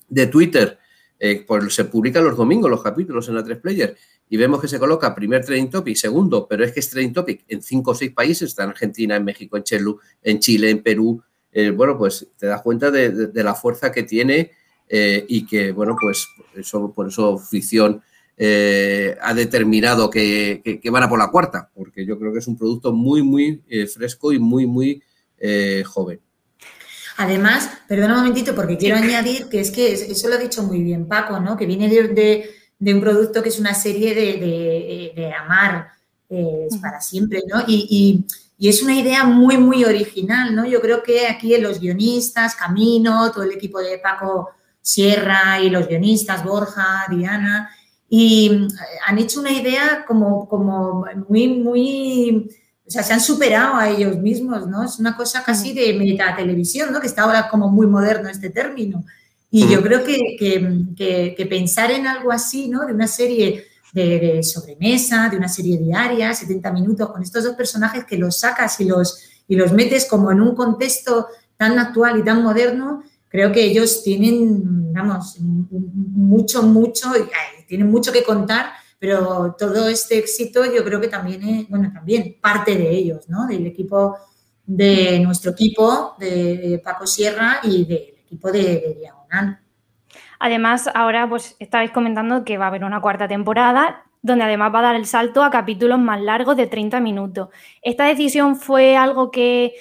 de 0.09 0.27
Twitter, 0.27 0.79
eh, 1.19 1.45
pues 1.47 1.73
se 1.75 1.85
publican 1.85 2.25
los 2.25 2.37
domingos 2.37 2.69
los 2.69 2.83
capítulos 2.83 3.29
en 3.29 3.37
la 3.37 3.45
3 3.45 3.59
Player 3.59 3.97
y 4.29 4.37
vemos 4.37 4.61
que 4.61 4.67
se 4.67 4.79
coloca 4.79 5.15
primer 5.15 5.45
trending 5.45 5.71
topic, 5.71 5.95
segundo, 5.95 6.47
pero 6.49 6.65
es 6.65 6.73
que 6.73 6.81
es 6.81 6.91
trending 6.91 7.13
topic 7.13 7.45
en 7.49 7.63
cinco 7.63 7.91
o 7.91 7.95
seis 7.95 8.13
países, 8.13 8.49
está 8.49 8.65
en 8.65 8.71
Argentina, 8.71 9.15
en 9.15 9.25
México, 9.25 9.57
en 9.57 9.63
Chile, 9.63 9.95
en 10.23 10.39
Chile, 10.41 10.71
en 10.71 10.83
Perú. 10.83 11.23
Eh, 11.53 11.71
bueno, 11.71 11.99
pues 11.99 12.29
te 12.39 12.47
das 12.47 12.63
cuenta 12.63 12.91
de, 12.91 13.31
la 13.35 13.55
fuerza 13.55 13.93
que 13.93 14.05
tiene 14.05 14.53
eh, 14.89 15.25
y 15.29 15.47
que, 15.47 15.71
bueno, 15.73 15.95
pues 16.01 16.27
eso, 16.57 16.93
por 16.93 17.09
eso 17.09 17.37
ficción 17.39 18.03
eh, 18.45 19.17
ha 19.23 19.35
determinado 19.35 20.11
que, 20.11 20.81
van 20.91 21.05
a 21.05 21.09
por 21.09 21.17
la 21.17 21.31
cuarta, 21.31 21.71
porque 21.73 22.05
yo 22.05 22.19
creo 22.19 22.33
que 22.33 22.41
es 22.41 22.49
un 22.49 22.59
producto 22.59 22.93
muy, 22.93 23.23
muy 23.23 23.63
eh, 23.69 23.87
fresco 23.87 24.33
y 24.33 24.41
muy, 24.41 24.67
muy 24.67 25.01
eh, 25.39 25.85
joven. 25.87 26.21
Además, 27.19 27.71
perdona 27.87 28.15
un 28.15 28.21
momentito, 28.23 28.53
porque 28.53 28.77
quiero 28.77 28.97
añadir 28.97 29.49
que 29.49 29.61
es 29.61 29.71
que 29.71 29.93
eso 29.93 30.29
lo 30.29 30.35
ha 30.35 30.39
dicho 30.39 30.65
muy 30.65 30.83
bien 30.83 31.07
Paco, 31.07 31.39
¿no? 31.39 31.57
Que 31.57 31.67
viene 31.67 31.89
de, 31.89 32.51
un 32.81 33.01
producto 33.01 33.45
que 33.45 33.51
es 33.51 33.61
una 33.61 33.75
serie 33.75 34.13
de, 34.13 35.33
amar 35.35 35.93
para 36.81 37.01
siempre, 37.01 37.45
¿no? 37.47 37.63
Y, 37.69 38.27
y, 38.59 38.69
es 38.69 38.83
una 38.83 38.99
idea 38.99 39.23
muy, 39.23 39.57
muy 39.57 39.85
original, 39.85 40.53
¿no? 40.53 40.67
Yo 40.67 40.81
creo 40.81 41.05
que 41.05 41.29
aquí 41.29 41.57
los 41.59 41.79
guionistas, 41.79 42.57
Camino, 42.57 43.31
todo 43.31 43.45
el 43.45 43.53
equipo 43.53 43.79
de 43.79 43.99
Paco 43.99 44.51
Sierra 44.81 45.61
y 45.61 45.71
los 45.71 45.87
guionistas, 45.87 46.43
Borja, 46.43 47.07
Diana, 47.09 47.71
y 48.15 48.51
eh, 48.51 48.69
han 49.07 49.19
hecho 49.19 49.41
una 49.41 49.51
idea 49.53 50.05
como, 50.07 50.47
como 50.47 51.07
muy, 51.31 51.49
muy, 51.49 52.51
o 52.87 52.91
sea, 52.91 53.03
se 53.03 53.15
han 53.15 53.23
superado 53.23 53.75
a 53.77 53.89
ellos 53.89 54.19
mismos, 54.19 54.67
¿no? 54.67 54.85
Es 54.85 54.99
una 54.99 55.17
cosa 55.17 55.43
casi 55.43 55.73
de 55.73 55.95
metatelevisión, 55.95 56.93
¿no? 56.93 57.01
Que 57.01 57.07
está 57.07 57.23
ahora 57.23 57.49
como 57.49 57.71
muy 57.71 57.87
moderno 57.87 58.29
este 58.29 58.51
término. 58.51 59.03
Y 59.51 59.67
yo 59.67 59.83
creo 59.83 60.05
que, 60.05 60.37
que, 60.39 61.35
que, 61.35 61.47
pensar 61.47 61.91
en 61.91 62.07
algo 62.07 62.31
así, 62.31 62.69
¿no? 62.69 62.85
De 62.85 62.93
una 62.93 63.07
serie 63.07 63.65
de, 63.95 64.43
sobremesa, 64.43 65.31
de 65.31 65.39
una 65.39 65.49
serie 65.49 65.79
diaria, 65.79 66.35
70 66.35 66.71
minutos, 66.71 67.11
con 67.11 67.23
estos 67.23 67.45
dos 67.45 67.55
personajes 67.55 68.05
que 68.05 68.19
los 68.19 68.41
sacas 68.41 68.79
y 68.81 68.85
los, 68.85 69.25
y 69.49 69.57
los 69.57 69.73
metes 69.73 70.05
como 70.05 70.31
en 70.31 70.43
un 70.43 70.55
contexto 70.55 71.29
tan 71.57 71.79
actual 71.79 72.19
y 72.19 72.25
tan 72.25 72.43
moderno, 72.43 73.05
creo 73.33 73.51
que 73.51 73.65
ellos 73.65 74.03
tienen, 74.05 74.93
vamos, 74.93 75.39
mucho, 75.41 76.63
mucho, 76.63 77.09
tienen 77.67 77.91
mucho 77.91 78.13
que 78.13 78.23
contar, 78.23 78.67
pero 78.99 79.57
todo 79.59 79.89
este 79.89 80.19
éxito 80.19 80.63
yo 80.67 80.85
creo 80.85 81.01
que 81.01 81.09
también 81.09 81.43
es, 81.43 81.69
bueno, 81.71 81.91
también 81.95 82.37
parte 82.43 82.77
de 82.77 82.91
ellos, 82.91 83.31
¿no? 83.31 83.47
Del 83.47 83.67
equipo, 83.67 84.19
de 84.67 85.19
nuestro 85.21 85.53
equipo, 85.53 86.15
de 86.19 86.79
Paco 86.85 87.07
Sierra 87.07 87.61
y 87.63 87.87
del 87.87 88.15
equipo 88.27 88.53
de, 88.53 88.99
Diagonal. 89.01 89.61
Además, 90.39 90.91
ahora 90.95 91.27
pues 91.27 91.57
estabais 91.59 91.91
comentando 91.91 92.45
que 92.45 92.59
va 92.59 92.67
a 92.67 92.69
haber 92.69 92.85
una 92.85 93.01
cuarta 93.01 93.29
temporada 93.29 94.05
donde 94.21 94.45
además 94.45 94.73
va 94.75 94.81
a 94.81 94.83
dar 94.83 94.95
el 94.95 95.07
salto 95.07 95.43
a 95.43 95.51
capítulos 95.51 95.99
más 95.99 96.21
largos 96.21 96.57
de 96.57 96.67
30 96.67 97.01
minutos. 97.01 97.49
¿Esta 97.81 98.05
decisión 98.05 98.57
fue 98.57 98.95
algo 98.97 99.31
que 99.31 99.73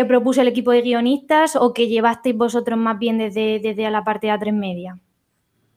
que 0.00 0.06
propuso 0.06 0.40
el 0.40 0.48
equipo 0.48 0.70
de 0.70 0.80
guionistas 0.80 1.56
o 1.56 1.74
que 1.74 1.86
llevasteis 1.86 2.36
vosotros 2.36 2.78
más 2.78 2.98
bien 2.98 3.18
desde, 3.18 3.60
desde 3.60 3.90
la 3.90 4.02
parte 4.02 4.28
de 4.28 4.32
A3 4.32 4.52
Media? 4.52 4.98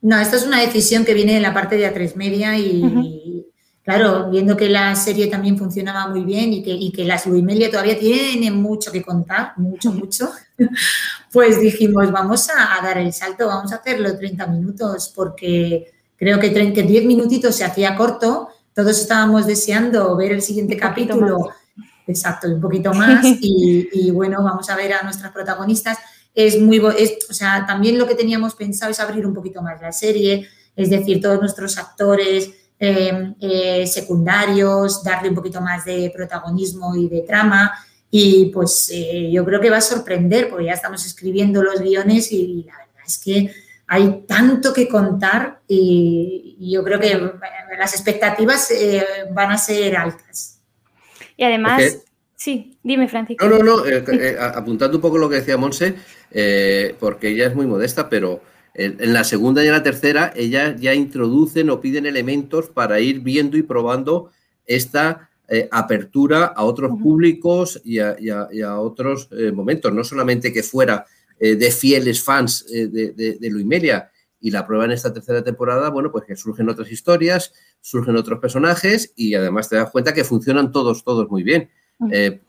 No, 0.02 0.18
esta 0.18 0.38
es 0.38 0.46
una 0.46 0.62
decisión 0.62 1.04
que 1.04 1.14
viene 1.14 1.34
de 1.34 1.40
la 1.42 1.54
parte 1.54 1.76
de 1.76 1.94
A3 1.94 2.16
Media 2.16 2.58
y, 2.58 3.46
claro, 3.84 4.30
viendo 4.30 4.56
que 4.56 4.70
la 4.70 4.96
serie 4.96 5.28
también 5.28 5.58
funcionaba 5.58 6.08
muy 6.08 6.24
bien 6.24 6.54
y 6.54 6.64
que, 6.64 6.72
y 6.72 6.92
que 6.92 7.04
las 7.04 7.28
Media 7.28 7.70
todavía 7.70 8.00
tienen 8.00 8.62
mucho 8.62 8.92
que 8.92 9.02
contar, 9.02 9.54
mucho, 9.58 9.92
mucho, 9.92 10.32
pues 11.32 11.60
dijimos, 11.60 12.10
vamos 12.12 12.50
a, 12.50 12.82
dar 12.82 12.98
el 12.98 13.12
salto, 13.12 13.48
vamos 13.48 13.74
a 13.74 13.78
hacerlo 13.78 14.18
30 14.18 14.48
minutos 14.48 15.12
porque 15.14 15.92
creo 16.16 16.40
que, 16.40 16.50
10 16.50 17.06
minutitos 17.06 17.56
se 17.56 17.66
hacía 17.66 17.96
corto, 17.96 18.48
todos 18.74 18.98
estábamos 19.00 19.48
deseando 19.48 20.16
ver 20.16 20.32
el 20.32 20.42
siguiente 20.42 20.78
capítulo. 20.78 21.50
Exacto, 22.08 22.48
un 22.48 22.62
poquito 22.62 22.94
más. 22.94 23.26
Y, 23.42 24.12
bueno, 24.12 24.44
vamos 24.44 24.70
a 24.70 24.76
ver 24.76 24.94
a 24.94 25.04
nuestras 25.04 25.32
protagonistas. 25.32 25.98
Es 26.34 26.60
muy, 26.60 26.82
es, 26.98 27.18
o 27.30 27.34
sea, 27.34 27.66
también 27.66 27.98
lo 27.98 28.08
que 28.08 28.16
teníamos 28.16 28.56
pensado 28.56 28.92
es 28.92 29.00
abrir 29.00 29.26
un 29.26 29.34
poquito 29.34 29.62
más 29.62 29.82
la 29.82 29.92
serie, 29.92 30.48
es 30.76 30.90
decir, 30.90 31.22
todos 31.22 31.40
nuestros 31.40 31.78
actores 31.78 32.50
em, 32.80 33.36
eh, 33.40 33.86
secundarios, 33.86 35.04
darle 35.04 35.30
un 35.30 35.36
poquito 35.36 35.62
más 35.62 35.86
de 35.86 36.12
protagonismo 36.14 36.96
y 36.96 37.08
de 37.08 37.22
trama. 37.22 37.72
Y 38.10 38.46
pues 38.48 38.90
eh, 38.92 39.30
yo 39.32 39.46
creo 39.46 39.62
que 39.62 39.70
va 39.70 39.78
a 39.78 39.82
sorprender, 39.82 40.50
porque 40.50 40.66
ya 40.66 40.74
estamos 40.74 41.06
escribiendo 41.06 41.62
los 41.64 41.80
guiones 41.82 42.32
y, 42.32 42.64
la 42.64 42.78
verdad 42.78 43.04
es 43.06 43.18
que 43.20 43.52
hay 43.88 44.24
tanto 44.28 44.74
que 44.74 44.88
contar 44.88 45.62
y, 45.68 46.58
yo 46.72 46.84
creo 46.84 47.00
que 47.00 47.20
las 47.78 47.94
expectativas 47.94 48.72
eh, 48.72 49.06
van 49.32 49.52
a 49.52 49.58
ser 49.58 49.98
altas. 49.98 50.53
Y 51.38 51.44
además, 51.44 52.04
sí, 52.36 52.78
dime 52.84 53.08
Francisco. 53.08 53.48
No, 53.48 53.60
no, 53.60 53.78
no, 53.78 53.84
apuntando 54.54 54.98
un 54.98 55.02
poco 55.02 55.18
lo 55.18 55.30
que 55.30 55.38
decía 55.38 55.58
Monse, 55.58 55.96
porque 57.00 57.30
ella 57.30 57.48
es 57.48 57.56
muy 57.56 57.66
modesta, 57.66 58.10
pero 58.10 58.42
en 58.76 59.14
la 59.14 59.24
segunda 59.24 59.64
y 59.64 59.68
en 59.68 59.74
la 59.74 59.84
tercera, 59.84 60.34
ellas 60.36 60.80
ya 60.80 60.96
introducen 60.96 61.70
o 61.70 61.80
piden 61.80 62.08
elementos 62.08 62.70
para 62.70 63.00
ir 63.00 63.20
viendo 63.20 63.56
y 63.56 63.62
probando 63.62 64.32
esta 64.66 65.30
eh, 65.50 65.68
apertura 65.72 66.46
a 66.46 66.64
otros 66.64 66.98
públicos 67.00 67.82
y 67.84 68.00
a, 68.00 68.80
otros 68.80 69.28
eh, 69.32 69.52
momentos, 69.52 69.94
no 69.94 70.04
solamente 70.04 70.54
que 70.54 70.64
fuera 70.64 71.06
eh, 71.38 71.56
de 71.56 71.70
fieles 71.70 72.24
fans 72.24 72.66
de, 72.66 72.88
de, 73.12 73.50
Luimelia. 73.50 74.10
Y 74.44 74.52
la 74.52 74.68
prueba 74.68 74.84
en 74.84 74.92
esta 74.92 75.14
tercera 75.14 75.42
temporada, 75.42 75.90
bueno, 75.90 76.12
pues 76.12 76.26
que 76.26 76.36
surgen 76.36 76.68
otras 76.68 76.92
historias, 76.92 77.54
surgen 77.80 78.18
otros 78.18 78.40
personajes 78.40 79.14
y 79.16 79.36
además 79.36 79.70
te 79.70 79.78
das 79.78 79.90
cuenta 79.90 80.14
que 80.14 80.26
funcionan 80.26 80.74
todos, 80.74 81.06
todos 81.06 81.30
muy 81.30 81.44
bien. 81.44 81.70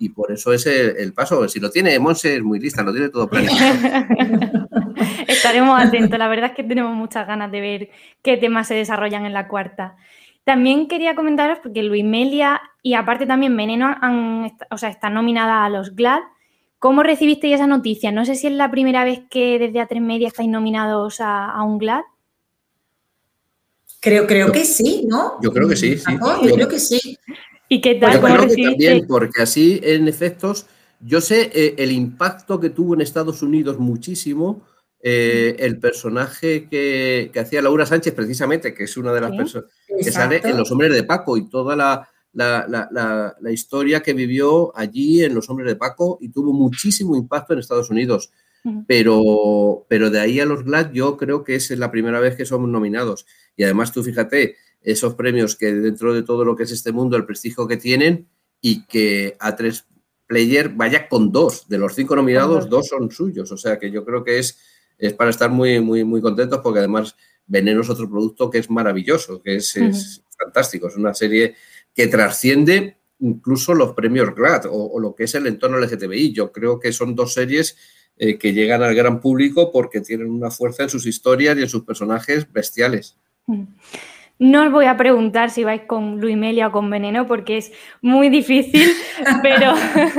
y 0.00 0.08
por 0.08 0.32
eso 0.32 0.52
es 0.52 0.66
el, 0.66 1.12
paso. 1.12 1.48
Si 1.48 1.60
lo 1.60 1.70
tiene 1.70 1.96
Monse, 2.00 2.34
es 2.34 2.42
muy 2.42 2.58
lista, 2.58 2.82
lo 2.82 2.90
tiene 2.90 3.10
todo 3.10 3.30
planificado. 3.30 4.66
Estaremos 5.28 5.80
atentos. 5.80 6.18
La 6.18 6.26
verdad 6.26 6.50
es 6.50 6.56
que 6.56 6.64
tenemos 6.64 6.96
muchas 6.96 7.28
ganas 7.28 7.52
de 7.52 7.60
ver 7.60 7.90
qué 8.22 8.38
temas 8.38 8.66
se 8.66 8.74
desarrollan 8.74 9.24
en 9.24 9.32
la 9.32 9.46
cuarta. 9.46 9.94
También 10.42 10.88
quería 10.88 11.14
comentaros, 11.14 11.60
porque 11.62 11.84
Luis 11.84 12.04
Melia 12.04 12.60
y 12.82 12.94
aparte 12.94 13.24
también 13.24 13.56
Veneno 13.56 13.96
han, 14.00 14.52
o 14.68 14.78
sea, 14.78 14.88
están 14.88 15.14
nominadas 15.14 15.64
a 15.64 15.70
los 15.70 15.94
GLAD. 15.94 16.22
¿Cómo 16.84 17.02
recibisteis 17.02 17.54
esa 17.54 17.66
noticia? 17.66 18.12
No 18.12 18.26
sé 18.26 18.34
si 18.34 18.46
es 18.46 18.52
la 18.52 18.70
primera 18.70 19.04
vez 19.04 19.20
que 19.30 19.58
desde 19.58 19.80
A3 19.80 20.02
Media 20.02 20.28
estáis 20.28 20.50
nominados 20.50 21.16
a, 21.18 21.62
un 21.62 21.78
GLAD. 21.78 22.02
Creo, 24.00 24.26
creo 24.26 24.52
que 24.52 24.66
sí, 24.66 25.06
¿no? 25.08 25.38
Yo 25.40 25.50
creo 25.50 25.66
que 25.66 25.76
sí, 25.76 25.96
sí. 25.96 26.12
yo, 26.12 26.54
creo 26.54 26.68
que 26.68 26.78
sí. 26.78 27.18
¿Y 27.70 27.80
qué 27.80 27.94
tal? 27.94 28.12
Yo 28.12 28.20
creo 28.20 28.48
que 28.48 28.62
también, 28.62 29.06
porque 29.06 29.40
así, 29.40 29.80
en 29.82 30.08
efectos, 30.08 30.66
yo 31.00 31.22
sé 31.22 31.50
eh, 31.54 31.74
el 31.78 31.90
impacto 31.90 32.60
que 32.60 32.68
tuvo 32.68 32.92
en 32.92 33.00
Estados 33.00 33.40
Unidos 33.40 33.78
muchísimo 33.78 34.60
eh, 35.00 35.56
el 35.60 35.78
personaje 35.78 36.68
que, 36.68 37.32
hacía 37.34 37.62
Laura 37.62 37.86
Sánchez, 37.86 38.12
precisamente, 38.12 38.74
que 38.74 38.84
es 38.84 38.96
una 38.98 39.10
de 39.14 39.22
las 39.22 39.30
personas 39.30 39.70
que 39.88 40.12
sale 40.12 40.42
en 40.44 40.58
Los 40.58 40.70
Hombres 40.70 40.92
de 40.92 41.04
Paco 41.04 41.38
y 41.38 41.48
toda 41.48 41.76
la, 41.76 42.06
la, 42.34 43.36
historia 43.50 44.02
que 44.02 44.12
vivió 44.12 44.76
allí 44.76 45.24
en 45.24 45.34
Los 45.34 45.48
Hombres 45.48 45.68
de 45.68 45.76
Paco 45.76 46.18
y 46.20 46.28
tuvo 46.28 46.52
muchísimo 46.52 47.16
impacto 47.16 47.52
en 47.52 47.60
Estados 47.60 47.90
Unidos. 47.90 48.30
Pero, 48.86 49.84
pero 49.90 50.08
de 50.08 50.20
ahí 50.20 50.40
a 50.40 50.46
los 50.46 50.64
GLAD 50.64 50.92
yo 50.92 51.18
creo 51.18 51.44
que 51.44 51.54
es 51.54 51.70
la 51.72 51.90
primera 51.90 52.18
vez 52.18 52.34
que 52.34 52.46
somos 52.46 52.68
nominados. 52.70 53.26
Y 53.56 53.64
además 53.64 53.92
tú 53.92 54.02
fíjate, 54.02 54.56
esos 54.80 55.14
premios 55.14 55.54
que 55.54 55.74
dentro 55.74 56.14
de 56.14 56.22
todo 56.22 56.46
lo 56.46 56.56
que 56.56 56.62
es 56.62 56.72
este 56.72 56.90
mundo, 56.90 57.18
el 57.18 57.26
prestigio 57.26 57.68
que 57.68 57.76
tienen 57.76 58.26
y 58.62 58.86
que 58.86 59.36
a 59.38 59.54
tres 59.54 59.84
player 60.26 60.70
vaya 60.70 61.08
con 61.08 61.30
dos. 61.30 61.68
De 61.68 61.76
los 61.76 61.94
cinco 61.94 62.16
nominados, 62.16 62.70
dos 62.70 62.88
son 62.88 63.10
suyos. 63.10 63.52
O 63.52 63.58
sea 63.58 63.78
que 63.78 63.90
yo 63.90 64.02
creo 64.02 64.24
que 64.24 64.38
es 64.38 64.58
es 64.98 65.12
para 65.12 65.30
estar 65.30 65.50
muy, 65.50 65.80
muy, 65.80 66.04
muy 66.04 66.20
contentos 66.20 66.60
porque 66.62 66.78
además 66.78 67.16
Veneno 67.46 67.82
es 67.82 67.90
otro 67.90 68.08
producto 68.08 68.50
que 68.50 68.58
es 68.58 68.70
maravilloso, 68.70 69.42
que 69.42 69.56
es, 69.56 70.22
fantástico. 70.36 70.88
Es 70.88 70.96
una 70.96 71.14
serie 71.14 71.54
que 71.94 72.08
trasciende 72.08 72.98
incluso 73.20 73.74
los 73.74 73.92
premios 73.94 74.34
GLAD 74.34 74.66
o, 74.70 74.98
lo 74.98 75.14
que 75.14 75.24
es 75.24 75.34
el 75.34 75.46
entorno 75.46 75.78
LGTBI. 75.78 76.32
Yo 76.32 76.52
creo 76.52 76.78
que 76.78 76.92
son 76.92 77.14
dos 77.14 77.32
series 77.32 77.76
eh, 78.16 78.38
que 78.38 78.52
llegan 78.52 78.82
al 78.82 78.94
gran 78.94 79.20
público 79.20 79.72
porque 79.72 80.00
tienen 80.00 80.30
una 80.30 80.50
fuerza 80.50 80.82
en 80.82 80.90
sus 80.90 81.06
historias 81.06 81.56
y 81.56 81.62
en 81.62 81.68
sus 81.68 81.84
personajes 81.84 82.50
bestiales. 82.52 83.18
No 84.38 84.64
os 84.64 84.72
voy 84.72 84.86
a 84.86 84.96
preguntar 84.96 85.50
si 85.50 85.62
vais 85.62 85.82
con 85.82 86.20
Luimelia 86.20 86.66
o 86.66 86.72
con 86.72 86.90
Veneno 86.90 87.26
porque 87.26 87.58
es 87.58 87.72
muy 88.02 88.28
difícil, 88.28 88.90
pero, 89.42 89.74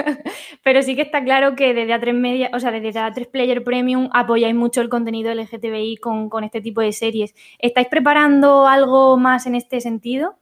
pero 0.64 0.82
sí 0.82 0.96
que 0.96 1.02
está 1.02 1.24
claro 1.24 1.56
que 1.56 1.74
desde 1.74 1.94
A3 1.94 2.14
Media, 2.14 2.50
o 2.54 2.60
sea, 2.60 2.72
desde 2.72 2.94
A3 2.94 3.30
Player 3.30 3.64
Premium 3.64 4.10
apoyáis 4.14 4.56
mucho 4.56 4.82
el 4.82 4.90
contenido 4.90 5.34
LGTBI 5.34 5.98
con, 5.98 6.30
con 6.30 6.46
este 6.46 6.62
tipo 6.62 6.80
de 6.80 6.94
series. 6.94 7.36
¿Estáis 7.60 7.88
preparando 7.88 8.68
algo 8.68 9.18
más 9.18 9.46
en 9.48 9.56
este 9.56 9.82
sentido? 9.82 10.38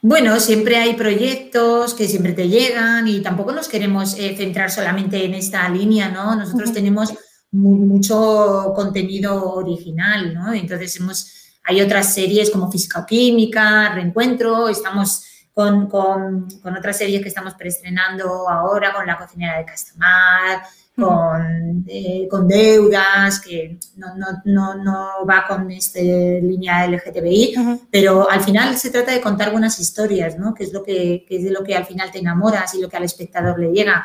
Bueno, 0.00 0.38
siempre 0.38 0.76
hay 0.76 0.94
proyectos 0.94 1.94
que 1.94 2.06
siempre 2.06 2.32
te 2.32 2.48
llegan 2.48 3.08
y 3.08 3.20
tampoco 3.20 3.52
nos 3.52 3.68
queremos 3.68 4.16
eh, 4.18 4.36
centrar 4.36 4.70
solamente 4.70 5.24
en 5.24 5.34
esta 5.34 5.68
línea, 5.68 6.08
¿no? 6.08 6.36
Nosotros 6.36 6.72
tenemos 6.72 7.12
mucho 7.50 8.72
contenido 8.76 9.52
original, 9.54 10.34
¿no? 10.34 10.52
Entonces 10.52 10.94
hemos 10.96 11.34
hay 11.68 11.82
otras 11.82 12.14
series 12.14 12.50
como 12.50 12.70
Física 12.72 13.00
o 13.00 13.06
Química, 13.06 13.92
Reencuentro, 13.94 14.70
estamos 14.70 15.22
con, 15.52 15.86
con, 15.86 16.48
otras 16.78 16.96
series 16.96 17.20
que 17.20 17.28
estamos 17.28 17.52
preestrenando 17.54 18.48
ahora, 18.48 18.94
con 18.94 19.06
La 19.06 19.18
cocinera 19.18 19.58
de 19.58 19.66
Castamar, 19.66 20.62
con, 20.98 21.84
eh, 21.86 22.26
con 22.28 22.48
deudas, 22.48 23.40
que 23.40 23.78
no, 23.96 24.08
no, 24.44 24.74
no, 24.74 25.08
va 25.28 25.44
con 25.46 25.70
esta 25.70 26.00
línea 26.00 26.86
LGTBI, 26.86 27.54
pero 27.90 28.28
al 28.28 28.40
final 28.40 28.76
se 28.76 28.90
trata 28.90 29.12
de 29.12 29.20
contar 29.20 29.52
buenas 29.52 29.78
historias, 29.78 30.38
¿no? 30.38 30.54
Que 30.54 30.64
es 30.64 30.72
lo 30.72 30.82
que, 30.82 31.24
que 31.28 31.36
es 31.36 31.44
de 31.44 31.50
lo 31.50 31.62
que 31.62 31.76
al 31.76 31.86
final 31.86 32.10
te 32.10 32.18
enamoras 32.18 32.74
y 32.74 32.80
lo 32.80 32.88
que 32.88 32.96
al 32.96 33.04
espectador 33.04 33.58
le 33.58 33.72
llega 33.72 34.04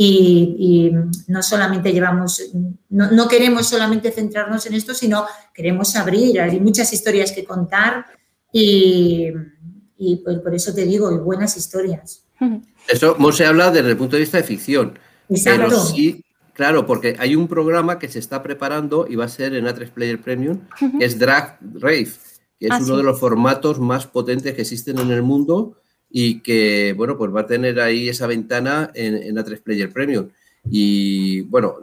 y, 0.00 0.92
no 1.26 1.42
solamente 1.42 1.92
llevamos, 1.92 2.40
no, 2.88 3.28
queremos 3.28 3.68
solamente 3.68 4.12
centrarnos 4.12 4.64
en 4.66 4.74
esto, 4.74 4.94
sino 4.94 5.26
queremos 5.52 5.96
abrir, 5.96 6.40
hay 6.40 6.60
muchas 6.60 6.92
historias 6.92 7.32
que 7.32 7.44
contar 7.44 8.06
y, 8.52 9.32
pues 10.24 10.38
por 10.38 10.54
eso 10.54 10.72
te 10.72 10.84
digo, 10.84 11.10
y 11.10 11.16
buenas 11.16 11.56
historias. 11.56 12.22
Eso 12.86 13.16
se 13.32 13.44
habla 13.44 13.72
desde 13.72 13.90
el 13.90 13.96
punto 13.96 14.14
de 14.14 14.20
vista 14.20 14.36
de 14.36 14.44
ficción. 14.44 14.96
Pero 15.44 15.70
sí, 15.84 16.24
claro, 16.58 16.84
porque 16.84 17.14
hay 17.20 17.36
un 17.36 17.46
programa 17.46 18.00
que 18.00 18.08
se 18.08 18.18
está 18.18 18.42
preparando 18.42 19.06
y 19.08 19.14
va 19.14 19.26
a 19.26 19.28
ser 19.28 19.54
en 19.54 19.64
A3 19.64 19.90
Player 19.90 20.20
Premium, 20.20 20.58
que 20.98 21.04
es 21.04 21.16
Drag 21.16 21.56
Rave, 21.74 22.10
que 22.58 22.66
es 22.66 22.72
ah, 22.72 22.80
uno 22.82 22.96
de 22.96 23.04
los 23.04 23.20
formatos 23.20 23.78
más 23.78 24.08
potentes 24.08 24.52
que 24.54 24.62
existen 24.62 24.98
en 24.98 25.12
el 25.12 25.22
mundo 25.22 25.76
y 26.10 26.40
que, 26.40 26.94
bueno, 26.96 27.16
pues 27.16 27.32
va 27.32 27.42
a 27.42 27.46
tener 27.46 27.78
ahí 27.78 28.08
esa 28.08 28.26
ventana 28.26 28.90
en, 28.92 29.14
en 29.14 29.36
A3 29.36 29.62
Player 29.62 29.92
Premium. 29.92 30.30
Y 30.68 31.42
bueno, 31.42 31.76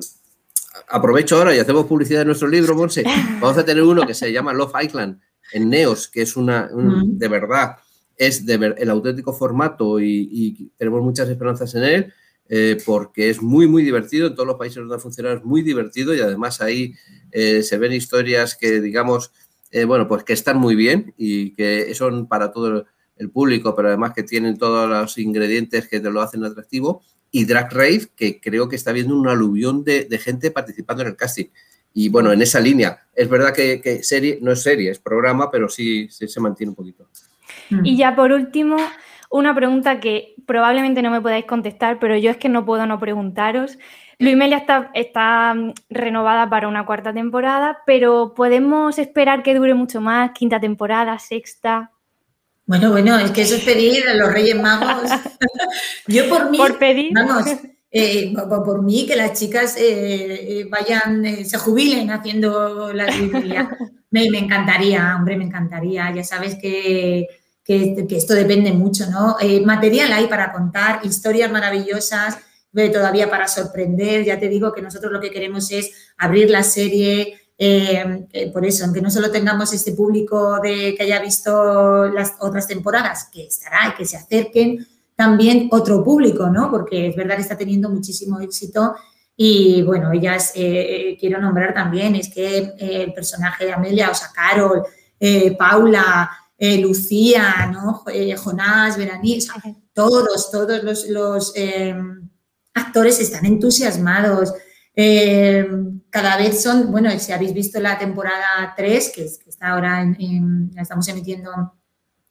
aprovecho 0.89 1.37
ahora 1.37 1.55
y 1.55 1.59
hacemos 1.59 1.85
publicidad 1.85 2.19
de 2.19 2.25
nuestro 2.25 2.49
libro, 2.49 2.75
Monse. 2.75 3.03
Vamos 3.39 3.57
a 3.57 3.63
tener 3.65 3.81
uno 3.81 4.05
que 4.05 4.13
se 4.13 4.31
llama 4.31 4.53
Love 4.53 4.83
Island 4.83 5.21
en 5.53 5.69
Neos, 5.69 6.09
que 6.09 6.21
es 6.23 6.35
una, 6.35 6.69
de 6.73 7.27
verdad, 7.29 7.77
es 8.17 8.45
de 8.45 8.75
el 8.77 8.89
auténtico 8.89 9.33
formato 9.33 9.99
y, 9.99 10.71
tenemos 10.77 11.01
muchas 11.01 11.29
esperanzas 11.29 11.73
en 11.75 11.83
él. 11.83 12.13
Eh, 12.47 12.77
porque 12.85 13.29
es 13.29 13.41
muy, 13.41 13.67
muy 13.67 13.83
divertido. 13.83 14.27
En 14.27 14.35
todos 14.35 14.47
los 14.47 14.57
países 14.57 14.77
donde 14.77 14.95
ha 14.95 14.99
funcionado 14.99 15.37
es 15.37 15.43
muy 15.43 15.61
divertido 15.61 16.13
y 16.13 16.19
además 16.19 16.61
ahí 16.61 16.93
eh, 17.31 17.63
se 17.63 17.77
ven 17.77 17.91
historias 17.91 18.55
que, 18.55 18.81
digamos, 18.81 19.31
eh, 19.71 19.85
bueno, 19.85 20.07
pues 20.07 20.23
que 20.23 20.33
están 20.33 20.57
muy 20.57 20.75
bien 20.75 21.13
y 21.17 21.51
que 21.53 21.93
son 21.95 22.27
para 22.27 22.51
todo 22.51 22.85
el 23.17 23.29
público, 23.31 23.75
pero 23.75 23.87
además 23.87 24.13
que 24.13 24.23
tienen 24.23 24.57
todos 24.57 24.87
los 24.87 25.17
ingredientes 25.17 25.87
que 25.87 25.99
te 25.99 26.11
lo 26.11 26.21
hacen 26.21 26.43
atractivo. 26.43 27.01
Y 27.31 27.45
Drag 27.45 27.73
Race, 27.73 28.07
que 28.15 28.39
creo 28.39 28.69
que 28.69 28.75
está 28.75 28.91
viendo 28.91 29.17
un 29.17 29.27
aluvión 29.27 29.83
de, 29.83 30.07
gente 30.21 30.51
participando 30.51 31.01
en 31.01 31.09
el 31.09 31.15
casting. 31.15 31.47
Y 31.93 32.09
bueno, 32.09 32.31
en 32.31 32.41
esa 32.41 32.59
línea, 32.59 33.07
es 33.13 33.27
verdad 33.27 33.53
que, 33.53 34.03
serie, 34.03 34.39
no 34.41 34.51
es 34.51 34.61
serie, 34.61 34.91
es 34.91 34.99
programa, 34.99 35.49
pero 35.49 35.67
sí, 35.67 36.07
se 36.09 36.39
mantiene 36.39 36.69
un 36.69 36.75
poquito. 36.75 37.07
Y 37.83 37.97
ya 37.97 38.15
por 38.15 38.31
último, 38.31 38.77
una 39.35 39.53
pregunta 39.53 39.99
que 39.99 40.35
probablemente 40.45 41.01
no 41.01 41.11
me 41.11 41.21
podáis 41.21 41.45
contestar, 41.45 41.99
pero 41.99 42.17
yo 42.17 42.31
es 42.31 42.37
que 42.37 42.49
no 42.49 42.65
puedo 42.65 42.85
no 42.85 42.99
preguntaros. 42.99 43.77
Luis 44.17 44.37
Melia 44.37 44.57
está, 44.57 44.91
está 44.93 45.53
mm, 45.53 45.73
renovada 45.89 46.49
para 46.49 46.69
una 46.69 46.85
cuarta 46.85 47.13
temporada, 47.13 47.79
pero 47.85 48.33
¿podemos 48.33 48.97
esperar 48.97 49.43
que 49.43 49.53
dure 49.53 49.73
mucho 49.73 49.99
más? 49.99 50.31
¿Quinta 50.31 50.59
temporada? 50.59 51.19
¿Sexta? 51.19 51.91
Bueno, 52.65 52.91
bueno, 52.91 53.19
es 53.19 53.31
que 53.31 53.41
eso 53.41 53.55
es 53.55 53.63
pedir 53.63 54.07
a 54.07 54.15
los 54.15 54.31
Reyes 54.31 54.55
Magos. 54.55 55.11
Yo 56.07 56.29
por 56.29 56.49
mí, 56.49 56.57
por 56.57 56.79
pedir. 56.79 57.11
vamos, 57.13 57.45
eh, 57.91 58.33
por, 58.47 58.81
mí 58.83 59.05
que 59.05 59.17
las 59.17 59.37
chicas 59.37 59.75
eh, 59.77 60.61
eh, 60.61 60.67
vayan, 60.69 61.45
se 61.45 61.57
jubilen 61.57 62.09
haciendo 62.09 62.93
la 62.93 63.05
Biblia. 63.07 63.69
Me, 64.11 64.29
me, 64.29 64.39
encantaría, 64.39 65.13
hombre, 65.17 65.35
me 65.35 65.43
encantaría. 65.43 66.09
Ya 66.15 66.23
sabes 66.23 66.55
que, 66.55 67.27
que, 67.65 68.05
esto 68.11 68.33
depende 68.33 68.71
mucho, 68.71 69.09
¿no? 69.09 69.35
material 69.65 70.13
hay 70.13 70.27
para 70.27 70.53
contar, 70.53 71.01
historias 71.03 71.51
maravillosas, 71.51 72.37
todavía 72.91 73.29
para 73.29 73.47
sorprender. 73.47 74.25
Ya 74.25 74.39
te 74.39 74.49
digo 74.49 74.73
que 74.73 74.81
nosotros 74.81 75.11
lo 75.11 75.21
que 75.21 75.31
queremos 75.31 75.71
es 75.71 75.91
abrir 76.17 76.49
la 76.49 76.63
serie, 76.63 77.39
eh, 77.57 78.27
eh, 78.33 78.51
por 78.51 78.65
eso, 78.65 78.83
aunque 78.83 79.01
no 79.01 79.09
solo 79.09 79.31
tengamos 79.31 79.71
este 79.73 79.93
público 79.93 80.59
de 80.61 80.93
que 80.95 81.03
haya 81.03 81.21
visto 81.21 82.07
las 82.07 82.33
otras 82.39 82.67
temporadas, 82.67 83.29
que 83.31 83.45
estará 83.45 83.89
y 83.89 83.97
que 83.97 84.05
se 84.05 84.17
acerquen, 84.17 84.85
también 85.15 85.69
otro 85.71 86.03
público, 86.03 86.49
¿no? 86.49 86.69
Porque 86.69 87.07
es 87.07 87.15
verdad 87.15 87.35
que 87.35 87.43
está 87.43 87.57
teniendo 87.57 87.89
muchísimo 87.89 88.41
éxito 88.41 88.95
y 89.37 89.81
bueno, 89.83 90.11
ellas 90.11 90.51
eh, 90.55 91.15
quiero 91.19 91.39
nombrar 91.39 91.73
también, 91.73 92.15
es 92.15 92.29
que 92.29 92.73
el 92.77 93.13
personaje 93.13 93.65
de 93.65 93.73
Amelia, 93.73 94.09
o 94.09 94.13
sea, 94.13 94.29
Carol, 94.33 94.83
Paula, 95.57 96.29
Lucía, 96.57 97.69
¿no? 97.71 98.03
Jonás, 98.37 98.97
Veraní, 98.97 99.39
todos, 99.93 100.51
todos 100.51 100.83
los, 100.83 101.07
los 101.09 101.53
actores 102.73 103.19
están 103.19 103.45
entusiasmados. 103.45 104.53
Eh, 104.95 105.67
cada 106.09 106.37
vez 106.37 106.61
son, 106.61 106.91
bueno, 106.91 107.09
si 107.19 107.31
habéis 107.31 107.53
visto 107.53 107.79
la 107.79 107.97
temporada 107.97 108.73
3, 108.77 109.11
que, 109.13 109.25
está 109.25 109.69
ahora 109.69 110.01
en, 110.01 110.71
la 110.73 110.83
estamos 110.83 111.07
emitiendo 111.07 111.73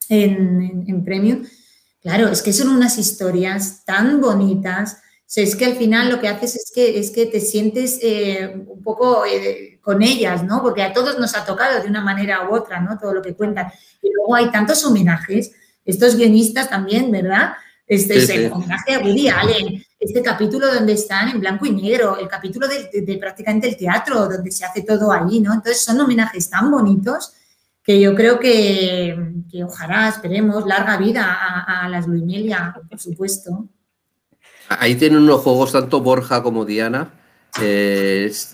en, 0.08 0.84
en, 0.86 1.04
Premium, 1.04 1.44
claro, 2.00 2.28
es 2.28 2.40
que 2.40 2.52
son 2.52 2.68
unas 2.68 2.96
historias 2.98 3.84
tan 3.84 4.20
bonitas. 4.20 4.98
Es 5.36 5.56
que 5.56 5.64
al 5.64 5.74
final 5.74 6.10
lo 6.10 6.20
que 6.20 6.28
haces 6.28 6.56
es 6.56 6.72
que, 6.74 6.98
es 6.98 7.10
que 7.10 7.26
te 7.26 7.40
sientes 7.40 7.98
eh, 8.02 8.54
un 8.66 8.82
poco 8.82 9.24
eh, 9.26 9.78
con 9.82 10.02
ellas, 10.02 10.44
¿no? 10.44 10.62
Porque 10.62 10.82
a 10.82 10.92
todos 10.92 11.18
nos 11.18 11.36
ha 11.36 11.44
tocado 11.44 11.82
de 11.82 11.88
una 11.88 12.00
manera 12.00 12.48
u 12.48 12.54
otra, 12.54 12.80
¿no? 12.80 12.98
Todo 12.98 13.14
lo 13.14 13.22
que 13.22 13.34
cuentan. 13.34 13.72
Y 14.02 14.12
luego 14.12 14.34
hay 14.34 14.50
tantos 14.50 14.84
homenajes, 14.84 15.52
estos 15.84 16.16
guionistas 16.16 16.68
también, 16.68 17.10
¿verdad? 17.10 17.54
Este 17.86 18.16
es 18.16 18.30
el 18.30 18.50
homenaje 18.50 18.94
a 18.94 19.00
Woody 19.00 19.28
Allen, 19.28 19.84
este 20.00 20.22
capítulo 20.22 20.72
donde 20.72 20.94
están 20.94 21.28
en 21.28 21.40
blanco 21.40 21.66
y 21.66 21.72
negro, 21.72 22.18
el 22.18 22.28
capítulo 22.28 22.66
de, 22.66 23.18
prácticamente 23.18 23.68
el 23.68 23.76
teatro, 23.76 24.26
donde 24.26 24.50
se 24.50 24.64
hace 24.64 24.82
todo 24.82 25.12
ahí, 25.12 25.40
¿no? 25.40 25.52
Entonces 25.52 25.84
son 25.84 26.00
homenajes 26.00 26.48
tan 26.48 26.70
bonitos 26.70 27.34
que 27.82 28.00
yo 28.00 28.14
creo 28.14 28.38
que, 28.38 29.14
ojalá, 29.62 30.08
esperemos, 30.08 30.66
larga 30.66 30.96
vida 30.96 31.36
a, 31.66 31.86
las 31.90 32.06
Luimelia, 32.06 32.74
por 32.88 32.98
supuesto. 32.98 33.68
Ahí 34.68 34.94
tienen 34.94 35.22
unos 35.22 35.40
juegos 35.40 35.72
tanto 35.72 36.00
Borja 36.00 36.42
como 36.42 36.64
Diana. 36.64 37.12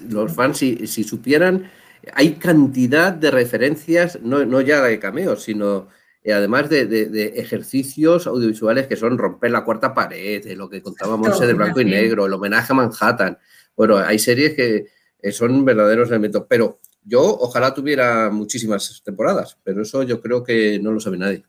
los 0.09 0.35
fans, 0.35 0.59
si, 0.59 1.05
supieran, 1.05 1.71
hay 2.15 2.35
cantidad 2.35 3.13
de 3.13 3.31
referencias, 3.31 4.19
no, 4.23 4.45
no 4.45 4.61
ya 4.61 4.83
de 4.83 4.99
cameos, 4.99 5.43
sino 5.43 5.89
y 6.23 6.33
además 6.33 6.69
de, 6.69 7.33
ejercicios 7.37 8.27
audiovisuales 8.27 8.87
que 8.87 8.97
son 8.97 9.17
romper 9.17 9.51
la 9.51 9.65
cuarta 9.65 9.95
pared, 9.95 10.45
lo 10.57 10.69
que 10.69 10.83
contábamos 10.83 11.41
de 11.41 11.55
blanco 11.55 11.81
y 11.81 11.87
negro, 11.87 12.27
el 12.27 12.33
homenaje 12.33 12.73
a 12.73 12.77
Manhattan. 12.77 13.39
Bueno, 13.75 13.97
hay 13.97 14.19
series 14.19 14.55
que 14.55 15.33
son 15.33 15.65
verdaderos 15.65 16.11
elementos, 16.11 16.45
pero 16.49 16.81
yo 17.03 17.23
ojalá 17.23 17.73
tuviera 17.73 18.31
muchísimas 18.31 19.03
temporadas, 19.03 19.57
pero 19.65 19.83
eso 19.83 20.03
yo 20.03 20.21
creo 20.21 20.45
que 20.45 20.79
no 20.79 20.93
lo 20.93 21.01
sabe 21.01 21.17
nadie. 21.17 21.45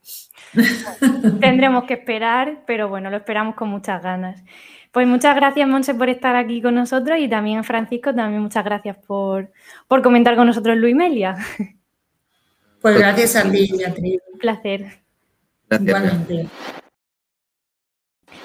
Tendremos 1.40 1.86
que 1.86 1.94
esperar, 1.96 2.64
pero 2.66 2.90
bueno, 2.90 3.10
lo 3.10 3.18
esperamos 3.18 3.56
con 3.56 3.70
muchas 3.70 4.02
ganas. 4.02 4.44
Pues 4.92 5.08
muchas 5.08 5.36
gracias, 5.36 5.68
Monse, 5.68 5.96
por 5.96 6.10
estar 6.10 6.36
aquí 6.36 6.62
con 6.62 6.76
nosotros 6.76 7.18
y 7.20 7.30
también 7.30 7.64
Francisco, 7.64 8.14
también 8.14 8.42
muchas 8.42 8.66
gracias 8.66 8.98
por, 8.98 9.52
por 9.88 10.02
comentar 10.02 10.36
con 10.36 10.48
nosotros 10.48 10.78
Luis 10.78 10.96
Melia. 10.96 11.38
Pues 12.82 12.98
gracias 12.98 13.36
a 13.36 13.44
ti, 13.44 13.72
Beatriz. 13.78 14.20
Un 14.34 14.40
placer. 14.40 15.04
Igualmente. 15.70 16.48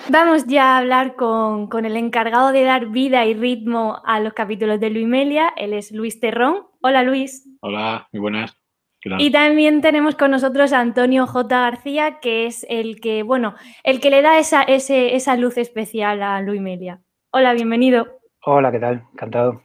Vamos 0.09 0.47
ya 0.47 0.75
a 0.75 0.79
hablar 0.79 1.17
con, 1.17 1.69
el 1.85 1.97
encargado 1.97 2.53
de 2.53 2.63
dar 2.63 2.87
vida 2.87 3.25
y 3.27 3.35
ritmo 3.35 4.01
a 4.05 4.21
los 4.21 4.35
capítulos 4.35 4.79
de 4.79 4.91
Luis 4.91 5.07
Melia. 5.07 5.53
Él 5.57 5.73
es 5.73 5.91
Luis 5.91 6.21
Terrón. 6.21 6.67
Hola, 6.81 7.03
Luis. 7.03 7.49
Hola, 7.61 8.09
muy 8.13 8.21
buenas. 8.21 8.56
Y 9.19 9.31
también 9.31 9.81
tenemos 9.81 10.17
con 10.17 10.31
nosotros 10.31 10.73
a 10.73 10.81
Antonio 10.81 11.27
J. 11.27 11.61
García, 11.61 12.19
que 12.21 12.47
es 12.47 12.67
el 12.69 13.01
que, 13.01 13.23
bueno, 13.23 13.55
el 13.85 14.01
que 14.01 14.11
le 14.11 14.23
da 14.23 14.39
esa, 14.39 14.63
esa 14.63 15.37
luz 15.37 15.57
especial 15.59 16.23
a 16.23 16.41
Luis 16.41 16.61
Melia. 16.61 17.01
Hola, 17.31 17.53
bienvenido. 17.53 18.07
Hola, 18.45 18.73
¿qué 18.73 18.79
tal? 18.79 19.05
Encantado. 19.13 19.63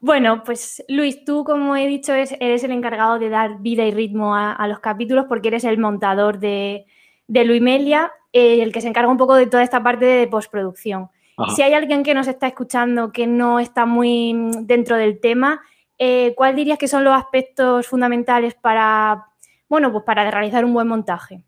Bueno, 0.00 0.42
pues 0.44 0.82
Luis, 0.88 1.24
tú 1.24 1.44
como 1.44 1.76
he 1.76 1.86
dicho 1.86 2.14
eres 2.14 2.64
el 2.64 2.70
encargado 2.70 3.18
de 3.18 3.28
dar 3.28 3.60
vida 3.60 3.84
y 3.84 3.90
ritmo 3.90 4.34
a, 4.34 4.66
los 4.66 4.80
capítulos 4.80 5.26
porque 5.28 5.48
eres 5.48 5.64
el 5.64 5.78
montador 5.78 6.38
de, 6.38 6.86
de 7.26 7.44
Luimelia, 7.44 8.10
eh, 8.32 8.62
el 8.62 8.72
que 8.72 8.80
se 8.80 8.88
encarga 8.88 9.10
un 9.10 9.18
poco 9.18 9.34
de 9.34 9.46
toda 9.46 9.62
esta 9.62 9.82
parte 9.82 10.06
de 10.06 10.26
postproducción. 10.26 11.10
Si 11.54 11.62
hay 11.62 11.72
alguien 11.72 12.02
que 12.02 12.12
nos 12.12 12.28
está 12.28 12.48
escuchando 12.48 13.12
que 13.12 13.26
no 13.26 13.60
está 13.60 13.86
muy 13.86 14.34
dentro 14.62 14.96
del 14.96 15.20
tema, 15.20 15.62
eh, 16.02 16.32
¿cuál 16.34 16.56
dirías 16.56 16.78
que 16.78 16.88
son 16.88 17.04
los 17.04 17.12
aspectos 17.12 17.86
fundamentales 17.86 18.54
para, 18.54 19.26
bueno, 19.68 19.92
pues 19.92 20.02
para 20.02 20.30
realizar 20.30 20.64
un 20.64 20.72
buen 20.72 20.88
montaje? 20.88 21.42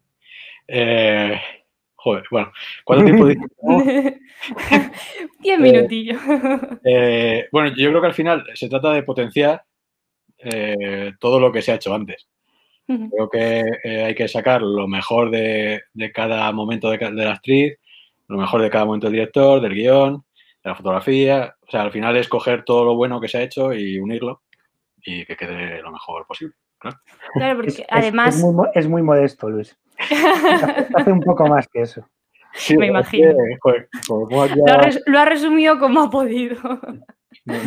Eh, 0.68 1.40
Joder, 1.94 2.24
bueno, 2.30 2.52
¿cuánto 2.84 3.04
tiempo? 3.06 3.28
Diez 5.40 5.58
minutillos. 5.58 6.20
Eh, 6.84 7.48
bueno, 7.50 7.74
yo 7.74 7.88
creo 7.88 8.00
que 8.02 8.06
al 8.08 8.14
final 8.14 8.44
se 8.54 8.68
trata 8.68 8.92
de 8.92 9.02
potenciar 9.02 9.64
todo 11.18 11.38
lo 11.38 11.52
que 11.52 11.62
se 11.62 11.72
ha 11.72 11.76
hecho 11.76 11.94
antes. 11.94 12.28
Creo 12.86 13.30
que 13.30 13.64
hay 14.04 14.14
que 14.14 14.28
sacar 14.28 14.60
lo 14.60 14.88
mejor 14.88 15.30
de, 15.30 15.82
cada 16.12 16.50
momento 16.52 16.90
de, 16.90 16.98
la 16.98 17.32
actriz, 17.32 17.78
lo 18.26 18.36
mejor 18.36 18.60
de 18.60 18.68
cada 18.68 18.84
momento 18.84 19.06
del 19.06 19.14
director, 19.14 19.60
del 19.60 19.74
guion, 19.74 20.16
de 20.16 20.22
la 20.64 20.74
fotografía. 20.74 21.54
O 21.66 21.70
sea, 21.70 21.82
al 21.82 21.92
final 21.92 22.16
es 22.16 22.28
coger 22.28 22.64
todo 22.64 22.84
lo 22.84 22.96
bueno 22.96 23.20
que 23.20 23.28
se 23.28 23.38
ha 23.38 23.42
hecho 23.42 23.72
y 23.72 23.98
unirlo 23.98 24.42
y 25.04 25.24
que 25.24 25.36
quede 25.36 25.82
lo 25.82 25.90
mejor 25.90 26.26
posible. 26.26 26.54
Claro, 26.78 27.56
porque 27.56 27.86
además... 27.88 28.44
es 28.74 28.88
muy 28.88 29.02
modesto, 29.02 29.48
Luis. 29.48 29.76
Hace 30.94 31.12
un 31.12 31.20
poco 31.20 31.46
más 31.46 31.68
que 31.68 31.82
eso. 31.82 32.04
Me 32.76 32.88
imagino. 32.88 33.32
lo, 35.06 35.18
ha 35.18 35.24
resumido 35.24 35.78
como 35.78 36.02
ha 36.02 36.10
podido. 36.10 36.56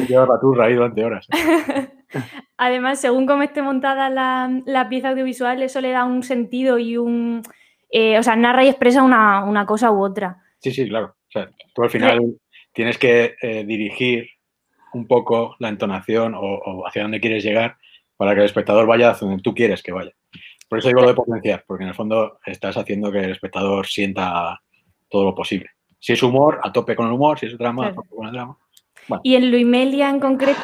lleva 0.08 0.28
la 0.28 0.40
turra 0.40 0.66
ahí 0.66 0.76
durante 0.76 1.04
horas. 1.04 1.28
Además, 2.58 3.02
según 3.02 3.26
cómo 3.26 3.42
esté 3.44 3.62
montada 3.62 4.10
la, 4.10 4.90
pieza 4.90 5.10
audiovisual, 5.10 5.64
eso 5.64 5.82
le 5.82 5.92
da 5.92 6.06
un 6.06 6.24
sentido 6.24 6.78
y 6.78 6.98
un. 6.98 7.42
Eh, 7.90 8.20
o 8.20 8.24
sea, 8.24 8.36
narra 8.36 8.64
y 8.64 8.68
expresa 8.68 9.02
una, 9.02 9.66
cosa 9.66 9.92
u 9.92 10.04
otra. 10.04 10.44
Sí, 10.60 10.72
sí, 10.72 10.88
claro. 10.88 11.16
O 11.28 11.32
sea, 11.32 11.50
tú 11.74 11.84
al 11.84 11.90
final 11.90 12.20
tienes 12.76 12.98
que 12.98 13.36
eh, 13.42 13.64
dirigir 13.66 14.30
un 14.94 15.08
poco 15.08 15.56
la 15.60 15.70
entonación 15.70 16.36
o, 16.36 16.86
hacia 16.86 17.02
dónde 17.02 17.20
quieres 17.20 17.44
llegar 17.44 17.78
para 18.18 18.34
que 18.34 18.42
el 18.42 18.46
espectador 18.46 18.86
vaya 18.86 19.10
hacia 19.10 19.28
donde 19.28 19.42
tú 19.42 19.54
quieres 19.54 19.82
que 19.82 19.92
vaya. 19.92 20.12
Por 20.70 20.80
eso 20.80 20.90
digo 20.90 21.02
lo 21.02 21.08
de 21.08 21.14
potenciar, 21.14 21.64
porque 21.66 21.84
en 21.84 21.90
el 21.90 21.96
fondo 21.96 22.40
estás 22.46 22.78
haciendo 22.78 23.12
que 23.12 23.20
el 23.20 23.32
espectador 23.32 23.88
sienta 23.88 24.62
todo 25.10 25.24
lo 25.24 25.36
posible. 25.36 25.70
Si 26.00 26.14
es 26.14 26.24
humor, 26.24 26.60
a 26.64 26.72
tope 26.72 26.96
con 26.96 27.08
el 27.08 27.14
humor, 27.14 27.40
si 27.40 27.48
es 27.48 27.58
drama, 27.58 27.88
a 27.88 27.94
tope 27.94 28.10
con 28.10 28.28
el 28.28 28.34
drama. 28.34 28.58
Y 29.24 29.36
en 29.36 29.52
Luimelia 29.52 30.10
en 30.10 30.20
concreto, 30.20 30.62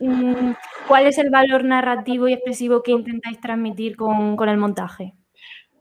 mm, 0.00 0.52
¿cuál 0.86 1.06
es 1.06 1.18
el 1.18 1.30
valor 1.30 1.64
narrativo 1.64 2.28
y 2.28 2.34
expresivo 2.34 2.82
que 2.82 2.92
intentáis 2.92 3.40
transmitir 3.40 3.96
con, 3.96 4.36
el 4.48 4.56
montaje? 4.56 5.14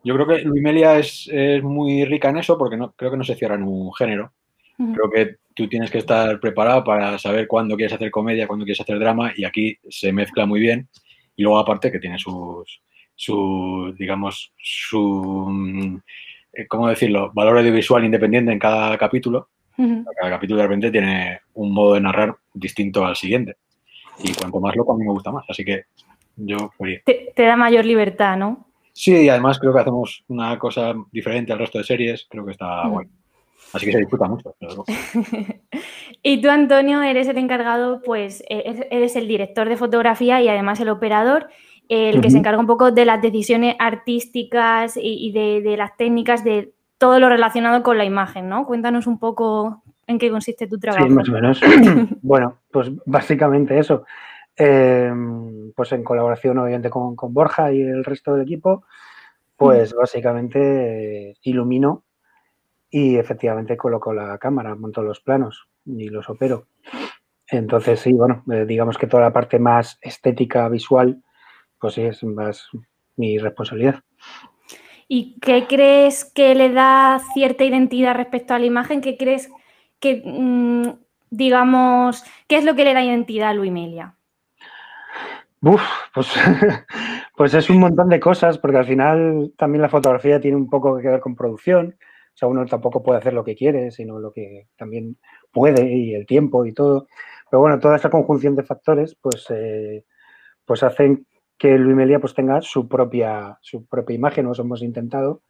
Yo 0.03 0.15
creo 0.15 0.27
que 0.27 0.41
Luimelia 0.43 0.97
es, 0.97 1.29
es, 1.31 1.61
muy 1.61 2.05
rica 2.05 2.29
en 2.29 2.37
eso 2.37 2.57
porque 2.57 2.77
no, 2.77 2.93
creo 2.93 3.11
que 3.11 3.17
no 3.17 3.23
se 3.23 3.35
cierra 3.35 3.55
en 3.55 3.63
un 3.63 3.93
género. 3.93 4.31
Creo 4.77 5.11
que 5.11 5.35
tú 5.59 5.67
tienes 5.67 5.91
que 5.91 5.97
estar 5.97 6.39
preparado 6.39 6.85
para 6.85 7.19
saber 7.19 7.45
cuándo 7.45 7.75
quieres 7.75 7.91
hacer 7.91 8.09
comedia, 8.09 8.47
cuándo 8.47 8.63
quieres 8.63 8.79
hacer 8.79 8.97
drama 8.97 9.33
y 9.35 9.43
aquí 9.43 9.77
se 9.89 10.13
mezcla 10.13 10.45
muy 10.45 10.61
bien. 10.61 10.87
Y 11.35 11.43
luego 11.43 11.59
aparte 11.59 11.91
que 11.91 11.99
tiene 11.99 12.17
sus, 12.17 12.81
su, 13.13 13.93
digamos, 13.99 14.53
su, 14.57 15.45
mm, 15.49 15.97
eh, 16.53 16.65
¿cómo 16.65 16.87
decirlo?, 16.87 17.33
valor 17.33 17.57
audiovisual 17.57 18.05
independiente 18.05 18.53
en 18.53 18.59
cada 18.59 18.97
capítulo. 18.97 19.49
Cada 19.75 20.29
capítulo 20.29 20.61
de 20.61 20.67
repente 20.67 20.91
tiene 20.91 21.41
un 21.53 21.73
modo 21.73 21.95
de 21.95 22.01
narrar 22.01 22.35
distinto 22.53 23.05
al 23.05 23.17
siguiente. 23.17 23.57
Y 24.23 24.33
cuanto 24.33 24.61
más 24.61 24.75
loco, 24.77 24.93
a 24.93 24.97
mí 24.97 25.03
me 25.03 25.11
gusta 25.11 25.31
más. 25.31 25.45
Así 25.49 25.65
que 25.65 25.83
yo 26.37 26.71
Te, 27.05 27.43
da 27.43 27.57
mayor 27.57 27.83
libertad, 27.83 28.37
¿no? 28.37 28.65
Sí, 28.93 29.13
y 29.23 29.29
además 29.29 29.59
creo 29.59 29.73
que 29.73 29.79
hacemos 29.79 30.23
una 30.29 30.57
cosa 30.57 30.93
diferente 31.11 31.51
al 31.51 31.59
resto 31.59 31.79
de 31.79 31.83
series. 31.83 32.27
Creo 32.29 32.45
que 32.45 32.51
está 32.53 32.87
guay. 32.87 33.07
Así 33.73 33.85
que 33.85 33.91
se 33.91 33.99
disfruta 33.99 34.27
mucho. 34.27 34.55
y 36.23 36.41
tú, 36.41 36.49
Antonio, 36.49 37.01
eres 37.01 37.27
el 37.27 37.37
encargado, 37.37 38.01
pues 38.01 38.43
e-, 38.49 38.87
eres 38.89 39.15
el 39.15 39.27
director 39.27 39.69
de 39.69 39.77
fotografía 39.77 40.41
y 40.41 40.47
además 40.47 40.79
el 40.79 40.89
operador 40.89 41.49
el 41.89 42.21
que 42.21 42.29
se 42.29 42.37
encarga 42.37 42.59
un 42.59 42.67
poco 42.67 42.91
de 42.91 43.03
las 43.03 43.19
decisiones 43.19 43.75
artísticas 43.79 44.93
y, 44.95 45.31
de, 45.31 45.75
las 45.75 45.97
técnicas, 45.97 46.43
de 46.43 46.71
todo 46.99 47.19
lo 47.19 47.29
relacionado 47.29 47.81
con 47.81 47.97
la 47.97 48.05
imagen, 48.05 48.47
¿no? 48.47 48.65
Cuéntanos 48.65 49.07
un 49.07 49.17
poco 49.17 49.81
en 50.05 50.19
qué 50.19 50.29
consiste 50.29 50.67
tu 50.67 50.77
trabajo. 50.77 51.07
Sí, 51.07 51.11
más 51.11 51.27
o 51.27 51.31
menos. 51.31 51.61
bueno, 52.21 52.59
pues 52.71 52.91
básicamente 53.05 53.79
eso. 53.79 54.03
Em, 54.55 55.71
pues 55.71 55.91
en 55.91 56.03
colaboración 56.03 56.59
obviamente 56.59 56.91
con, 56.91 57.15
Borja 57.15 57.71
y 57.73 57.81
el 57.81 58.03
resto 58.03 58.33
del 58.33 58.43
equipo, 58.43 58.83
pues 59.57 59.95
básicamente 59.95 61.37
ilumino 61.41 62.03
y 62.89 63.17
efectivamente 63.17 63.77
coloco 63.77 64.13
la 64.13 64.37
cámara, 64.37 64.75
monto 64.75 65.01
los 65.01 65.19
planos 65.19 65.67
y 65.85 66.09
los 66.09 66.29
opero. 66.29 66.67
Entonces, 67.47 67.99
sí, 67.99 68.13
bueno, 68.13 68.43
eh, 68.51 68.65
digamos 68.65 68.97
que 68.97 69.07
toda 69.07 69.23
la 69.23 69.33
parte 69.33 69.59
más 69.59 69.97
estética, 70.01 70.69
visual, 70.69 71.23
pues 71.79 71.95
sí, 71.95 72.01
es 72.01 72.23
más 72.23 72.69
mi 73.15 73.37
responsabilidad. 73.37 74.01
¿Y 75.07 75.39
qué 75.39 75.65
crees 75.67 76.25
que 76.25 76.53
le 76.53 76.71
da 76.71 77.19
cierta 77.33 77.63
identidad 77.63 78.15
respecto 78.15 78.53
a 78.53 78.59
la 78.59 78.65
imagen? 78.65 79.01
¿Qué 79.01 79.17
crees 79.17 79.49
que, 79.99 80.21
mm, 80.23 80.89
digamos, 81.31 82.23
qué 82.47 82.57
es 82.57 82.65
lo 82.65 82.75
que 82.75 82.85
le 82.85 82.93
da 82.93 83.03
identidad 83.03 83.49
a 83.49 83.53
Luimelia? 83.53 84.15
Uf, 85.61 85.81
pues, 86.13 86.31
pues 87.35 87.53
es 87.53 87.69
un 87.69 87.79
montón 87.79 88.09
de 88.09 88.19
cosas, 88.19 88.59
porque 88.59 88.77
al 88.77 88.85
final 88.85 89.51
también 89.57 89.81
la 89.81 89.89
fotografía 89.89 90.39
tiene 90.39 90.57
un 90.57 90.69
poco 90.69 90.97
que 90.99 91.07
ver 91.07 91.19
con 91.19 91.35
producción. 91.35 91.97
O 92.39 92.45
sea, 92.47 92.47
uno 92.47 92.65
tampoco 92.65 93.03
puede 93.03 93.19
hacer 93.19 93.33
lo 93.33 93.43
que 93.43 93.53
quiere, 93.53 93.91
sino 93.91 94.17
lo 94.17 94.31
que 94.31 94.69
también 94.77 95.17
puede 95.51 95.93
y 95.93 96.13
el 96.13 96.25
tiempo 96.25 96.65
y 96.65 96.71
todo. 96.71 97.07
Pero 97.51 97.59
bueno, 97.59 97.79
toda 97.79 97.97
esta 97.97 98.09
conjunción 98.09 98.55
de 98.55 98.63
factores, 98.63 99.17
pues, 99.21 99.45
eh, 99.49 100.05
pues 100.63 100.81
hacen 100.83 101.27
que 101.57 101.77
Luis 101.77 101.97
Melia 101.97 102.21
pues 102.21 102.33
tenga 102.33 102.61
su 102.61 102.87
propia, 102.87 103.57
su 103.59 103.85
propia 103.87 104.15
imagen, 104.15 104.45
nos 104.45 104.57
hemos 104.59 104.81
intentado, 104.81 105.41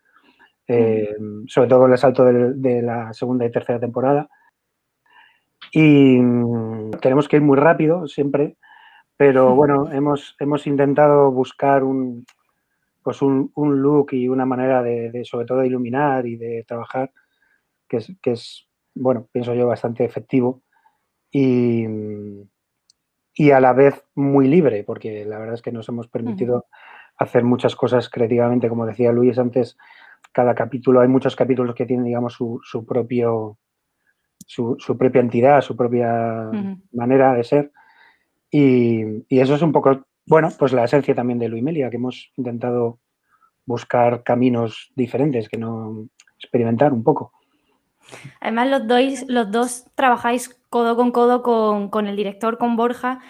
eh, 0.67 1.15
sobre 1.45 1.69
todo 1.69 1.81
con 1.81 1.91
el 1.91 1.97
salto 1.99 2.25
de, 2.25 2.81
la 2.81 3.13
segunda 3.13 3.45
y 3.45 3.51
tercera 3.51 3.79
temporada. 3.79 4.27
Y 5.71 6.17
mm, 6.19 6.89
tenemos 7.01 7.27
que 7.27 7.35
ir 7.35 7.43
muy 7.43 7.57
rápido 7.57 8.07
siempre, 8.07 8.57
pero 9.15 9.53
bueno, 9.53 9.91
hemos, 9.91 10.35
hemos 10.39 10.65
intentado 10.65 11.29
buscar 11.31 11.83
un, 11.83 12.25
pues 13.03 13.21
un, 13.21 13.51
look 13.55 14.13
y 14.13 14.27
una 14.27 14.45
manera 14.45 14.83
de, 14.83 15.23
sobre 15.25 15.45
todo 15.45 15.59
de 15.59 15.67
iluminar 15.67 16.25
y 16.27 16.35
de 16.35 16.63
trabajar 16.67 17.11
que 17.87 17.97
es, 17.97 18.11
que 18.21 18.31
es, 18.31 18.67
bueno, 18.93 19.27
pienso 19.31 19.53
yo, 19.53 19.67
bastante 19.67 20.05
efectivo. 20.05 20.61
Y, 21.31 21.85
y 23.33 23.51
a 23.51 23.59
la 23.59 23.73
vez 23.73 24.03
muy 24.15 24.47
libre, 24.47 24.83
porque 24.83 25.25
la 25.25 25.39
verdad 25.39 25.55
es 25.55 25.61
que 25.61 25.71
nos 25.71 25.87
hemos 25.89 26.07
permitido 26.07 26.65
hacer 27.17 27.43
muchas 27.43 27.75
cosas 27.75 28.09
creativamente, 28.09 28.69
como 28.69 28.85
decía 28.85 29.11
Luis 29.11 29.37
antes, 29.39 29.77
cada 30.31 30.55
capítulo, 30.55 31.01
hay 31.01 31.07
muchos 31.07 31.35
capítulos 31.35 31.75
que 31.75 31.85
tienen, 31.85 32.05
digamos, 32.05 32.33
su, 32.33 32.59
su 32.63 32.85
propio, 32.85 33.57
su, 34.45 34.77
propia 34.97 35.21
entidad, 35.21 35.61
su 35.61 35.75
propia 35.75 36.49
manera 36.91 37.33
de 37.33 37.43
ser. 37.43 37.71
Y, 38.51 39.03
y, 39.27 39.39
eso 39.39 39.55
es 39.55 39.61
un 39.61 39.71
poco, 39.71 40.05
bueno, 40.29 40.49
pues 40.57 40.71
la 40.71 40.85
esencia 40.85 41.15
también 41.15 41.39
de 41.39 41.49
Luimelia, 41.49 41.89
que 41.89 41.97
hemos 41.97 42.31
intentado 42.37 42.99
buscar 43.65 44.23
caminos 44.23 44.91
diferentes, 44.95 45.49
que 45.49 45.57
no 45.57 46.07
experimentar 46.37 46.93
un 46.93 47.03
poco. 47.03 47.33
Además, 48.39 48.69
los 48.69 48.87
dos, 48.87 49.25
los 49.27 49.51
dos 49.51 49.85
trabajáis 49.95 50.61
codo 50.69 50.95
con 50.95 51.11
codo 51.11 51.41
con, 51.89 52.07
el 52.07 52.15
director, 52.15 52.59
con 52.59 52.75
Borja. 52.75 53.21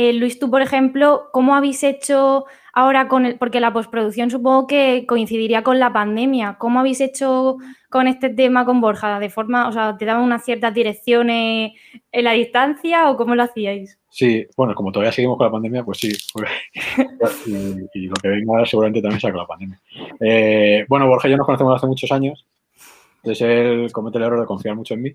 Eh, 0.00 0.12
Luis, 0.12 0.38
tú, 0.38 0.48
por 0.48 0.62
ejemplo, 0.62 1.24
¿cómo 1.32 1.56
habéis 1.56 1.82
hecho 1.82 2.44
ahora 2.72 3.08
con 3.08 3.26
el, 3.26 3.36
porque 3.36 3.58
la 3.58 3.72
postproducción 3.72 4.30
supongo 4.30 4.68
que 4.68 5.06
coincidiría 5.08 5.64
con 5.64 5.80
la 5.80 5.92
pandemia, 5.92 6.54
¿cómo 6.56 6.78
habéis 6.78 7.00
hecho 7.00 7.56
con 7.90 8.06
este 8.06 8.30
tema 8.30 8.64
con 8.64 8.80
Borja? 8.80 9.18
¿De 9.18 9.28
forma, 9.28 9.66
o 9.66 9.72
sea, 9.72 9.96
te 9.96 10.04
daban 10.04 10.22
unas 10.22 10.44
ciertas 10.44 10.72
direcciones 10.72 11.72
en 12.12 12.24
la 12.24 12.30
distancia 12.30 13.10
o 13.10 13.16
cómo 13.16 13.34
lo 13.34 13.42
hacíais? 13.42 13.98
Sí, 14.08 14.46
bueno, 14.56 14.72
como 14.76 14.92
todavía 14.92 15.10
seguimos 15.10 15.36
con 15.36 15.46
la 15.46 15.52
pandemia, 15.52 15.82
pues 15.82 15.98
sí. 15.98 16.12
y, 17.92 18.06
lo 18.06 18.14
que 18.22 18.28
venga 18.28 18.64
seguramente 18.66 19.02
también 19.02 19.20
sea 19.20 19.32
con 19.32 19.40
la 19.40 19.48
pandemia. 19.48 19.80
Eh, 20.20 20.86
bueno, 20.88 21.08
Borja 21.08 21.26
y 21.26 21.32
yo 21.32 21.36
nos 21.36 21.46
conocemos 21.46 21.74
hace 21.74 21.88
muchos 21.88 22.12
años. 22.12 22.46
Entonces 23.24 23.48
él 23.48 23.90
comete 23.90 24.18
el 24.18 24.24
error 24.24 24.38
de 24.38 24.46
confiar 24.46 24.76
mucho 24.76 24.94
en 24.94 25.02
mí. 25.02 25.12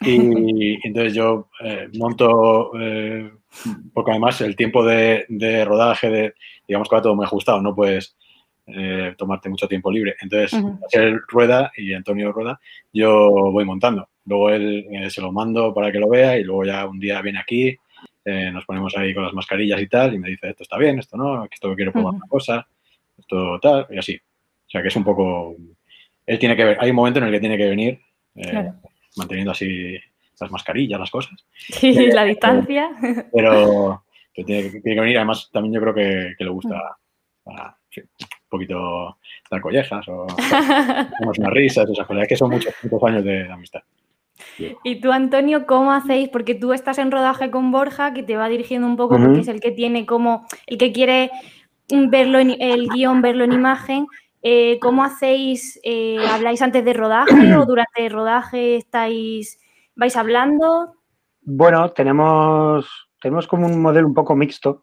Y 0.00 0.78
entonces 0.86 1.14
yo 1.14 1.48
eh, 1.62 1.88
monto, 1.98 2.72
eh, 2.80 3.30
porque 3.92 4.12
además 4.12 4.40
el 4.40 4.56
tiempo 4.56 4.84
de, 4.84 5.26
rodaje, 5.66 6.08
de, 6.08 6.34
digamos 6.66 6.88
que 6.88 6.96
va 6.96 7.02
todo 7.02 7.14
muy 7.14 7.24
ajustado, 7.24 7.60
no 7.60 7.74
puedes 7.74 8.16
eh, 8.66 9.14
tomarte 9.18 9.48
mucho 9.48 9.68
tiempo 9.68 9.90
libre. 9.90 10.16
Entonces, 10.20 10.58
él 10.92 11.20
rueda 11.28 11.70
y 11.76 11.92
Antonio 11.92 12.32
rueda, 12.32 12.60
yo 12.92 13.30
voy 13.30 13.64
montando. 13.64 14.08
Luego 14.24 14.50
él 14.50 14.86
se 15.10 15.20
lo 15.20 15.32
mando 15.32 15.74
para 15.74 15.90
que 15.90 15.98
lo 15.98 16.08
vea 16.08 16.38
y 16.38 16.44
luego 16.44 16.64
ya 16.64 16.86
un 16.86 17.00
día 17.00 17.20
viene 17.20 17.40
aquí, 17.40 17.76
nos 18.24 18.64
ponemos 18.64 18.96
ahí 18.96 19.12
con 19.12 19.24
las 19.24 19.32
mascarillas 19.32 19.80
y 19.80 19.88
tal, 19.88 20.14
y 20.14 20.18
me 20.18 20.28
dice, 20.28 20.50
esto 20.50 20.62
está 20.62 20.78
bien, 20.78 20.98
esto 20.98 21.16
no, 21.16 21.44
esto 21.50 21.74
quiero 21.74 21.90
probar 21.90 22.14
una 22.14 22.28
cosa, 22.28 22.66
esto 23.18 23.58
tal, 23.60 23.86
y 23.90 23.98
así. 23.98 24.16
O 24.16 24.70
sea 24.70 24.82
que 24.82 24.88
es 24.88 24.96
un 24.96 25.02
poco 25.02 25.56
él 26.30 26.38
tiene 26.38 26.56
que 26.56 26.64
ver, 26.64 26.78
hay 26.80 26.90
un 26.90 26.96
momento 26.96 27.18
en 27.18 27.26
el 27.26 27.32
que 27.32 27.40
tiene 27.40 27.56
que 27.56 27.68
venir 27.68 28.00
eh, 28.36 28.70
manteniendo 29.16 29.52
así 29.52 29.98
las 30.40 30.50
mascarillas, 30.50 30.98
las 30.98 31.10
cosas. 31.10 31.44
Sí, 31.52 31.92
la 32.12 32.24
distancia. 32.24 32.90
Pero, 33.32 34.04
tiene, 34.32 34.70
que 34.70 35.00
venir, 35.00 35.18
además 35.18 35.50
también 35.52 35.74
yo 35.74 35.80
creo 35.80 35.94
que, 35.94 36.34
le 36.38 36.50
gusta 36.50 36.96
un 37.44 38.48
poquito 38.48 39.18
dar 39.50 39.60
collejas 39.60 40.06
o 40.08 40.26
unas 41.38 41.52
risas, 41.52 41.88
esas 41.90 42.06
cosas, 42.06 42.22
es 42.22 42.28
que 42.28 42.36
son 42.36 42.50
muchos, 42.50 42.72
muchos 42.82 43.02
años 43.08 43.24
de, 43.24 43.50
amistad. 43.50 43.82
Y 44.84 45.00
tú, 45.00 45.12
Antonio, 45.12 45.66
¿cómo 45.66 45.92
hacéis? 45.92 46.30
Porque 46.30 46.54
tú 46.54 46.72
estás 46.72 46.98
en 46.98 47.10
rodaje 47.10 47.50
con 47.50 47.70
Borja, 47.70 48.14
que 48.14 48.22
te 48.22 48.36
va 48.36 48.48
dirigiendo 48.48 48.86
un 48.86 48.96
poco, 48.96 49.18
porque 49.18 49.40
es 49.40 49.48
el 49.48 49.60
que 49.60 49.70
tiene 49.70 50.06
como, 50.06 50.46
el 50.66 50.78
que 50.78 50.92
quiere 50.92 51.30
verlo 51.88 52.38
en 52.38 52.56
el 52.60 52.88
guion, 52.88 53.20
verlo 53.20 53.44
en 53.44 53.52
imagen, 53.52 54.06
eh, 54.42 54.78
¿Cómo 54.80 55.04
hacéis? 55.04 55.78
Eh, 55.82 56.18
¿Habláis 56.30 56.62
antes 56.62 56.84
de 56.84 56.92
rodaje 56.92 57.54
o 57.56 57.66
durante 57.66 58.06
el 58.06 58.12
rodaje 58.12 58.76
estáis, 58.76 59.60
vais 59.94 60.16
hablando? 60.16 60.94
Bueno, 61.42 61.90
tenemos, 61.90 63.08
tenemos 63.20 63.46
como 63.46 63.66
un 63.66 63.80
modelo 63.80 64.06
un 64.06 64.14
poco 64.14 64.34
mixto. 64.36 64.80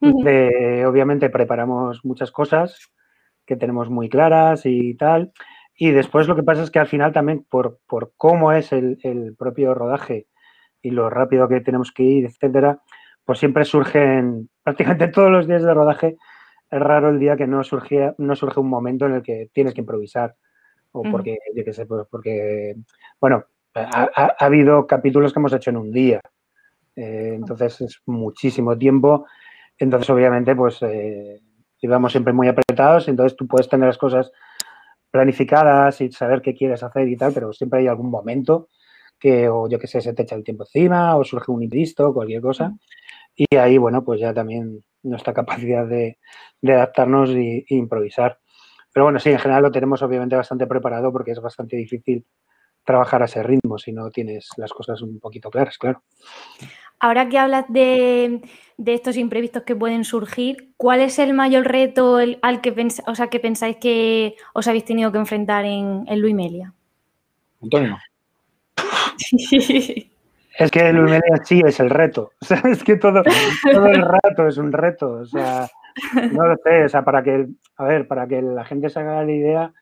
De, 0.00 0.84
obviamente 0.86 1.30
preparamos 1.30 2.04
muchas 2.04 2.30
cosas 2.30 2.92
que 3.46 3.56
tenemos 3.56 3.88
muy 3.88 4.10
claras 4.10 4.66
y 4.66 4.94
tal. 4.96 5.32
Y 5.76 5.90
después 5.90 6.28
lo 6.28 6.36
que 6.36 6.42
pasa 6.42 6.62
es 6.62 6.70
que 6.70 6.78
al 6.78 6.86
final 6.86 7.12
también 7.12 7.46
por, 7.48 7.78
por 7.86 8.12
cómo 8.16 8.52
es 8.52 8.72
el, 8.72 8.98
el, 9.02 9.34
propio 9.34 9.72
rodaje 9.74 10.26
y 10.82 10.90
lo 10.90 11.08
rápido 11.08 11.48
que 11.48 11.60
tenemos 11.62 11.90
que 11.90 12.02
ir, 12.02 12.26
etcétera, 12.26 12.80
pues 13.24 13.38
siempre 13.38 13.64
surgen 13.64 14.50
prácticamente 14.62 15.08
todos 15.14 15.30
los 15.30 15.46
días 15.48 15.62
de 15.62 15.74
rodaje 15.74 16.16
es 16.74 16.80
raro 16.80 17.10
el 17.10 17.20
día 17.20 17.36
que 17.36 17.46
no 17.46 17.62
surge, 17.62 18.14
no 18.18 18.34
surge 18.34 18.58
un 18.58 18.68
momento 18.68 19.06
en 19.06 19.14
el 19.14 19.22
que 19.22 19.48
tienes 19.52 19.74
que 19.74 19.80
improvisar. 19.80 20.34
O 20.90 21.02
porque, 21.02 21.38
yo 21.54 21.64
qué 21.64 21.72
sé, 21.72 21.86
pues 21.86 22.06
porque, 22.10 22.74
bueno, 23.20 23.44
ha, 23.74 24.34
habido 24.38 24.84
capítulos 24.86 25.32
que 25.32 25.38
hemos 25.38 25.52
hecho 25.52 25.70
en 25.70 25.76
un 25.76 25.92
día. 25.92 26.20
Eh, 26.96 27.32
entonces 27.34 27.80
es 27.80 28.02
muchísimo 28.06 28.76
tiempo. 28.76 29.24
Entonces, 29.78 30.10
obviamente, 30.10 30.56
pues 30.56 30.82
eh, 30.82 31.40
íbamos 31.80 32.10
siempre 32.10 32.32
muy 32.32 32.48
apretados. 32.48 33.06
Entonces 33.06 33.36
tú 33.36 33.46
puedes 33.46 33.68
tener 33.68 33.86
las 33.86 33.98
cosas 33.98 34.32
planificadas 35.12 36.00
y 36.00 36.10
saber 36.10 36.42
qué 36.42 36.54
quieres 36.54 36.82
hacer 36.82 37.08
y 37.08 37.16
tal, 37.16 37.32
pero 37.32 37.52
siempre 37.52 37.80
hay 37.80 37.86
algún 37.86 38.10
momento 38.10 38.68
que, 39.16 39.48
o 39.48 39.68
yo 39.68 39.78
qué 39.78 39.86
sé, 39.86 40.00
se 40.00 40.12
te 40.12 40.22
echa 40.22 40.34
el 40.34 40.42
tiempo 40.42 40.64
encima 40.64 41.16
o 41.16 41.22
surge 41.22 41.52
un 41.52 41.62
imprevisto, 41.62 42.12
cualquier 42.12 42.40
cosa. 42.42 42.74
Y 43.36 43.56
ahí, 43.56 43.78
bueno, 43.78 44.04
pues 44.04 44.20
ya 44.20 44.34
también 44.34 44.82
nuestra 45.04 45.32
capacidad 45.32 45.86
de, 45.86 46.18
adaptarnos 46.62 47.30
e, 47.30 47.64
improvisar. 47.68 48.38
Pero 48.92 49.04
bueno, 49.04 49.18
sí, 49.18 49.30
en 49.30 49.38
general 49.38 49.62
lo 49.62 49.72
tenemos 49.72 50.02
obviamente 50.02 50.36
bastante 50.36 50.66
preparado 50.66 51.12
porque 51.12 51.32
es 51.32 51.40
bastante 51.40 51.76
difícil 51.76 52.24
trabajar 52.84 53.22
a 53.22 53.24
ese 53.24 53.42
ritmo 53.42 53.78
si 53.78 53.92
no 53.92 54.10
tienes 54.10 54.48
las 54.56 54.72
cosas 54.72 55.00
un 55.02 55.18
poquito 55.20 55.50
claras, 55.50 55.78
claro. 55.78 56.02
Ahora 57.00 57.28
que 57.28 57.38
hablas 57.38 57.64
de, 57.68 58.40
estos 58.86 59.16
imprevistos 59.16 59.64
que 59.64 59.76
pueden 59.76 60.04
surgir, 60.04 60.72
¿cuál 60.76 61.00
es 61.00 61.18
el 61.18 61.34
mayor 61.34 61.66
reto 61.66 62.16
al 62.16 62.60
que, 62.60 62.88
o 63.06 63.14
sea, 63.14 63.28
que 63.28 63.40
pensáis 63.40 63.76
que 63.76 64.36
os 64.54 64.68
habéis 64.68 64.84
tenido 64.84 65.12
que 65.12 65.18
enfrentar 65.18 65.64
en, 65.64 66.04
en 66.06 66.20
Luimelia? 66.20 66.72
Antonio. 67.60 67.98
Es 70.56 70.70
que 70.70 70.88
el 70.88 71.02
Media 71.02 71.36
sí 71.42 71.62
es 71.64 71.80
el 71.80 71.90
reto. 71.90 72.32
O 72.40 72.44
sea, 72.44 72.62
es 72.64 72.84
que 72.84 72.96
todo, 72.96 73.22
todo 73.72 73.86
el 73.86 74.02
rato 74.02 74.46
es 74.46 74.56
un 74.56 74.72
reto. 74.72 75.12
O 75.12 75.24
sea, 75.26 75.68
no 76.32 76.46
lo 76.46 76.56
sé. 76.62 76.84
O 76.84 76.88
sea, 76.88 77.04
para 77.04 77.22
que, 77.22 77.48
a 77.76 77.84
ver, 77.84 78.06
para 78.06 78.26
que 78.26 78.40
la 78.42 78.64
gente 78.64 78.88
se 78.88 79.00
haga 79.00 79.24
la 79.24 79.32
idea, 79.32 79.72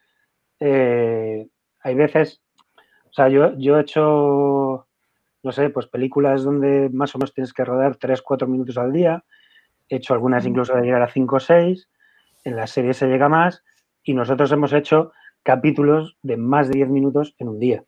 eh, 0.60 1.48
hay 1.82 1.94
veces, 1.94 2.40
o 3.10 3.12
sea, 3.12 3.28
yo, 3.28 3.56
yo 3.58 3.78
he 3.78 3.82
hecho, 3.82 4.86
no 5.42 5.52
sé, 5.52 5.70
pues 5.70 5.86
películas 5.86 6.44
donde 6.44 6.88
más 6.92 7.14
o 7.14 7.18
menos 7.18 7.34
tienes 7.34 7.52
que 7.52 7.64
rodar 7.64 7.96
3, 7.96 8.22
4 8.22 8.48
minutos 8.48 8.78
al 8.78 8.92
día. 8.92 9.24
He 9.88 9.96
hecho 9.96 10.14
algunas 10.14 10.46
incluso 10.46 10.74
de 10.74 10.82
llegar 10.82 11.02
a 11.02 11.08
5 11.10 11.36
o 11.36 11.40
6. 11.40 11.88
En 12.44 12.56
la 12.56 12.66
serie 12.66 12.94
se 12.94 13.08
llega 13.08 13.28
más. 13.28 13.62
Y 14.04 14.14
nosotros 14.14 14.50
hemos 14.52 14.72
hecho 14.72 15.12
capítulos 15.42 16.16
de 16.22 16.36
más 16.36 16.68
de 16.68 16.78
10 16.78 16.88
minutos 16.88 17.34
en 17.38 17.48
un 17.48 17.58
día. 17.58 17.84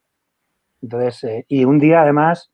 Entonces, 0.83 1.25
eh, 1.25 1.45
y 1.49 1.65
un 1.65 1.79
día 1.79 2.03
además 2.03 2.54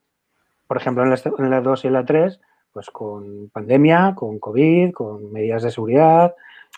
por 0.70 0.76
ejemplo, 0.76 1.02
en 1.02 1.50
la, 1.50 1.60
2 1.60 1.84
y 1.84 1.86
en 1.88 1.92
la 1.94 2.04
3, 2.04 2.40
pues 2.72 2.90
con 2.90 3.50
pandemia, 3.50 4.14
con 4.14 4.38
COVID, 4.38 4.92
con 4.92 5.32
medidas 5.32 5.64
de 5.64 5.72
seguridad, 5.72 6.32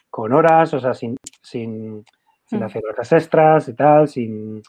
con 0.08 0.32
horas, 0.32 0.72
o 0.72 0.80
sea, 0.80 0.94
sin, 0.94 1.14
sin, 1.42 2.02
sin 2.46 2.60
mm. 2.60 2.62
hacer 2.62 2.82
horas 2.86 3.12
extras 3.12 3.68
y 3.68 3.74
tal, 3.74 4.08
sin, 4.08 4.62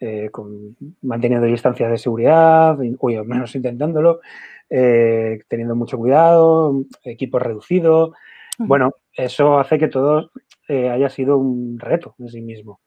eh, 0.00 0.30
con, 0.32 0.74
manteniendo 1.02 1.46
distancias 1.46 1.90
de 1.90 1.98
seguridad, 1.98 2.78
o 3.00 3.08
al 3.10 3.26
menos 3.26 3.54
intentándolo, 3.54 4.22
eh, 4.70 5.40
teniendo 5.46 5.76
mucho 5.76 5.98
cuidado, 5.98 6.84
equipo 7.02 7.38
reducido. 7.38 8.14
Bueno, 8.56 8.94
eso 9.12 9.58
hace 9.58 9.78
que 9.78 9.88
todo 9.88 10.30
haya 10.66 11.10
sido 11.10 11.36
un 11.36 11.78
reto 11.78 12.14
en 12.18 12.30
sí 12.30 12.40
mismo. 12.40 12.80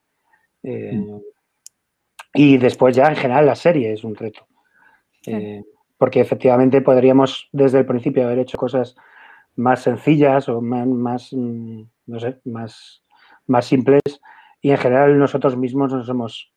Mm. 0.63 1.17
Y 2.33 2.57
después 2.57 2.95
ya 2.95 3.09
en 3.09 3.15
general 3.15 3.45
la 3.45 3.55
serie 3.55 3.93
es 3.93 4.03
un 4.03 4.15
reto. 4.15 4.46
Porque 5.97 6.21
efectivamente 6.21 6.81
podríamos 6.81 7.49
desde 7.51 7.79
el 7.79 7.85
principio 7.85 8.25
haber 8.25 8.39
hecho 8.39 8.57
cosas 8.57 8.95
más 9.55 9.81
sencillas 9.81 10.47
o 10.49 10.61
más, 10.61 11.33
mm, 11.33 11.81
no 12.05 12.19
sé, 12.19 12.39
más, 12.45 13.03
más 13.47 13.65
simples 13.65 14.01
y 14.61 14.71
en 14.71 14.77
general 14.77 15.17
nosotros 15.17 15.57
mismos 15.57 15.91
nos 15.91 16.07
hemos 16.09 16.53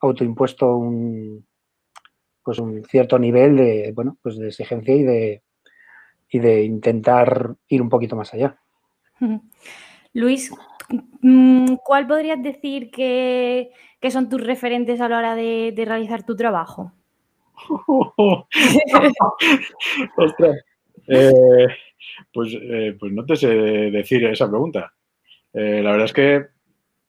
autoimpuesto 0.00 0.76
un, 0.76 1.46
pues 2.42 2.58
un 2.58 2.84
cierto 2.84 3.18
nivel 3.18 3.56
de, 3.56 3.92
bueno, 3.94 4.18
pues 4.22 4.36
de 4.36 4.48
exigencia 4.48 4.94
y 4.94 5.02
de, 5.02 5.42
y 6.28 6.38
de 6.38 6.64
intentar 6.64 7.54
ir 7.68 7.82
un 7.82 7.88
poquito 7.88 8.16
más 8.16 8.32
allá. 8.34 8.58
Luis, 10.12 10.50
mm, 11.20 11.74
¿cuál 11.84 12.06
podrías 12.06 12.42
decir 12.42 12.90
que, 12.90 13.70
son 14.10 14.28
tus 14.28 14.44
referentes 14.44 15.00
a 15.00 15.08
la 15.08 15.18
hora 15.18 15.34
de, 15.36 15.72
realizar 15.76 16.24
tu 16.24 16.34
trabajo? 16.34 16.92
Ostras. 20.16 20.64
Eh, 21.08 21.66
pues, 22.32 22.54
eh, 22.54 22.96
pues 22.98 23.12
no 23.12 23.24
te 23.24 23.36
sé 23.36 23.48
decir 23.48 24.24
esa 24.24 24.48
pregunta. 24.48 24.92
Eh, 25.52 25.80
la 25.82 25.92
verdad 25.92 26.06
es 26.06 26.12
que 26.12 26.46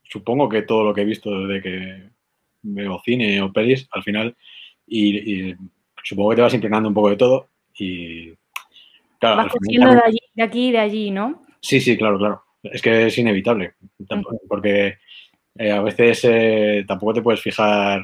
supongo 0.04 0.49
que 0.49 0.64
todo 0.64 0.84
lo 0.84 0.93
que 0.93 1.01
he 1.01 1.06
visto 1.06 1.47
desde 1.47 1.62
que 1.62 2.10
veo 2.64 3.01
cine 3.04 3.41
o 3.41 3.51
pelis, 3.51 3.88
al 3.91 4.04
final, 4.04 4.36
y, 4.88 5.54
supongo 6.04 6.32
que 6.32 6.36
te 6.36 6.41
vas 6.41 6.54
impregnando 6.54 6.89
un 6.89 6.95
poco 6.95 7.10
de 7.10 7.16
todo 7.16 7.49
y... 7.76 8.34
Claro, 9.20 9.38
vas 9.38 9.54
de, 9.62 10.01
allí, 10.06 10.20
de 10.34 10.43
aquí 10.43 10.68
y 10.68 10.72
de 10.72 10.80
allí, 10.80 11.12
¿no? 11.12 11.43
Sí, 11.62 11.80
sí, 11.80 11.97
claro, 11.97 12.18
claro. 12.18 12.43
Es 12.62 12.82
que 12.82 13.08
es 13.08 13.18
inevitable, 13.18 13.76
porque 14.49 14.97
eh, 15.58 15.72
a 15.72 15.82
veces 15.82 16.86
tampoco 16.86 17.14
te 17.14 17.22
puedes 17.22 17.41
fijar, 17.41 18.04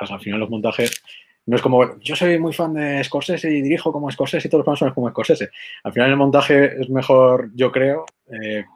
al 0.00 0.20
final 0.20 0.38
los 0.38 0.50
montajes 0.50 1.02
no 1.48 1.56
es 1.56 1.62
como, 1.62 1.98
yo 2.00 2.14
soy 2.14 2.38
muy 2.38 2.52
fan 2.52 2.74
de 2.74 3.02
Scorsese 3.02 3.50
y 3.50 3.62
dirijo 3.62 3.90
como 3.90 4.10
Scorsese 4.10 4.46
y 4.46 4.50
todos 4.50 4.60
los 4.60 4.64
planos 4.66 4.78
son 4.80 4.90
como 4.92 5.08
Scorsese. 5.08 5.48
Al 5.82 5.94
final 5.94 6.10
el 6.10 6.16
montaje 6.18 6.78
es 6.78 6.90
mejor, 6.90 7.50
yo 7.54 7.72
creo, 7.72 8.04
eh, 8.26 8.66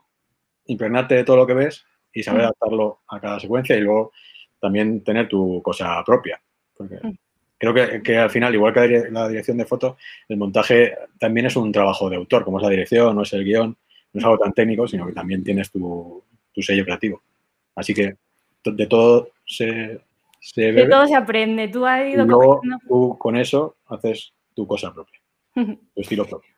impregnarte 0.65 1.17
de 1.17 1.25
todo 1.25 1.37
lo 1.37 1.47
que 1.47 1.53
ves 1.53 1.85
y 2.15 2.23
saber 2.23 2.41
mm. 2.41 2.45
adaptarlo 2.45 3.01
a 3.09 3.21
cada 3.21 3.39
secuencia 3.39 3.77
y 3.77 3.83
luego 3.83 4.13
también 4.59 5.05
tener 5.05 5.29
tu 5.29 5.61
cosa 5.61 6.03
propia. 6.03 6.41
Porque 6.75 6.95
mm. 7.03 7.13
creo 7.59 8.03
que, 8.03 8.17
al 8.17 8.31
final, 8.31 8.55
igual 8.55 8.73
que 8.73 9.11
la 9.11 9.29
dirección 9.29 9.59
de 9.59 9.67
foto, 9.67 9.99
el 10.27 10.39
montaje 10.39 10.97
también 11.19 11.45
es 11.45 11.57
un 11.57 11.71
trabajo 11.73 12.09
de 12.09 12.17
autor, 12.17 12.43
como 12.43 12.57
es 12.57 12.63
la 12.63 12.71
dirección, 12.71 13.15
no 13.15 13.21
es 13.21 13.35
el 13.35 13.45
guion, 13.45 13.77
no 14.15 14.19
es 14.19 14.25
algo 14.25 14.39
tan 14.39 14.55
técnico, 14.55 14.89
sino 14.89 15.07
que 15.07 15.13
también 15.13 15.45
tienes 15.45 15.71
tu, 15.71 16.25
tu 16.51 16.63
sello 16.63 16.87
creativo. 16.87 17.23
Así 17.75 17.93
que 17.93 18.17
de 18.65 18.87
todo 18.87 19.29
se, 19.45 20.01
de 20.57 20.87
todo 20.89 21.07
se 21.07 21.15
aprende. 21.15 21.69
Tú 21.69 21.87
has 21.87 22.07
ido 22.07 22.27
tú 22.89 23.17
con 23.19 23.37
eso 23.37 23.77
haces 23.87 24.35
tu 24.55 24.67
cosa 24.67 24.93
propia, 24.93 25.21
tu 25.55 25.79
estilo 26.01 26.27
propio. 26.27 26.51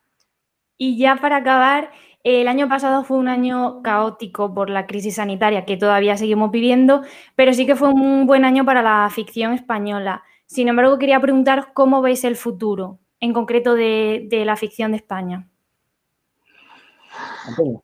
Y 0.77 0.97
ya 0.97 1.15
para 1.17 1.37
acabar, 1.37 1.91
el 2.23 2.47
año 2.47 2.67
pasado 2.67 3.03
fue 3.03 3.17
un 3.17 3.27
año 3.27 3.81
caótico 3.81 4.53
por 4.53 4.69
la 4.69 4.87
crisis 4.87 5.15
sanitaria 5.15 5.65
que 5.65 5.77
todavía 5.77 6.17
seguimos 6.17 6.51
viviendo, 6.51 7.03
pero 7.35 7.53
sí 7.53 7.65
que 7.65 7.75
fue 7.75 7.89
un 7.89 8.27
buen 8.27 8.43
año 8.43 8.65
para 8.65 8.81
la 8.81 9.09
ficción 9.09 9.53
española. 9.53 10.23
Sin 10.45 10.67
embargo, 10.67 10.97
quería 10.97 11.19
preguntaros 11.19 11.67
cómo 11.73 12.01
veis 12.01 12.23
el 12.23 12.35
futuro, 12.35 12.99
en 13.19 13.31
concreto 13.31 13.75
de, 13.75 14.27
de 14.29 14.43
la 14.43 14.55
ficción 14.55 14.91
de 14.91 14.97
España. 14.97 15.47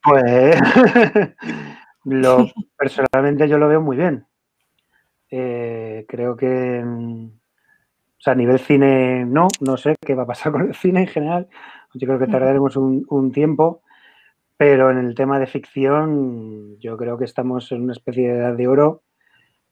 Pues 0.03 0.59
lo, 2.05 2.47
personalmente 2.77 3.47
yo 3.47 3.57
lo 3.57 3.67
veo 3.67 3.81
muy 3.81 3.95
bien. 3.95 4.25
Eh, 5.31 6.05
creo 6.09 6.35
que, 6.35 6.83
mm, 6.85 7.25
o 7.25 8.21
sea, 8.21 8.33
a 8.33 8.35
nivel 8.35 8.59
cine, 8.59 9.25
no, 9.25 9.47
no 9.61 9.77
sé 9.77 9.95
qué 10.05 10.13
va 10.13 10.23
a 10.23 10.27
pasar 10.27 10.51
con 10.51 10.67
el 10.67 10.75
cine 10.75 11.01
en 11.01 11.07
general. 11.07 11.47
Yo 11.93 12.07
creo 12.07 12.19
que 12.19 12.27
tardaremos 12.27 12.77
un, 12.77 13.31
tiempo, 13.31 13.81
pero 14.57 14.91
en 14.91 14.97
el 14.97 15.15
tema 15.15 15.39
de 15.39 15.47
ficción, 15.47 16.77
yo 16.79 16.95
creo 16.97 17.17
que 17.17 17.25
estamos 17.25 17.71
en 17.71 17.81
una 17.81 17.93
especie 17.93 18.31
de 18.31 18.39
edad 18.39 18.55
de 18.55 18.67
oro 18.67 19.03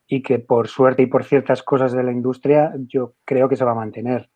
y 0.07 0.21
que 0.21 0.39
por 0.39 0.67
suerte 0.67 1.03
y 1.03 1.05
por 1.05 1.23
ciertas 1.23 1.63
cosas 1.63 1.93
de 1.93 2.03
la 2.03 2.11
industria, 2.11 2.73
yo 2.87 3.13
creo 3.23 3.47
que 3.47 3.55
se 3.55 3.63
va 3.63 3.71
a 3.71 3.75
mantener. 3.75 4.29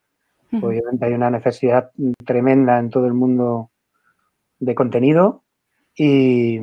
Obviamente 0.61 1.05
hay 1.05 1.13
una 1.13 1.31
necesidad 1.31 1.91
tremenda 2.23 2.77
en 2.77 2.91
todo 2.91 3.07
el 3.07 3.13
mundo 3.13 3.71
de 4.59 4.75
contenido 4.75 5.43
y, 5.95 6.59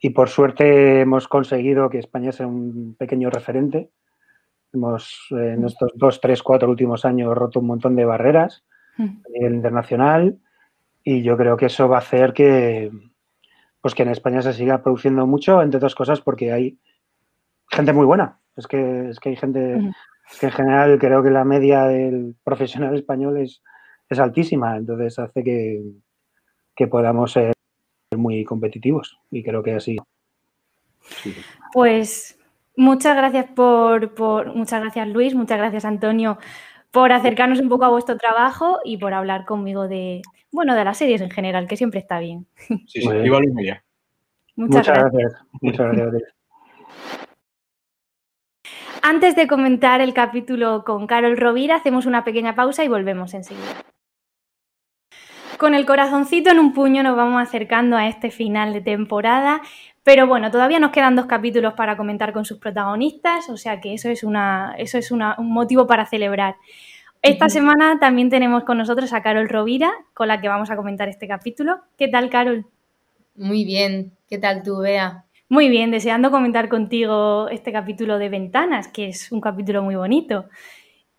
y 0.00 0.10
por 0.10 0.28
suerte 0.28 1.00
hemos 1.00 1.28
conseguido 1.28 1.88
que 1.88 1.98
España 1.98 2.32
sea 2.32 2.46
un 2.46 2.96
pequeño 2.98 3.30
referente. 3.30 3.90
Hemos 4.72 5.26
en 5.30 5.64
estos 5.64 5.92
dos, 5.94 6.20
tres, 6.20 6.42
cuatro 6.42 6.68
últimos 6.68 7.04
años 7.04 7.34
roto 7.34 7.60
un 7.60 7.66
montón 7.66 7.96
de 7.96 8.04
barreras 8.04 8.64
a 8.98 9.28
nivel 9.32 9.54
internacional. 9.54 10.38
Y 11.02 11.22
yo 11.22 11.36
creo 11.36 11.56
que 11.56 11.66
eso 11.66 11.88
va 11.88 11.96
a 11.96 12.00
hacer 12.00 12.32
que, 12.32 12.90
pues 13.80 13.94
que 13.94 14.02
en 14.02 14.10
España 14.10 14.42
se 14.42 14.52
siga 14.52 14.82
produciendo 14.82 15.26
mucho, 15.26 15.62
entre 15.62 15.78
otras 15.78 15.94
cosas 15.94 16.20
porque 16.20 16.52
hay 16.52 16.78
gente 17.70 17.92
muy 17.92 18.04
buena. 18.04 18.40
Es 18.56 18.66
que, 18.66 19.10
es 19.10 19.20
que 19.20 19.30
hay 19.30 19.36
gente 19.36 19.92
que 20.40 20.46
en 20.46 20.52
general 20.52 20.98
creo 20.98 21.22
que 21.22 21.30
la 21.30 21.44
media 21.44 21.84
del 21.84 22.34
profesional 22.42 22.94
español 22.96 23.38
es, 23.38 23.62
es 24.08 24.18
altísima, 24.18 24.76
entonces 24.76 25.18
hace 25.18 25.44
que, 25.44 25.82
que 26.74 26.86
podamos 26.88 27.32
ser 27.32 27.55
muy 28.16 28.44
competitivos 28.44 29.18
y 29.30 29.42
creo 29.42 29.62
que 29.62 29.74
así. 29.74 29.96
Pues 31.72 32.38
muchas 32.76 33.16
gracias 33.16 33.46
por, 33.54 34.54
muchas 34.54 34.80
gracias 34.80 35.08
Luis, 35.08 35.34
muchas 35.34 35.58
gracias 35.58 35.84
Antonio 35.84 36.38
por 36.90 37.12
acercarnos 37.12 37.60
un 37.60 37.68
poco 37.68 37.84
a 37.84 37.90
vuestro 37.90 38.16
trabajo 38.16 38.78
y 38.82 38.96
por 38.96 39.12
hablar 39.12 39.44
conmigo 39.44 39.86
de, 39.86 40.22
bueno, 40.50 40.74
de 40.74 40.82
las 40.82 40.96
series 40.96 41.20
en 41.20 41.30
general, 41.30 41.68
que 41.68 41.76
siempre 41.76 42.00
está 42.00 42.20
bien. 42.20 42.46
Sí, 42.86 43.02
sí, 43.02 43.08
igual 43.22 43.44
Muchas, 44.56 44.86
gracias. 44.86 45.34
Muchas 45.60 45.92
gracias. 45.94 46.34
Antes 49.02 49.36
de 49.36 49.46
comentar 49.46 50.00
el 50.00 50.14
capítulo 50.14 50.84
con 50.84 51.06
Carol 51.06 51.36
Rovira, 51.36 51.76
hacemos 51.76 52.06
una 52.06 52.24
pequeña 52.24 52.54
pausa 52.54 52.82
y 52.82 52.88
volvemos 52.88 53.34
enseguida. 53.34 53.84
Con 55.58 55.74
el 55.74 55.86
corazoncito 55.86 56.50
en 56.50 56.58
un 56.58 56.74
puño 56.74 57.02
nos 57.02 57.16
vamos 57.16 57.42
acercando 57.42 57.96
a 57.96 58.08
este 58.08 58.30
final 58.30 58.74
de 58.74 58.82
temporada, 58.82 59.62
pero 60.02 60.26
bueno, 60.26 60.50
todavía 60.50 60.78
nos 60.78 60.90
quedan 60.90 61.16
dos 61.16 61.26
capítulos 61.26 61.72
para 61.74 61.96
comentar 61.96 62.32
con 62.32 62.44
sus 62.44 62.58
protagonistas, 62.58 63.48
o 63.48 63.56
sea 63.56 63.80
que 63.80 63.94
eso 63.94 64.10
es, 64.10 64.22
una, 64.22 64.74
eso 64.76 64.98
es 64.98 65.10
un 65.10 65.22
motivo 65.38 65.86
para 65.86 66.04
celebrar. 66.04 66.56
Esta 67.22 67.48
semana 67.48 67.98
también 67.98 68.28
tenemos 68.28 68.64
con 68.64 68.76
nosotros 68.76 69.12
a 69.12 69.22
Carol 69.22 69.48
Rovira, 69.48 69.90
con 70.14 70.28
la 70.28 70.40
que 70.40 70.48
vamos 70.48 70.70
a 70.70 70.76
comentar 70.76 71.08
este 71.08 71.26
capítulo. 71.26 71.80
¿Qué 71.96 72.08
tal, 72.08 72.28
Carol? 72.28 72.66
Muy 73.34 73.64
bien. 73.64 74.12
¿Qué 74.28 74.38
tal 74.38 74.62
tú, 74.62 74.78
Bea? 74.78 75.24
Muy 75.48 75.68
bien, 75.68 75.90
deseando 75.90 76.30
comentar 76.30 76.68
contigo 76.68 77.48
este 77.48 77.72
capítulo 77.72 78.18
de 78.18 78.28
Ventanas, 78.28 78.88
que 78.88 79.08
es 79.08 79.32
un 79.32 79.40
capítulo 79.40 79.82
muy 79.82 79.94
bonito. 79.94 80.46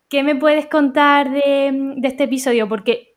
¿Qué 0.08 0.24
me 0.24 0.36
puedes 0.36 0.68
contar 0.68 1.32
de, 1.32 1.94
de 1.98 2.08
este 2.08 2.26
episodio? 2.26 2.70
Porque 2.70 3.17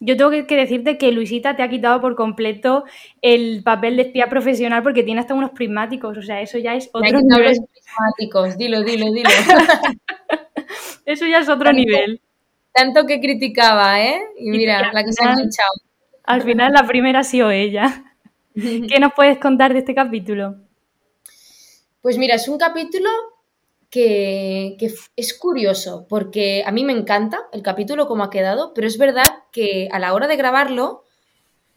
yo 0.00 0.16
tengo 0.16 0.30
que, 0.30 0.56
decirte 0.56 0.96
que 0.96 1.10
Luisita 1.10 1.56
te 1.56 1.62
ha 1.62 1.68
quitado 1.68 2.00
por 2.00 2.14
completo 2.14 2.84
el 3.20 3.62
papel 3.64 3.96
de 3.96 4.02
espía 4.02 4.28
profesional 4.28 4.82
porque 4.82 5.02
tiene 5.02 5.20
hasta 5.20 5.34
unos 5.34 5.50
prismáticos, 5.50 6.16
o 6.16 6.22
sea, 6.22 6.40
eso 6.40 6.58
ya 6.58 6.74
es 6.74 6.88
otro 6.92 7.20
nivel. 7.20 7.56
Los 7.56 7.68
prismáticos, 7.68 8.56
dilo, 8.56 8.82
dilo, 8.82 9.12
dilo. 9.12 9.28
eso 11.04 11.26
ya 11.26 11.40
es 11.40 11.48
otro 11.48 11.72
nivel. 11.72 12.20
Tanto 12.72 13.06
que 13.06 13.20
criticaba, 13.20 14.00
¿eh? 14.00 14.20
Y 14.38 14.50
mira, 14.50 14.92
la 14.92 15.02
que 15.02 15.12
se 15.12 15.24
ha 15.24 15.32
hinchado. 15.32 15.72
Al 16.22 16.42
final 16.42 16.72
la 16.72 16.86
primera 16.86 17.20
ha 17.20 17.24
sido 17.24 17.50
ella. 17.50 18.14
¿Qué 18.54 19.00
nos 19.00 19.12
puedes 19.14 19.38
contar 19.38 19.72
de 19.72 19.80
este 19.80 19.94
capítulo? 19.94 20.56
Pues 22.02 22.18
mira, 22.18 22.36
es 22.36 22.48
un 22.48 22.58
capítulo 22.58 23.10
que, 23.90 24.76
es 25.16 25.38
curioso, 25.38 26.06
porque 26.08 26.62
a 26.66 26.72
mí 26.72 26.84
me 26.84 26.92
encanta 26.92 27.48
el 27.52 27.62
capítulo 27.62 28.06
como 28.06 28.24
ha 28.24 28.30
quedado, 28.30 28.72
pero 28.74 28.86
es 28.86 28.98
verdad 28.98 29.24
que 29.52 29.88
a 29.92 29.98
la 29.98 30.12
hora 30.14 30.26
de 30.26 30.36
grabarlo, 30.36 31.04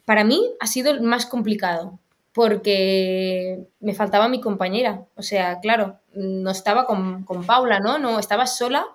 para 0.04 0.24
mí 0.24 0.54
ha 0.60 0.66
sido 0.66 0.90
el 0.90 1.00
más 1.00 1.26
complicado, 1.26 1.98
porque 2.32 3.66
me 3.80 3.94
faltaba 3.94 4.28
mi 4.28 4.40
compañera. 4.40 5.06
O 5.16 5.22
sea, 5.22 5.60
claro, 5.60 6.00
no 6.14 6.50
estaba 6.50 6.86
con, 6.86 7.24
Paula, 7.46 7.80
¿no? 7.80 7.98
No, 7.98 8.18
estaba 8.18 8.46
sola. 8.46 8.86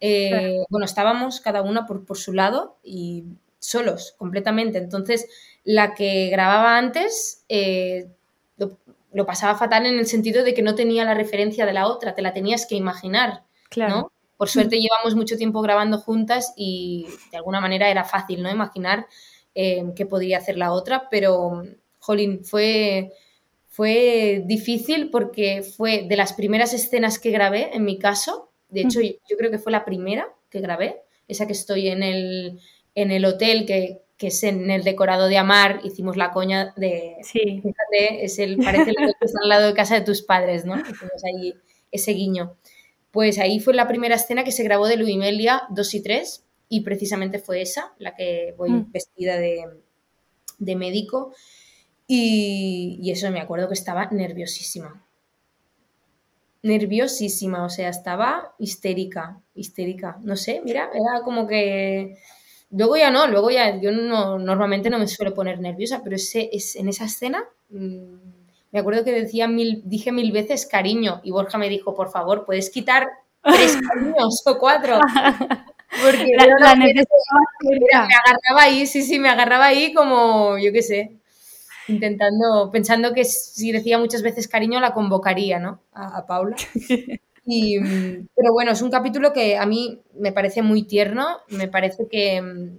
Eh, 0.00 0.62
bueno, 0.68 0.84
estábamos 0.84 1.40
cada 1.40 1.62
una 1.62 1.86
por, 1.86 2.04
por 2.04 2.18
su 2.18 2.32
lado 2.32 2.78
y 2.82 3.24
solos 3.58 4.14
completamente. 4.16 4.78
Entonces, 4.78 5.26
la 5.64 5.94
que 5.94 6.28
grababa 6.30 6.78
antes 6.78 7.44
eh, 7.48 8.08
lo 9.16 9.24
pasaba 9.24 9.56
fatal 9.56 9.86
en 9.86 9.98
el 9.98 10.06
sentido 10.06 10.44
de 10.44 10.52
que 10.52 10.60
no 10.60 10.74
tenía 10.74 11.02
la 11.06 11.14
referencia 11.14 11.64
de 11.64 11.72
la 11.72 11.86
otra, 11.86 12.14
te 12.14 12.20
la 12.20 12.34
tenías 12.34 12.66
que 12.66 12.74
imaginar, 12.74 13.44
¿no? 13.74 14.12
Por 14.36 14.50
suerte 14.50 14.78
llevamos 14.78 15.14
mucho 15.14 15.38
tiempo 15.38 15.62
grabando 15.62 15.96
juntas 15.96 16.52
y 16.54 17.06
de 17.30 17.38
alguna 17.38 17.62
manera 17.62 17.88
era 17.88 18.04
fácil, 18.04 18.42
¿no? 18.42 18.50
Imaginar 18.50 19.06
eh, 19.54 19.82
qué 19.96 20.04
podría 20.04 20.36
hacer 20.36 20.58
la 20.58 20.70
otra, 20.70 21.08
pero, 21.10 21.62
jolín, 21.98 22.44
fue, 22.44 23.12
fue 23.68 24.42
difícil 24.44 25.08
porque 25.08 25.62
fue 25.62 26.02
de 26.06 26.16
las 26.16 26.34
primeras 26.34 26.74
escenas 26.74 27.18
que 27.18 27.30
grabé, 27.30 27.74
en 27.74 27.86
mi 27.86 27.98
caso, 27.98 28.50
de 28.68 28.82
hecho 28.82 29.00
yo 29.00 29.36
creo 29.38 29.50
que 29.50 29.58
fue 29.58 29.72
la 29.72 29.86
primera 29.86 30.28
que 30.50 30.60
grabé, 30.60 31.00
esa 31.26 31.46
que 31.46 31.54
estoy 31.54 31.88
en 31.88 32.02
el, 32.02 32.60
en 32.94 33.10
el 33.10 33.24
hotel 33.24 33.64
que, 33.64 34.02
que 34.16 34.28
es 34.28 34.42
en 34.44 34.70
el 34.70 34.82
decorado 34.84 35.28
de 35.28 35.36
Amar, 35.38 35.80
hicimos 35.84 36.16
la 36.16 36.30
coña 36.32 36.72
de, 36.76 37.16
sí. 37.22 37.60
fíjate, 37.62 38.24
es 38.24 38.38
el, 38.38 38.56
parece 38.56 38.90
el 38.90 38.96
que 38.96 39.12
está 39.26 39.38
al 39.42 39.48
lado 39.48 39.66
de 39.68 39.74
casa 39.74 39.94
de 39.96 40.00
tus 40.06 40.22
padres, 40.22 40.64
¿no? 40.64 40.74
Hicimos 40.80 41.22
ahí 41.24 41.54
ese 41.92 42.12
guiño. 42.12 42.56
Pues 43.10 43.38
ahí 43.38 43.60
fue 43.60 43.74
la 43.74 43.88
primera 43.88 44.14
escena 44.16 44.44
que 44.44 44.52
se 44.52 44.64
grabó 44.64 44.86
de 44.88 44.96
Luimelia 44.96 45.62
2 45.70 45.94
y 45.94 46.02
3 46.02 46.44
y 46.68 46.80
precisamente 46.80 47.38
fue 47.38 47.62
esa, 47.62 47.94
la 47.98 48.14
que 48.14 48.54
voy 48.58 48.70
Mm. 48.70 48.92
vestida 48.92 49.36
de, 49.38 49.64
de 50.58 50.76
médico 50.76 51.32
y, 52.06 52.98
y 53.02 53.10
eso 53.10 53.30
me 53.30 53.40
acuerdo 53.40 53.68
que 53.68 53.74
estaba 53.74 54.06
nerviosísima. 54.10 55.02
Nerviosísima, 56.62 57.64
o 57.64 57.68
sea, 57.68 57.88
estaba 57.90 58.54
histérica, 58.58 59.40
histérica. 59.54 60.18
No 60.22 60.34
sé, 60.36 60.60
mira, 60.64 60.90
era 60.92 61.22
como 61.22 61.46
que 61.46 62.18
Luego 62.70 62.96
ya 62.96 63.10
no, 63.10 63.26
luego 63.28 63.50
ya 63.50 63.80
yo 63.80 63.92
no, 63.92 64.38
normalmente 64.38 64.90
no 64.90 64.98
me 64.98 65.06
suelo 65.08 65.34
poner 65.34 65.60
nerviosa, 65.60 66.02
pero 66.02 66.16
ese, 66.16 66.48
es, 66.52 66.76
en 66.76 66.88
esa 66.88 67.04
escena 67.06 67.44
mmm, 67.70 68.16
me 68.72 68.80
acuerdo 68.80 69.04
que 69.04 69.12
decía 69.12 69.48
mil, 69.48 69.82
dije 69.84 70.12
mil 70.12 70.32
veces 70.32 70.66
cariño 70.66 71.20
y 71.24 71.30
Borja 71.30 71.58
me 71.58 71.68
dijo, 71.68 71.94
por 71.94 72.10
favor, 72.10 72.44
¿puedes 72.44 72.70
quitar 72.70 73.08
tres 73.42 73.76
cariños 73.88 74.42
o 74.46 74.58
cuatro? 74.58 74.98
Porque 75.90 76.26
La- 76.36 76.46
la 76.46 76.74
era- 77.92 78.06
me 78.08 78.14
agarraba 78.14 78.62
ahí, 78.62 78.86
sí, 78.86 79.02
sí, 79.02 79.18
me 79.18 79.28
agarraba 79.28 79.66
ahí 79.66 79.92
como, 79.94 80.58
yo 80.58 80.72
qué 80.72 80.82
sé, 80.82 81.16
intentando, 81.88 82.70
pensando 82.72 83.14
que 83.14 83.24
si 83.24 83.72
decía 83.72 83.98
muchas 83.98 84.22
veces 84.22 84.48
cariño 84.48 84.80
la 84.80 84.94
convocaría, 84.94 85.58
¿no? 85.60 85.80
A, 85.92 86.18
a 86.18 86.26
Paula. 86.26 86.56
Y, 87.46 87.78
mm, 87.78 88.28
pero 88.34 88.52
bueno, 88.52 88.72
es 88.72 88.82
un 88.82 88.90
capítulo 88.90 89.32
que 89.32 89.56
a 89.56 89.66
mí 89.66 90.00
me 90.18 90.32
parece 90.32 90.62
muy 90.62 90.82
tierno, 90.82 91.38
me 91.48 91.68
parece 91.68 92.08
que, 92.08 92.42
mm, 92.42 92.78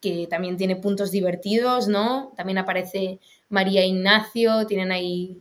que 0.00 0.26
también 0.28 0.56
tiene 0.56 0.76
puntos 0.76 1.10
divertidos, 1.10 1.88
¿no? 1.88 2.32
También 2.36 2.58
aparece 2.58 3.18
María 3.48 3.84
Ignacio, 3.86 4.66
tienen 4.66 4.92
ahí 4.92 5.40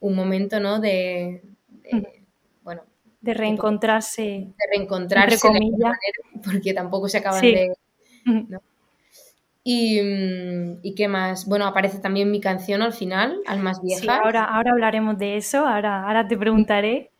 un 0.00 0.16
momento, 0.16 0.58
¿no? 0.60 0.80
De, 0.80 1.42
de, 1.68 2.22
bueno, 2.64 2.82
De 3.20 3.34
reencontrarse. 3.34 4.22
de 4.22 4.54
reencontrarse, 4.72 5.34
Entre 5.46 5.50
de 5.50 5.56
alguna 5.58 5.70
comillas. 5.70 5.98
manera, 6.32 6.44
porque 6.52 6.74
tampoco 6.74 7.08
se 7.08 7.18
acaban 7.18 7.40
Sí. 7.40 7.52
de... 7.54 7.72
Y, 9.62 10.00
mm, 10.02 10.78
¿Y 10.82 10.94
qué 10.94 11.06
más? 11.06 11.46
Bueno, 11.46 11.66
aparece 11.66 11.98
también 11.98 12.30
mi 12.30 12.40
canción 12.40 12.82
al 12.82 12.92
final, 12.94 13.38
Almas 13.46 13.82
Viejas. 13.82 14.02
Sí, 14.02 14.08
ahora, 14.08 14.44
ahora 14.44 14.72
hablaremos 14.72 15.18
de 15.18 15.36
eso, 15.36 15.66
ahora, 15.66 16.06
ahora 16.06 16.26
te 16.26 16.36
preguntaré. 16.36 17.10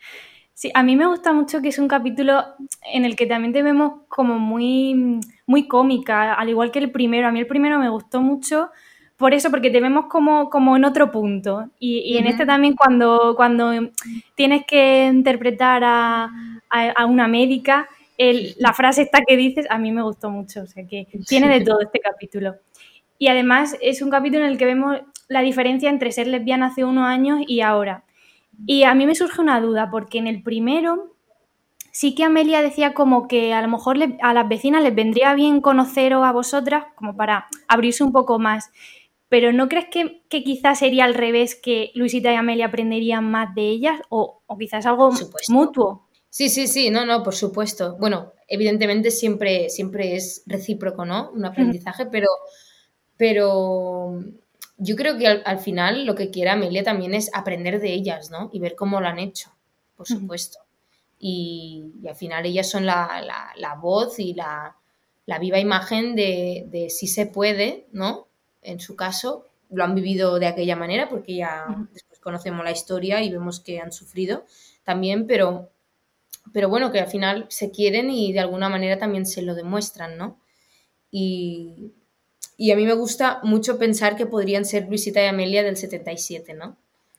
Sí, 0.61 0.71
a 0.75 0.83
mí 0.83 0.95
me 0.95 1.07
gusta 1.07 1.33
mucho 1.33 1.63
que 1.63 1.69
es 1.69 1.79
un 1.79 1.89
capítulo 1.89 2.45
en 2.93 3.07
el 3.07 3.17
que 3.17 3.25
también 3.27 3.55
te 3.55 3.63
vemos 3.63 4.03
como 4.09 4.39
muy, 4.39 5.19
muy 5.47 5.67
cómica, 5.67 6.35
al 6.35 6.51
igual 6.51 6.71
que 6.71 6.79
el 6.81 6.91
primero. 6.91 7.29
A 7.29 7.33
mí 7.33 7.41
el 7.41 7.47
primero 7.47 7.79
me 7.79 7.89
gustó 7.89 8.21
mucho 8.21 8.69
por 9.17 9.33
eso, 9.33 9.51
porque 9.51 9.71
te 9.71 9.81
vemos 9.81 10.07
como, 10.07 10.51
como 10.51 10.77
en 10.77 10.85
otro 10.85 11.11
punto. 11.11 11.71
Y, 11.79 12.01
y 12.01 12.19
en 12.19 12.27
este 12.27 12.45
también 12.45 12.75
cuando, 12.77 13.33
cuando 13.37 13.71
tienes 14.35 14.65
que 14.67 15.07
interpretar 15.07 15.83
a, 15.83 16.25
a- 16.69 16.91
a 16.95 17.07
una 17.07 17.27
médica, 17.27 17.89
el- 18.19 18.55
la 18.59 18.75
frase 18.75 19.01
esta 19.03 19.21
que 19.27 19.37
dices, 19.39 19.67
a 19.71 19.79
mí 19.79 19.93
me 19.93 20.03
gustó 20.03 20.29
mucho. 20.31 20.61
O 20.63 20.67
sea 20.67 20.87
que 20.87 21.07
tiene 21.27 21.49
de 21.49 21.63
todo 21.65 21.81
este 21.81 22.01
capítulo. 22.01 22.57
Y 23.19 23.29
además 23.29 23.77
es 23.81 24.03
un 24.03 24.11
capítulo 24.11 24.45
en 24.45 24.53
el 24.53 24.59
que 24.59 24.67
vemos 24.67 24.99
la 25.29 25.41
diferencia 25.43 25.89
entre 25.91 26.13
ser 26.13 26.27
lesbiana 26.27 26.67
hace 26.67 26.85
unos 26.85 27.05
años 27.07 27.41
y 27.47 27.61
ahora. 27.63 28.05
Y 28.67 28.85
a 28.85 28.95
mí 28.95 29.07
me 29.07 29.15
surge 29.15 29.41
una 29.41 29.61
duda, 29.61 29.91
porque 29.91 30.19
en 30.19 30.27
el 30.27 30.43
primero 30.43 31.15
sí 31.93 32.15
que 32.15 32.25
Amelia 32.25 32.63
decía 32.63 32.95
como 32.95 33.29
que 33.29 33.53
a 33.55 33.63
lo 33.63 33.69
mejor 33.69 33.97
le- 33.99 34.19
a 34.23 34.33
las 34.35 34.49
vecinas 34.49 34.83
les 34.83 34.95
vendría 34.95 35.35
bien 35.35 35.61
conoceros 35.61 36.25
a 36.25 36.33
vosotras 36.33 36.87
como 36.97 37.17
para 37.17 37.49
abrirse 37.69 38.05
un 38.05 38.13
poco 38.13 38.39
más. 38.39 38.71
Pero 39.29 39.53
¿no 39.53 39.69
crees 39.69 39.87
que, 39.91 40.23
que 40.29 40.45
quizás 40.45 40.81
sería 40.81 41.05
al 41.05 41.15
revés, 41.15 41.55
que 41.57 41.93
Luisita 41.95 42.33
y 42.33 42.37
Amelia 42.37 42.67
aprenderían 42.67 43.31
más 43.31 43.55
de 43.55 43.63
ellas? 43.69 44.01
O, 44.09 44.43
o 44.47 44.59
quizás 44.59 44.87
algo 44.87 45.13
mutuo. 45.49 46.09
Sí, 46.31 46.49
sí, 46.49 46.67
sí, 46.69 46.91
no, 46.91 47.05
no, 47.07 47.23
por 47.23 47.35
supuesto. 47.35 47.97
Bueno, 47.99 48.33
evidentemente 48.49 49.11
siempre, 49.11 49.71
siempre 49.71 50.17
es 50.17 50.43
recíproco, 50.47 51.05
¿no? 51.05 51.31
Un 51.33 51.45
aprendizaje, 51.45 52.07
pero, 52.07 52.29
pero 53.17 54.15
yo 54.81 54.97
creo 54.97 55.19
que 55.19 55.27
al, 55.29 55.43
al 55.47 55.61
final 55.61 56.07
lo 56.07 56.15
que 56.17 56.31
quiere 56.31 56.51
Amelia 56.51 56.85
también 56.85 57.15
es 57.15 57.31
aprender 57.35 57.81
de 57.81 57.93
ellas, 57.95 58.31
¿no? 58.31 58.51
Y 58.53 58.61
ver 58.61 58.75
cómo 58.77 59.01
lo 59.01 59.09
han 59.09 59.19
hecho, 59.19 59.53
por 59.97 60.07
supuesto. 60.09 60.59
Y, 61.19 61.93
y 62.03 62.09
al 62.09 62.17
final 62.17 62.47
ellas 62.47 62.69
son 62.71 62.87
la, 62.87 63.23
la- 63.25 63.53
la 63.57 63.75
voz 63.77 64.19
y 64.19 64.35
la, 64.35 64.77
la 65.27 65.39
viva 65.39 65.59
imagen 65.59 66.17
de, 66.17 66.65
de 66.69 66.91
si 66.91 67.07
se 67.07 67.27
puede, 67.27 67.87
¿no? 67.93 68.29
En 68.63 68.81
su 68.81 68.97
caso, 68.97 69.47
lo 69.71 69.85
han 69.85 69.95
vivido 69.95 70.39
de 70.39 70.47
aquella 70.47 70.77
manera 70.77 71.09
porque 71.09 71.37
ya 71.37 71.87
después 71.93 72.21
conocemos 72.21 72.65
la 72.65 72.73
historia 72.73 73.23
y 73.23 73.31
vemos 73.31 73.61
que 73.61 73.81
han 73.81 73.93
sufrido 73.93 74.45
también, 74.85 75.27
pero 75.27 75.71
pero 76.53 76.69
bueno, 76.69 76.91
que 76.91 77.01
al 77.01 77.09
final 77.09 77.47
se 77.49 77.71
quieren 77.71 78.11
y 78.11 78.33
de 78.33 78.41
alguna 78.41 78.69
manera 78.69 78.99
también 78.99 79.27
se 79.27 79.43
lo 79.43 79.55
demuestran, 79.55 80.17
¿no? 80.17 80.41
Y, 81.11 81.93
y 82.63 82.71
a 82.73 82.77
mí 82.77 82.85
me 82.85 82.93
gusta 82.95 83.41
mucho 83.43 83.79
pensar 83.79 84.17
que 84.17 84.27
podrían 84.27 84.65
ser 84.65 84.87
Luisita 84.89 85.23
y 85.23 85.27
Amelia 85.27 85.63
del 85.63 85.77
77, 85.77 86.55
¿no? 86.55 86.77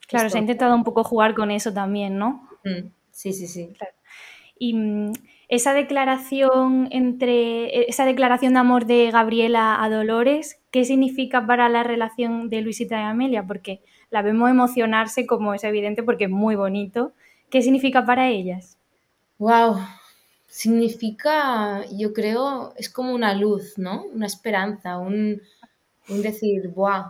Claro, 0.07 0.27
Esto- 0.27 0.33
se 0.33 0.37
ha 0.37 0.41
intentado 0.41 0.75
un 0.75 0.83
poco 0.83 1.03
jugar 1.03 1.33
con 1.33 1.49
eso 1.51 1.73
también, 1.73 2.17
¿no? 2.17 2.47
Mm, 2.63 2.89
Sí, 3.11 3.33
sí, 3.33 3.47
sí. 3.47 3.73
Y 4.57 4.73
mm, 4.73 5.13
esa 5.49 5.73
declaración 5.73 6.87
entre 6.91 7.89
esa 7.89 8.05
declaración 8.05 8.53
de 8.53 8.59
amor 8.59 8.85
de 8.85 9.09
Gabriela 9.11 9.83
a 9.83 9.89
Dolores, 9.89 10.59
¿qué 10.71 10.85
significa 10.85 11.45
para 11.45 11.67
la 11.69 11.83
relación 11.83 12.49
de 12.49 12.61
Luisita 12.61 12.99
y 12.99 13.03
Amelia? 13.03 13.43
Porque 13.47 13.81
la 14.11 14.21
vemos 14.21 14.49
emocionarse, 14.49 15.25
como 15.25 15.53
es 15.53 15.63
evidente, 15.63 16.03
porque 16.03 16.25
es 16.25 16.29
muy 16.29 16.55
bonito. 16.55 17.13
¿Qué 17.49 17.61
significa 17.61 18.05
para 18.05 18.29
ellas? 18.29 18.77
Wow, 19.39 19.77
significa, 20.51 21.85
yo 21.91 22.13
creo, 22.13 22.73
es 22.77 22.89
como 22.89 23.13
una 23.15 23.33
luz, 23.35 23.77
¿no? 23.77 24.05
Una 24.05 24.27
esperanza, 24.27 24.97
un, 24.99 25.41
un 26.09 26.21
decir, 26.23 26.69
wow, 26.69 27.05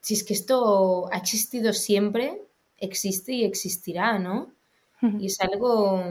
si 0.00 0.14
es 0.14 0.24
que 0.24 0.34
esto 0.34 1.08
ha 1.12 1.16
existido 1.18 1.72
siempre, 1.72 2.42
existe 2.78 3.32
y 3.32 3.44
existirá, 3.44 4.18
¿no? 4.18 4.52
Y 5.16 5.26
es 5.28 5.40
algo, 5.40 6.02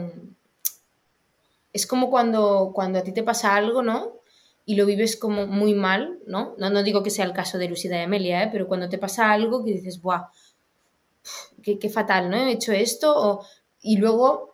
es 1.72 1.86
como 1.86 2.10
cuando, 2.10 2.70
cuando 2.74 2.98
a 2.98 3.02
ti 3.02 3.12
te 3.12 3.22
pasa 3.22 3.54
algo, 3.54 3.82
¿no? 3.82 4.12
Y 4.66 4.76
lo 4.76 4.86
vives 4.86 5.16
como 5.16 5.46
muy 5.46 5.74
mal, 5.74 6.18
¿no? 6.26 6.54
No, 6.58 6.70
no 6.70 6.82
digo 6.82 7.02
que 7.02 7.10
sea 7.10 7.24
el 7.26 7.32
caso 7.32 7.58
de 7.58 7.68
Lucida 7.68 7.98
y 7.98 8.02
Amelia, 8.02 8.44
¿eh? 8.44 8.48
Pero 8.52 8.66
cuando 8.68 8.88
te 8.88 8.98
pasa 8.98 9.32
algo 9.32 9.64
que 9.64 9.72
dices, 9.72 10.00
¡buah! 10.00 10.28
Qué, 11.62 11.78
qué 11.78 11.88
fatal, 11.88 12.30
¿no? 12.30 12.36
He 12.36 12.52
hecho 12.52 12.72
esto. 12.72 13.12
o- 13.16 13.46
Y 13.82 13.96
luego 13.98 14.53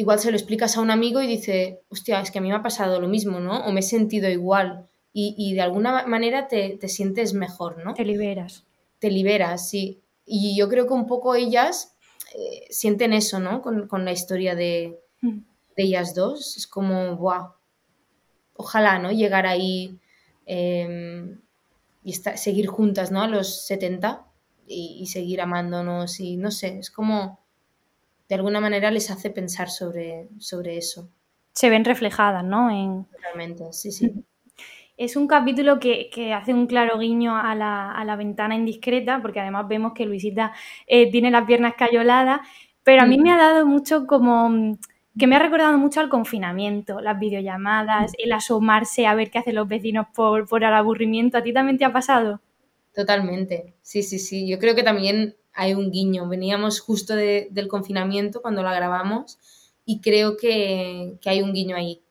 igual 0.00 0.18
se 0.18 0.30
lo 0.30 0.36
explicas 0.36 0.76
a 0.76 0.80
un 0.80 0.90
amigo 0.90 1.20
y 1.22 1.26
dice, 1.26 1.82
hostia, 1.90 2.20
es 2.20 2.30
que 2.30 2.38
a 2.38 2.42
mí 2.42 2.48
me 2.48 2.54
ha 2.54 2.62
pasado 2.62 3.00
lo 3.00 3.08
mismo, 3.08 3.38
¿no? 3.40 3.64
O 3.66 3.72
me 3.72 3.80
he 3.80 3.82
sentido 3.82 4.28
igual. 4.28 4.86
Y, 5.12 5.34
y 5.36 5.54
de 5.54 5.60
alguna 5.60 6.06
manera 6.06 6.48
te, 6.48 6.78
te 6.80 6.88
sientes 6.88 7.34
mejor, 7.34 7.84
¿no? 7.84 7.94
Te 7.94 8.04
liberas. 8.04 8.64
Te 8.98 9.10
liberas, 9.10 9.68
sí. 9.68 10.00
Y 10.24 10.56
yo 10.56 10.68
creo 10.68 10.86
que 10.86 10.94
un 10.94 11.06
poco 11.06 11.34
ellas 11.34 11.96
eh, 12.34 12.66
sienten 12.70 13.12
eso, 13.12 13.40
¿no? 13.40 13.60
Con, 13.62 13.88
con 13.88 14.04
la 14.04 14.12
historia 14.12 14.54
de, 14.54 14.98
Mm. 15.22 15.40
de 15.76 15.82
ellas 15.82 16.14
dos. 16.14 16.56
Es 16.56 16.66
como, 16.66 17.16
wow. 17.16 17.48
Ojalá, 18.54 18.98
¿no? 18.98 19.10
Llegar 19.12 19.46
ahí 19.46 19.98
eh, 20.46 21.36
y 22.04 22.10
esta- 22.10 22.36
seguir 22.36 22.66
juntas, 22.68 23.10
¿no? 23.10 23.20
A 23.22 23.28
los 23.28 23.66
70 23.66 24.26
y, 24.66 24.98
y 25.00 25.06
seguir 25.06 25.40
amándonos 25.40 26.20
y 26.20 26.36
no 26.36 26.50
sé, 26.50 26.78
es 26.78 26.90
como 26.90 27.39
de 28.30 28.36
alguna 28.36 28.60
manera 28.60 28.92
les 28.92 29.10
hace 29.10 29.28
pensar 29.28 29.68
sobre, 29.70 30.28
sobre 30.38 30.76
eso. 30.78 31.10
Se 31.52 31.68
ven 31.68 31.84
reflejadas, 31.84 32.44
¿no? 32.44 32.70
En, 32.70 33.08
Realmente, 33.20 33.72
sí, 33.72 33.90
sí. 33.90 34.24
Es 34.96 35.16
un 35.16 35.26
capítulo 35.26 35.80
que, 35.80 36.08
que 36.14 36.32
hace 36.32 36.54
un 36.54 36.68
claro 36.68 36.96
guiño 36.98 37.36
a 37.36 37.56
la, 37.56 37.90
a 37.90 38.04
la 38.04 38.14
ventana 38.14 38.54
indiscreta, 38.54 39.20
porque 39.20 39.40
además 39.40 39.66
vemos 39.66 39.94
que 39.94 40.06
Luisita 40.06 40.52
eh, 40.86 41.10
tiene 41.10 41.32
las 41.32 41.44
piernas 41.44 41.74
cayoladas, 41.76 42.40
pero 42.84 43.02
a 43.02 43.06
mí 43.06 43.18
me 43.18 43.32
ha 43.32 43.36
dado 43.36 43.66
mucho 43.66 44.06
como 44.06 44.48
mm, 44.48 44.78
que 45.18 45.26
me 45.26 45.34
ha 45.34 45.40
recordado 45.40 45.76
mucho 45.76 45.98
al 45.98 46.08
confinamiento, 46.08 47.00
las 47.00 47.18
videollamadas, 47.18 48.12
el 48.16 48.30
asomarse 48.30 49.06
a 49.08 49.14
ver 49.16 49.32
qué 49.32 49.38
hacen 49.38 49.56
los 49.56 49.66
vecinos 49.66 50.06
por, 50.14 50.46
por 50.48 50.62
el 50.62 50.72
aburrimiento. 50.72 51.36
¿A 51.36 51.42
ti 51.42 51.52
también 51.52 51.78
te 51.78 51.84
ha 51.84 51.92
pasado? 51.92 52.40
Totalmente, 52.94 53.74
sí, 53.82 54.04
sí, 54.04 54.20
sí. 54.20 54.48
Yo 54.48 54.60
creo 54.60 54.76
que 54.76 54.84
también 54.84 55.34
hay 55.52 55.74
un 55.74 55.90
guiño. 55.90 56.28
Veníamos 56.28 56.80
justo 56.80 57.14
del 57.14 57.68
confinamiento 57.68 58.42
cuando 58.42 58.62
la 58.62 58.74
grabamos 58.74 59.38
y 59.84 60.00
creo 60.00 60.36
que, 60.36 61.18
hay 61.24 61.42
un 61.42 61.52
guiño 61.52 61.76
ahí. 61.76 62.02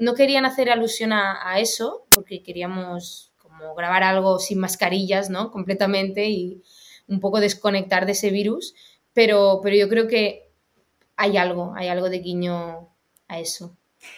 no, 0.00 0.14
querían 0.14 0.44
hacer 0.44 0.70
alusión 0.70 1.12
a, 1.12 1.58
eso 1.58 2.04
porque 2.12 2.42
queríamos 2.42 3.32
como 3.38 3.74
grabar 3.74 4.02
algo 4.02 4.38
sin 4.38 4.58
mascarillas, 4.58 5.30
¿no? 5.30 5.50
Completamente 5.50 6.28
y 6.28 6.62
un 7.08 7.20
poco 7.20 7.40
desconectar 7.40 8.06
de 8.06 8.12
ese 8.12 8.30
virus, 8.30 8.74
pero, 9.12 9.60
pero 9.62 9.76
yo 9.76 9.88
creo 9.88 10.06
que 10.06 10.50
hay 11.16 11.36
algo, 11.36 11.74
hay 11.74 11.88
algo 11.88 12.08
de 12.08 12.18
guiño 12.20 12.88
a 13.26 13.40
eso. 13.40 13.76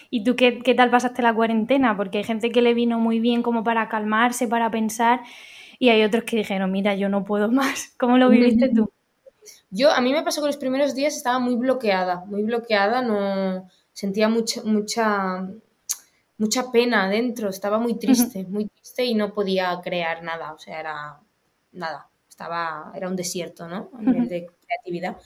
¿Y 0.09 0.23
tú 0.23 0.35
qué, 0.35 0.59
qué, 0.59 0.75
tal 0.75 0.91
pasaste 0.91 1.21
la 1.21 1.33
cuarentena? 1.33 1.97
Porque 1.97 2.19
hay 2.19 2.23
gente 2.23 2.51
que 2.51 2.61
le 2.61 2.73
vino 2.73 2.99
muy 2.99 3.19
bien 3.19 3.41
como 3.41 3.63
para 3.63 3.89
calmarse, 3.89 4.47
para 4.47 4.69
pensar, 4.69 5.21
y 5.81 5.89
hay 5.89 6.03
otros 6.03 6.25
que 6.25 6.37
dijeron, 6.37 6.71
mira, 6.71 6.93
yo 6.93 7.09
no 7.09 7.23
puedo 7.23 7.51
más. 7.51 7.91
¿Cómo 7.97 8.19
lo 8.19 8.29
viviste 8.29 8.69
tú? 8.69 8.91
Yo, 9.71 9.89
a 9.89 9.99
mí 9.99 10.13
me 10.13 10.21
pasó 10.21 10.39
que 10.39 10.45
los 10.45 10.57
primeros 10.57 10.93
días 10.93 11.17
estaba 11.17 11.39
muy 11.39 11.55
bloqueada, 11.55 12.23
muy 12.27 12.43
bloqueada, 12.43 13.01
no 13.01 13.67
sentía 13.91 14.29
mucha, 14.29 14.61
mucha, 14.63 15.49
mucha 16.37 16.71
pena 16.71 17.05
adentro, 17.05 17.49
estaba 17.49 17.79
muy 17.79 17.95
triste, 17.95 18.45
muy 18.47 18.67
triste 18.67 19.05
y 19.05 19.15
no 19.15 19.33
podía 19.33 19.81
crear 19.83 20.21
nada, 20.21 20.53
o 20.53 20.59
sea, 20.59 20.79
era 20.79 21.19
nada, 21.71 22.11
estaba, 22.29 22.91
era 22.93 23.07
un 23.07 23.15
desierto, 23.15 23.67
¿no? 23.67 23.89
A 23.97 24.03
nivel 24.03 24.29
de 24.29 24.51
creatividad. 24.67 25.17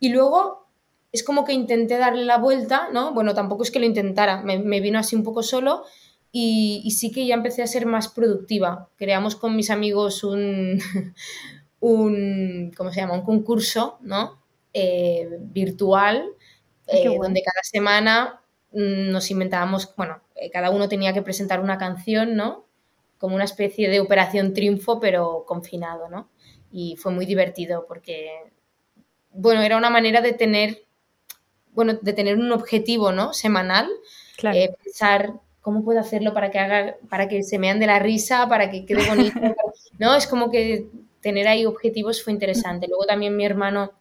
Y 0.00 0.08
luego 0.08 0.66
es 1.12 1.22
como 1.22 1.44
que 1.44 1.52
intenté 1.52 1.98
darle 1.98 2.24
la 2.24 2.38
vuelta, 2.38 2.88
¿no? 2.92 3.14
Bueno, 3.14 3.32
tampoco 3.32 3.62
es 3.62 3.70
que 3.70 3.78
lo 3.78 3.86
intentara, 3.86 4.42
me, 4.42 4.80
vino 4.80 4.98
así 4.98 5.14
un 5.14 5.22
poco 5.22 5.44
solo 5.44 5.84
y, 6.32 6.90
sí 6.92 7.10
que 7.10 7.26
ya 7.26 7.34
empecé 7.34 7.62
a 7.62 7.66
ser 7.66 7.86
más 7.86 8.08
productiva. 8.08 8.88
Creamos 8.96 9.36
con 9.36 9.56
mis 9.56 9.70
amigos 9.70 10.22
un, 10.24 10.78
un 11.80 12.72
¿cómo 12.76 12.92
se 12.92 13.00
llama? 13.00 13.14
Un 13.14 13.22
concurso, 13.22 13.98
¿no? 14.02 14.40
Eh, 14.72 15.28
virtual, 15.40 16.30
eh, 16.86 17.18
donde 17.20 17.42
cada 17.42 17.62
semana 17.62 18.40
mm, 18.72 19.10
nos 19.10 19.30
inventábamos, 19.30 19.92
bueno, 19.96 20.20
eh, 20.36 20.50
cada 20.50 20.70
uno 20.70 20.88
tenía 20.88 21.12
que 21.12 21.22
presentar 21.22 21.60
una 21.60 21.78
canción, 21.78 22.36
¿no? 22.36 22.66
Como 23.18 23.34
una 23.34 23.44
especie 23.44 23.88
de 23.88 24.00
operación 24.00 24.54
triunfo, 24.54 25.00
pero 25.00 25.44
confinado, 25.46 26.08
¿no? 26.08 26.30
Y 26.70 26.96
fue 26.96 27.10
muy 27.10 27.26
divertido 27.26 27.86
porque, 27.88 28.30
bueno, 29.32 29.62
era 29.62 29.76
una 29.76 29.90
manera 29.90 30.20
de 30.20 30.32
tener 30.32 30.84
bueno, 31.72 31.98
de 32.00 32.12
tener 32.12 32.36
un 32.36 32.52
objetivo, 32.52 33.12
¿no? 33.12 33.32
Semanal, 33.32 33.88
eh, 34.42 34.74
pensar 34.82 35.34
cómo 35.60 35.84
puedo 35.84 36.00
hacerlo 36.00 36.32
para 36.32 36.50
que 36.50 36.58
haga, 36.58 36.96
para 37.08 37.28
que 37.28 37.42
se 37.42 37.58
me 37.58 37.70
ande 37.70 37.86
la 37.86 37.98
risa, 37.98 38.48
para 38.48 38.70
que 38.70 38.86
quede 38.86 39.08
bonito, 39.08 39.38
¿no? 39.98 40.14
Es 40.14 40.26
como 40.26 40.50
que 40.50 40.86
tener 41.20 41.48
ahí 41.48 41.66
objetivos 41.66 42.22
fue 42.22 42.32
interesante. 42.32 42.86
Luego 42.88 43.06
también 43.06 43.36
mi 43.36 43.44
hermano 43.44 43.92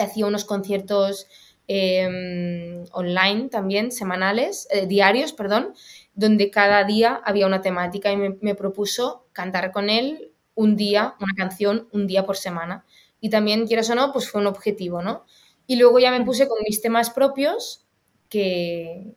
hacía 0.00 0.26
unos 0.26 0.44
conciertos 0.44 1.26
em, 1.66 2.84
online 2.92 3.48
también, 3.48 3.92
semanales, 3.92 4.68
eh, 4.70 4.86
diarios, 4.86 5.32
perdón, 5.32 5.74
donde 6.14 6.50
cada 6.50 6.84
día 6.84 7.20
había 7.24 7.46
una 7.46 7.60
temática 7.60 8.10
y 8.10 8.16
me, 8.16 8.36
me, 8.40 8.54
propuso 8.54 9.26
cantar 9.32 9.72
con 9.72 9.90
él 9.90 10.32
un 10.54 10.76
día, 10.76 11.14
una 11.20 11.34
canción, 11.36 11.88
un 11.92 12.06
día 12.06 12.24
por 12.26 12.36
semana. 12.36 12.84
Y 13.20 13.30
también, 13.30 13.66
quieras 13.66 13.90
o 13.90 13.94
no, 13.94 14.12
pues 14.12 14.30
fue 14.30 14.40
un 14.40 14.46
objetivo, 14.46 15.02
¿no? 15.02 15.24
Y 15.66 15.76
luego 15.76 15.98
ya 15.98 16.10
me 16.10 16.24
puse 16.24 16.48
con 16.48 16.58
mis 16.66 16.80
temas 16.80 17.10
propios, 17.10 17.86
que, 18.28 19.14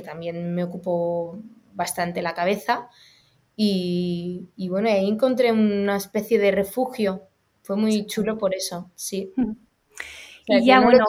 también 0.00 0.54
me 0.54 0.64
ocupó 0.64 1.38
bastante 1.74 2.22
la 2.22 2.32
cabeza. 2.32 2.88
Y, 3.54 4.48
bueno, 4.70 4.88
ahí 4.88 5.08
encontré 5.08 5.52
una 5.52 5.96
especie 5.96 6.38
de 6.38 6.50
refugio. 6.50 7.24
Fue 7.62 7.76
muy 7.76 8.06
chulo 8.06 8.38
por 8.38 8.54
eso, 8.54 8.90
sí. 8.94 9.32
y 10.46 10.64
ya, 10.64 10.80
no, 10.80 10.84
bueno. 10.84 11.04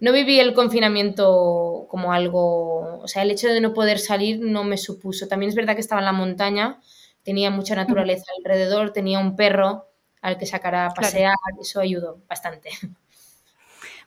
No 0.00 0.12
viví 0.12 0.38
el 0.38 0.54
confinamiento 0.54 1.86
como 1.88 2.12
algo. 2.12 3.00
O 3.00 3.08
sea, 3.08 3.22
el 3.22 3.30
hecho 3.30 3.48
de 3.48 3.60
no 3.60 3.74
poder 3.74 3.98
salir 3.98 4.40
no 4.40 4.62
me 4.62 4.76
supuso. 4.76 5.26
También 5.26 5.48
es 5.48 5.56
verdad 5.56 5.74
que 5.74 5.80
estaba 5.80 6.00
en 6.00 6.04
la 6.04 6.12
montaña, 6.12 6.80
tenía 7.24 7.50
mucha 7.50 7.74
naturaleza 7.74 8.26
alrededor, 8.38 8.92
tenía 8.92 9.18
un 9.18 9.34
perro 9.34 9.88
al 10.20 10.38
que 10.38 10.46
sacar 10.46 10.74
a 10.74 10.90
pasear, 10.90 11.34
eso 11.60 11.80
ayudó 11.80 12.20
bastante. 12.28 12.70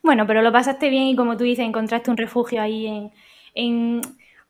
Bueno, 0.03 0.25
pero 0.25 0.41
lo 0.41 0.51
pasaste 0.51 0.89
bien 0.89 1.03
y 1.03 1.15
como 1.15 1.37
tú 1.37 1.43
dices, 1.43 1.63
encontraste 1.65 2.09
un 2.09 2.17
refugio 2.17 2.61
ahí 2.61 2.87
en, 2.87 3.11
en 3.55 4.01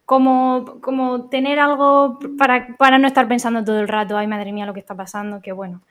como, 0.06 0.80
como, 0.82 1.30
tener 1.30 1.60
algo 1.60 2.20
para, 2.38 2.76
para, 2.78 2.98
no 2.98 3.08
estar 3.08 3.28
pensando 3.28 3.64
todo 3.64 3.80
el 3.80 3.88
rato, 3.88 4.18
ay 4.18 4.28
madre 4.28 4.52
mía 4.52 4.66
lo 4.66 4.74
que 4.74 4.82
está 4.82 4.96
pasando, 4.96 5.42
qué 5.42 5.54
bueno. 5.54 5.82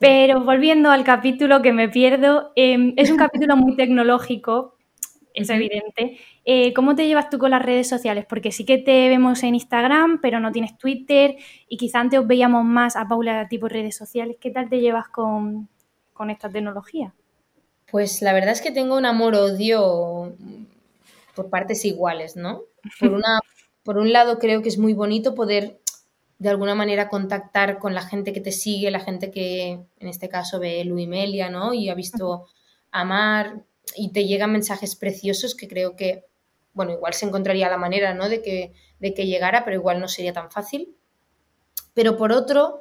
Pero 0.00 0.42
volviendo 0.42 0.90
al 0.90 1.04
capítulo 1.04 1.62
que 1.62 1.72
me 1.72 1.88
pierdo, 1.88 2.52
em, 2.56 2.92
es 2.96 3.10
un 3.10 3.16
capítulo 3.16 3.56
muy 3.56 3.74
tecnológico, 3.74 4.76
es 5.34 5.50
evidente. 5.50 6.18
Eh, 6.44 6.72
¿Cómo 6.74 6.94
te 6.94 7.06
llevas 7.06 7.30
tú 7.30 7.38
con 7.38 7.50
las 7.50 7.62
redes 7.62 7.88
sociales? 7.88 8.26
Porque 8.28 8.52
sí 8.52 8.64
que 8.64 8.78
te 8.78 9.08
vemos 9.08 9.42
en 9.42 9.54
Instagram, 9.54 10.20
pero 10.20 10.40
no 10.40 10.52
tienes 10.52 10.76
Twitter 10.76 11.36
y 11.68 11.76
quizá 11.76 12.00
antes 12.00 12.18
os 12.18 12.26
veíamos 12.26 12.64
más 12.64 12.96
a 12.96 13.06
Paula 13.06 13.48
tipo 13.48 13.68
redes 13.68 13.96
sociales. 13.96 14.36
¿Qué 14.40 14.50
tal 14.50 14.68
te 14.68 14.80
llevas 14.80 15.08
con, 15.08 15.68
con 16.12 16.30
esta 16.30 16.48
tecnología? 16.48 17.14
Pues 17.90 18.20
la 18.20 18.32
verdad 18.32 18.52
es 18.52 18.60
que 18.60 18.72
tengo 18.72 18.96
un 18.96 19.06
amor-odio 19.06 20.34
por 21.38 21.50
partes 21.50 21.84
iguales, 21.84 22.34
¿no? 22.34 22.64
Por, 22.98 23.12
una, 23.12 23.38
por 23.84 23.96
un 23.96 24.12
lado 24.12 24.40
creo 24.40 24.60
que 24.60 24.68
es 24.68 24.76
muy 24.76 24.92
bonito 24.92 25.36
poder 25.36 25.78
de 26.38 26.48
alguna 26.48 26.74
manera 26.74 27.08
contactar 27.08 27.78
con 27.78 27.94
la 27.94 28.02
gente 28.02 28.32
que 28.32 28.40
te 28.40 28.50
sigue, 28.50 28.90
la 28.90 28.98
gente 28.98 29.30
que 29.30 29.78
en 30.00 30.08
este 30.08 30.28
caso 30.28 30.58
ve 30.58 30.84
Luimelia, 30.84 31.48
¿no? 31.48 31.74
Y 31.74 31.90
ha 31.90 31.94
visto 31.94 32.48
amar 32.90 33.62
y 33.94 34.10
te 34.10 34.26
llegan 34.26 34.50
mensajes 34.50 34.96
preciosos 34.96 35.54
que 35.54 35.68
creo 35.68 35.94
que, 35.94 36.24
bueno, 36.72 36.90
igual 36.90 37.14
se 37.14 37.26
encontraría 37.26 37.70
la 37.70 37.78
manera, 37.78 38.14
¿no? 38.14 38.28
De 38.28 38.42
que, 38.42 38.72
de 38.98 39.14
que 39.14 39.28
llegara, 39.28 39.64
pero 39.64 39.76
igual 39.76 40.00
no 40.00 40.08
sería 40.08 40.32
tan 40.32 40.50
fácil. 40.50 40.96
Pero 41.94 42.16
por 42.16 42.32
otro, 42.32 42.80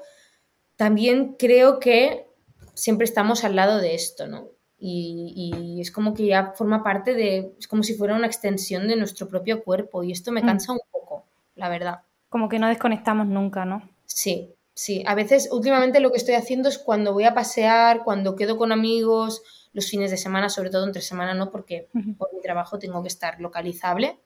también 0.77 1.35
creo 1.37 1.79
que 1.79 2.25
siempre 2.73 3.05
estamos 3.05 3.43
al 3.43 3.55
lado 3.55 3.77
de 3.77 3.93
esto, 3.93 4.25
¿no? 4.25 4.49
Y, 4.79 5.79
es 5.81 5.91
como 5.91 6.13
que 6.13 6.27
ya 6.27 6.53
forma 6.55 6.83
parte 6.83 7.13
de, 7.13 7.53
es 7.57 7.67
como 7.67 7.83
si 7.83 7.95
fuera 7.95 8.15
una 8.15 8.27
extensión 8.27 8.87
de 8.87 8.95
nuestro 8.95 9.27
propio 9.27 9.63
cuerpo 9.63 10.03
y 10.03 10.11
esto 10.11 10.31
me 10.31 10.41
mm. 10.41 10.45
cansa 10.45 10.73
un 10.73 10.79
poco, 10.91 11.25
la 11.55 11.69
verdad. 11.69 12.01
Como 12.29 12.49
que 12.49 12.59
no 12.59 12.67
desconectamos 12.67 13.27
nunca, 13.27 13.65
¿no? 13.65 13.87
Sí, 14.05 14.53
sí. 14.73 15.03
A 15.07 15.15
veces, 15.15 15.49
últimamente 15.51 15.99
lo 15.99 16.11
que 16.11 16.17
estoy 16.17 16.35
haciendo 16.35 16.69
es 16.69 16.77
cuando 16.77 17.13
voy 17.13 17.23
a 17.23 17.33
pasear, 17.33 18.03
cuando 18.03 18.35
quedo 18.35 18.57
con 18.57 18.71
amigos, 18.71 19.41
los 19.73 19.89
fines 19.89 20.11
de 20.11 20.17
semana, 20.17 20.49
sobre 20.49 20.69
todo 20.69 20.85
entre 20.85 21.01
semana, 21.01 21.33
no, 21.33 21.51
porque 21.51 21.87
por 22.17 22.33
mi 22.33 22.41
trabajo 22.41 22.79
tengo 22.79 23.01
que 23.01 23.07
estar 23.07 23.39
localizable 23.39 24.19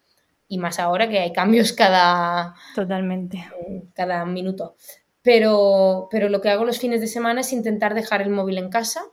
y 0.48 0.58
más 0.58 0.80
ahora 0.80 1.08
que 1.08 1.20
hay 1.20 1.32
cambios 1.32 1.74
cada... 1.74 2.56
Totalmente. 2.76 3.46
Eh, 3.68 3.84
cada 3.94 4.26
minuto. 4.26 4.76
Pero, 5.22 6.08
pero 6.10 6.30
lo 6.30 6.42
que 6.42 6.50
hago 6.50 6.66
los 6.66 6.80
fines 6.80 7.00
de 7.00 7.08
semana 7.08 7.42
es 7.42 7.54
intentar 7.54 7.94
dejar 7.94 8.22
el 8.22 8.32
móvil 8.32 8.58
en 8.58 8.70
casa 8.70 9.04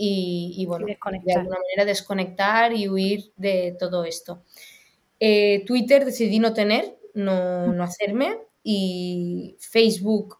y, 0.00 0.64
bueno, 0.66 0.86
de 0.86 1.32
alguna 1.34 1.56
manera 1.58 1.84
desconectar 1.84 2.72
y 2.72 2.88
huir 2.88 3.32
de 3.36 3.76
todo 3.78 4.04
esto. 4.04 4.42
Eh, 5.18 5.64
Twitter 5.66 6.04
decidí 6.04 6.38
no 6.38 6.52
tener, 6.52 6.96
no, 7.14 7.72
no, 7.72 7.82
hacerme 7.82 8.38
y 8.62 9.56
Facebook 9.58 10.38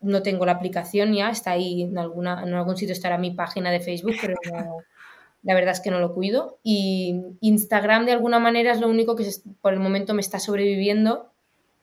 no 0.00 0.22
tengo 0.22 0.46
la 0.46 0.52
aplicación 0.52 1.12
ya, 1.12 1.30
está 1.30 1.52
ahí 1.52 1.82
en, 1.82 1.98
alguna, 1.98 2.42
en 2.42 2.54
algún 2.54 2.76
sitio 2.76 2.94
estará 2.94 3.18
mi 3.18 3.32
página 3.32 3.70
de 3.70 3.80
Facebook, 3.80 4.14
pero 4.20 4.36
la 5.42 5.54
verdad 5.54 5.72
es 5.72 5.80
que 5.80 5.90
no 5.90 6.00
lo 6.00 6.14
cuido. 6.14 6.58
Y 6.62 7.20
Instagram 7.40 8.06
de 8.06 8.12
alguna 8.12 8.38
manera 8.38 8.72
es 8.72 8.80
lo 8.80 8.88
único 8.88 9.16
que 9.16 9.28
por 9.60 9.74
el 9.74 9.80
momento 9.80 10.14
me 10.14 10.22
está 10.22 10.38
sobreviviendo, 10.38 11.30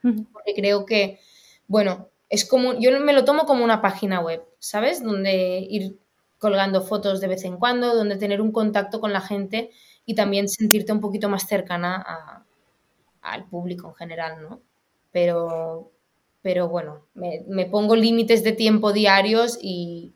porque 0.01 0.55
creo 0.55 0.85
que, 0.87 1.19
bueno, 1.67 2.09
es 2.29 2.45
como, 2.45 2.79
yo 2.79 2.97
me 2.99 3.13
lo 3.13 3.25
tomo 3.25 3.45
como 3.45 3.63
una 3.63 3.81
página 3.81 4.19
web, 4.19 4.43
¿sabes? 4.57 5.03
Donde 5.03 5.67
ir 5.69 6.00
colgando 6.41 6.81
fotos 6.81 7.21
de 7.21 7.27
vez 7.27 7.43
en 7.45 7.57
cuando, 7.57 7.95
donde 7.95 8.17
tener 8.17 8.41
un 8.41 8.51
contacto 8.51 8.99
con 8.99 9.13
la 9.13 9.21
gente 9.21 9.69
y 10.07 10.15
también 10.15 10.49
sentirte 10.49 10.91
un 10.91 10.99
poquito 10.99 11.29
más 11.29 11.47
cercana 11.47 12.43
al 13.21 13.45
público 13.45 13.89
en 13.89 13.93
general, 13.93 14.41
¿no? 14.41 14.59
Pero, 15.11 15.91
pero 16.41 16.67
bueno, 16.67 17.05
me, 17.13 17.65
pongo 17.67 17.95
límites 17.95 18.43
de 18.43 18.53
tiempo 18.53 18.91
diarios 18.91 19.59
y, 19.61 20.15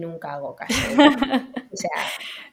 nunca 0.00 0.34
hago 0.34 0.56
caso. 0.56 0.74
o 1.72 1.76
sea, 1.76 1.90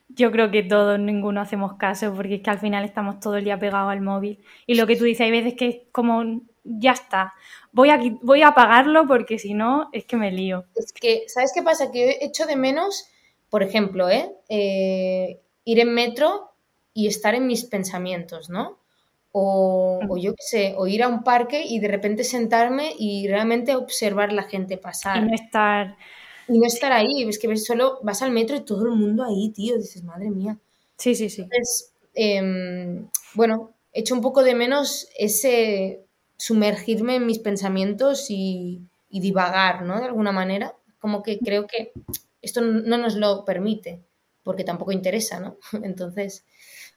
yo 0.09 0.31
creo 0.31 0.51
que 0.51 0.61
todos, 0.61 0.99
ninguno 0.99 1.41
hacemos 1.41 1.77
caso, 1.77 2.13
porque 2.13 2.35
es 2.35 2.41
que 2.43 2.51
al 2.51 2.59
final 2.59 2.85
estamos 2.85 3.19
todo 3.19 3.37
el 3.37 3.43
día 3.43 3.57
pegados 3.57 3.91
al 3.91 4.01
móvil. 4.01 4.39
Y 4.67 4.75
lo 4.75 4.85
que 4.85 4.95
tú 4.95 5.05
dices, 5.05 5.21
hay 5.21 5.31
veces 5.31 5.55
que 5.55 5.67
es 5.67 5.77
como, 5.91 6.41
ya 6.63 6.91
está, 6.91 7.33
voy 7.77 7.91
a, 7.91 7.99
voy 8.23 8.41
a 8.41 8.49
apagarlo 8.49 9.05
porque 9.07 9.37
si 9.37 9.53
no, 9.53 9.89
es 9.93 10.05
que 10.05 10.17
me 10.17 10.31
lío. 10.31 10.65
Es 10.75 10.91
que, 10.91 11.25
¿sabes 11.27 11.51
qué 11.53 11.61
pasa? 11.61 11.91
Que 11.91 12.09
he 12.09 12.25
hecho 12.25 12.47
de 12.47 12.55
menos, 12.55 13.07
por 13.51 13.61
ejemplo, 13.61 14.09
¿eh? 14.09 14.31
Eh, 14.49 15.39
ir 15.63 15.79
en 15.79 15.93
metro 15.93 16.51
y 16.93 17.05
estar 17.07 17.35
en 17.35 17.45
mis 17.45 17.65
pensamientos, 17.65 18.49
¿no? 18.49 18.79
O, 19.31 19.99
o, 20.09 20.17
yo 20.17 20.31
qué 20.31 20.43
sé, 20.43 20.73
o 20.75 20.87
ir 20.87 21.03
a 21.03 21.07
un 21.07 21.23
parque 21.23 21.63
y 21.63 21.79
de 21.79 21.87
repente 21.87 22.23
sentarme 22.23 22.93
y 22.97 23.27
realmente 23.27 23.75
observar 23.75 24.33
la 24.33 24.43
gente 24.43 24.77
pasar. 24.77 25.17
Y 25.23 25.27
no 25.27 25.35
estar 25.35 25.95
y 26.47 26.57
no 26.57 26.65
estar 26.65 26.91
ahí. 26.91 27.23
Es 27.27 27.37
que 27.37 27.47
ves 27.47 27.65
solo 27.65 27.99
vas 28.01 28.23
al 28.23 28.31
metro 28.31 28.55
y 28.55 28.65
todo 28.65 28.85
el 28.87 28.95
mundo 28.95 29.23
ahí, 29.23 29.49
tío. 29.49 29.77
Dices, 29.77 30.03
madre 30.03 30.31
mía. 30.31 30.57
Sí, 30.97 31.13
sí, 31.13 31.29
sí. 31.29 31.43
Entonces, 31.43 31.93
em, 32.15 33.07
bueno, 33.35 33.73
echo 33.93 34.15
un 34.15 34.21
poco 34.21 34.43
de 34.43 34.55
menos 34.55 35.09
ese 35.17 36.06
sumergirme 36.37 37.15
en 37.15 37.25
mis 37.25 37.39
pensamientos 37.39 38.29
y, 38.29 38.81
y 39.09 39.19
divagar, 39.19 39.83
¿no? 39.83 39.99
De 39.99 40.05
alguna 40.05 40.31
manera. 40.31 40.75
Como 40.99 41.23
que 41.23 41.39
creo 41.39 41.67
que 41.67 41.91
esto 42.41 42.61
no 42.61 42.97
nos 42.97 43.15
lo 43.15 43.45
permite, 43.45 44.03
porque 44.43 44.63
tampoco 44.63 44.91
interesa, 44.91 45.39
¿no? 45.39 45.57
Entonces, 45.83 46.45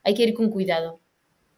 hay 0.05 0.15
que 0.15 0.23
ir 0.23 0.35
con 0.35 0.51
cuidado. 0.51 1.01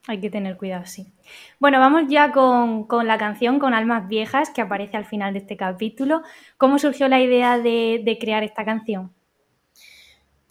Hay 0.09 0.19
que 0.19 0.31
tener 0.31 0.57
cuidado, 0.57 0.85
sí. 0.85 1.13
Bueno, 1.61 1.79
vamos 1.79 2.05
ya 2.09 2.33
con, 2.33 2.89
la 3.07 3.19
canción, 3.19 3.61
con 3.61 3.73
Almas 3.73 4.09
Viejas, 4.09 4.51
que 4.51 4.61
aparece 4.61 4.97
al 4.97 5.05
final 5.05 5.33
de 5.33 5.39
este 5.39 5.57
capítulo. 5.57 6.23
¿Cómo 6.59 6.81
surgió 6.81 7.07
la 7.09 7.21
idea 7.21 7.59
de, 7.59 8.19
crear 8.21 8.43
esta 8.43 8.65
canción? 8.65 9.13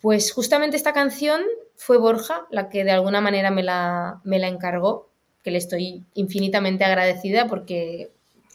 Pues 0.02 0.32
justamente 0.32 0.78
esta 0.78 0.94
canción 0.94 1.42
fue 1.76 1.98
Borja 1.98 2.48
la 2.50 2.70
que 2.70 2.86
de 2.86 2.92
alguna 2.92 3.20
manera 3.20 3.52
me 3.52 3.62
la, 3.62 4.22
me 4.24 4.40
la 4.40 4.48
encargó, 4.48 5.11
que 5.44 5.52
le 5.52 5.58
estoy 5.58 6.04
infinitamente 6.14 6.84
agradecida 6.84 7.48
porque, 7.48 8.12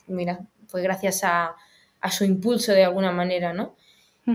mira, 0.06 0.40
fue 0.66 0.82
gracias 0.82 1.24
a, 1.24 1.56
a 2.00 2.10
su 2.10 2.24
impulso 2.24 2.72
de 2.72 2.84
alguna 2.84 3.12
manera, 3.12 3.52
¿no? 3.52 3.74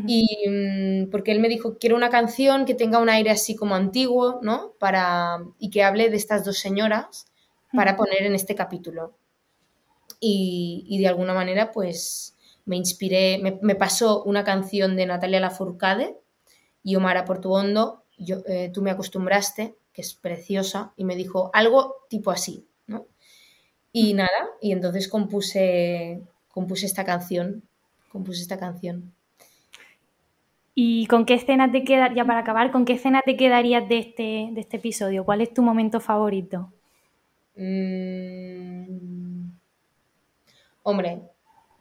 Y 0.08 0.48
mm, 0.48 1.10
porque 1.10 1.34
él 1.34 1.42
me 1.42 1.50
dijo, 1.50 1.78
quiero 1.78 1.98
una 1.98 2.10
canción 2.10 2.66
que 2.66 2.76
tenga 2.76 3.00
un 3.00 3.10
aire 3.10 3.30
así 3.30 3.56
como 3.56 3.76
antiguo, 3.76 4.40
¿no? 4.42 4.72
Para, 4.80 5.40
y 5.60 5.70
que 5.70 5.84
hable 5.84 6.10
de 6.10 6.16
estas 6.16 6.46
dos 6.46 6.60
señoras 6.60 7.28
para 7.74 7.98
poner 7.98 8.24
en 8.24 8.34
este 8.34 8.56
capítulo. 8.56 9.18
Y, 10.20 10.98
de 11.00 11.08
alguna 11.08 11.34
manera, 11.34 11.72
pues 11.72 12.38
me 12.66 12.78
inspiré, 12.78 13.40
me, 13.40 13.76
pasó 13.76 14.24
una 14.24 14.44
canción 14.44 14.96
de 14.96 15.08
Natalia 15.08 15.40
Lafourcade 15.40 16.16
y 16.84 16.96
Omar 16.96 17.26
Portuondo, 17.26 18.04
yo, 18.18 18.38
eh, 18.48 18.70
Tú 18.72 18.84
me 18.84 18.92
acostumbraste, 18.92 19.76
que 19.94 20.02
es 20.02 20.14
preciosa, 20.14 20.94
y 20.96 21.04
me 21.04 21.16
dijo 21.16 21.52
algo 21.54 21.96
tipo 22.10 22.32
así, 22.32 22.68
¿no? 22.88 23.06
Y 23.92 24.14
nada, 24.14 24.30
y 24.62 24.72
entonces 24.72 25.08
compuse, 25.08 26.22
compuse 26.50 26.86
esta 26.86 27.04
canción, 27.04 27.64
compuse 28.10 28.42
esta 28.42 28.58
canción. 28.58 29.14
¿Y 30.74 31.06
con 31.08 31.26
qué 31.26 31.34
escena 31.34 31.72
te 31.72 31.84
queda, 31.84 32.14
ya 32.14 32.24
para 32.26 32.40
acabar, 32.40 32.72
con 32.72 32.86
qué 32.86 32.94
escena 32.94 33.22
te 33.26 33.36
quedarías 33.36 33.88
de 33.90 34.00
este, 34.00 34.50
de 34.52 34.62
este 34.62 34.78
episodio? 34.78 35.26
¿Cuál 35.26 35.42
es 35.42 35.54
tu 35.54 35.62
momento 35.62 36.00
favorito? 36.00 36.72
Mm, 37.56 39.50
hombre, 40.84 41.22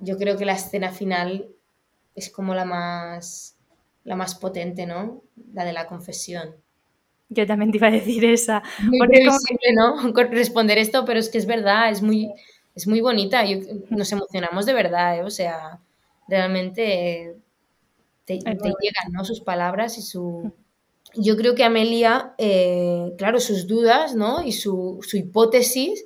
yo 0.00 0.18
creo 0.18 0.36
que 0.36 0.44
la 0.44 0.54
escena 0.54 0.90
final 0.90 1.48
es 2.16 2.30
como 2.30 2.54
la 2.54 2.64
más, 2.64 3.56
la 4.04 4.16
más 4.16 4.34
potente, 4.34 4.86
¿no? 4.86 5.22
La 5.52 5.64
de 5.64 5.72
la 5.72 5.86
confesión. 5.86 6.56
Yo 7.30 7.46
también 7.46 7.70
te 7.70 7.78
iba 7.78 7.86
a 7.86 7.92
decir 7.92 8.24
esa. 8.24 8.62
Muy 8.82 8.98
porque 8.98 9.24
¿no? 9.74 10.12
Responder 10.30 10.78
esto, 10.78 11.04
pero 11.04 11.20
es 11.20 11.28
que 11.28 11.38
es 11.38 11.46
verdad, 11.46 11.90
es 11.90 12.02
muy, 12.02 12.28
es 12.74 12.88
muy 12.88 13.00
bonita. 13.00 13.44
nos 13.88 14.12
emocionamos 14.12 14.66
de 14.66 14.72
verdad, 14.72 15.18
¿eh? 15.18 15.22
o 15.22 15.30
sea, 15.30 15.78
realmente 16.28 17.36
te, 18.24 18.38
llegan 18.38 19.12
¿no? 19.12 19.24
sus 19.24 19.40
palabras 19.40 19.96
y 19.96 20.02
su... 20.02 20.52
Yo 21.14 21.36
creo 21.36 21.54
que 21.54 21.64
Amelia, 21.64 22.34
eh, 22.38 23.12
claro, 23.18 23.40
sus 23.40 23.66
dudas 23.66 24.14
¿no? 24.14 24.42
y 24.44 24.52
su, 24.52 25.00
hipótesis 25.12 26.04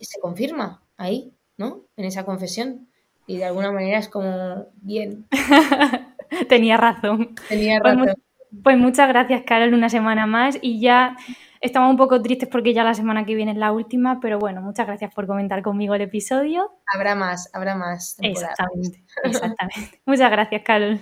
se 0.00 0.20
confirma 0.20 0.82
ahí, 0.96 1.32
¿no? 1.56 1.84
En 1.96 2.04
esa 2.04 2.24
confesión. 2.24 2.88
Y 3.26 3.36
de 3.36 3.44
alguna 3.44 3.70
manera 3.70 3.98
es 3.98 4.08
como, 4.08 4.66
bien. 4.76 5.26
Tenía 6.48 6.76
razón. 6.76 7.36
Tenía 7.48 7.78
pues 7.80 7.94
razón. 7.94 8.14
Pues, 8.14 8.31
muchas 8.52 9.08
gracias, 9.08 9.42
Carol, 9.46 9.74
una 9.74 9.88
semana 9.88 10.26
más. 10.26 10.58
Y 10.60 10.80
ya 10.80 11.16
estamos 11.60 11.90
un 11.90 11.96
poco 11.96 12.20
tristes 12.20 12.48
porque 12.48 12.74
ya 12.74 12.84
la 12.84 12.94
semana 12.94 13.24
que 13.24 13.34
viene 13.34 13.52
es 13.52 13.56
la 13.56 13.72
última, 13.72 14.20
pero 14.20 14.38
bueno, 14.38 14.60
muchas 14.60 14.86
gracias 14.86 15.14
por 15.14 15.26
comentar 15.26 15.62
conmigo 15.62 15.94
el 15.94 16.02
episodio. 16.02 16.70
Habrá 16.94 17.14
más, 17.14 17.50
habrá 17.54 17.74
más. 17.74 18.16
Exactamente, 18.20 19.04
exactamente. 19.24 20.00
muchas 20.04 20.30
gracias, 20.30 20.62
Carol. 20.62 21.00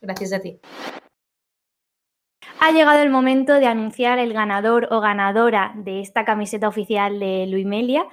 Gracias 0.00 0.32
a 0.32 0.40
ti. 0.40 0.58
Ha 2.60 2.72
llegado 2.72 3.00
el 3.00 3.10
momento 3.10 3.54
de 3.54 3.66
anunciar 3.66 4.18
el 4.18 4.32
ganador 4.32 4.88
o 4.90 5.00
ganadora 5.00 5.72
de 5.76 6.00
esta 6.00 6.24
camiseta 6.24 6.68
oficial 6.68 7.18
de 7.18 7.46
Luimelia. 7.46 8.04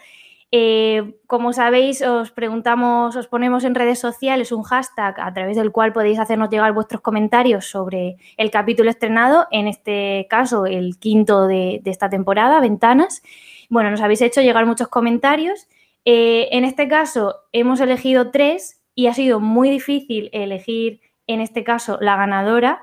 Eh, 0.51 1.15
como 1.27 1.51
sabéis, 1.51 2.01
os 2.01 2.31
preguntamos, 2.31 3.15
os 3.17 3.27
ponemos 3.27 3.65
en 3.65 3.75
redes 3.75 3.99
sociales 3.99 4.53
un 4.53 4.63
hashtag 4.63 5.19
a 5.19 5.33
través 5.33 5.57
del 5.57 5.73
cual 5.73 5.91
podéis 5.91 6.19
hacernos 6.19 6.49
llegar 6.49 6.71
vuestros 6.73 7.01
comentarios 7.01 7.65
sobre 7.65 8.15
el 8.37 8.49
capítulo 8.49 8.89
estrenado, 8.89 9.47
en 9.51 9.67
este 9.67 10.25
caso 10.29 10.65
el 10.65 10.97
quinto 10.99 11.47
de, 11.47 11.81
esta 11.85 12.09
temporada, 12.09 12.61
Ventanas. 12.61 13.21
Bueno, 13.69 13.91
nos 13.91 13.99
habéis 14.01 14.21
hecho 14.21 14.41
llegar 14.41 14.65
muchos 14.65 14.87
comentarios. 14.87 15.67
Eh, 16.05 16.47
en 16.51 16.63
este 16.63 16.87
caso 16.87 17.35
hemos 17.51 17.81
elegido 17.81 18.31
tres 18.31 18.81
y 18.95 19.07
ha 19.07 19.13
sido 19.13 19.41
muy 19.41 19.69
difícil 19.69 20.29
elegir 20.31 21.01
en 21.27 21.41
este 21.41 21.65
caso 21.65 21.97
la 21.99 22.15
ganadora, 22.15 22.79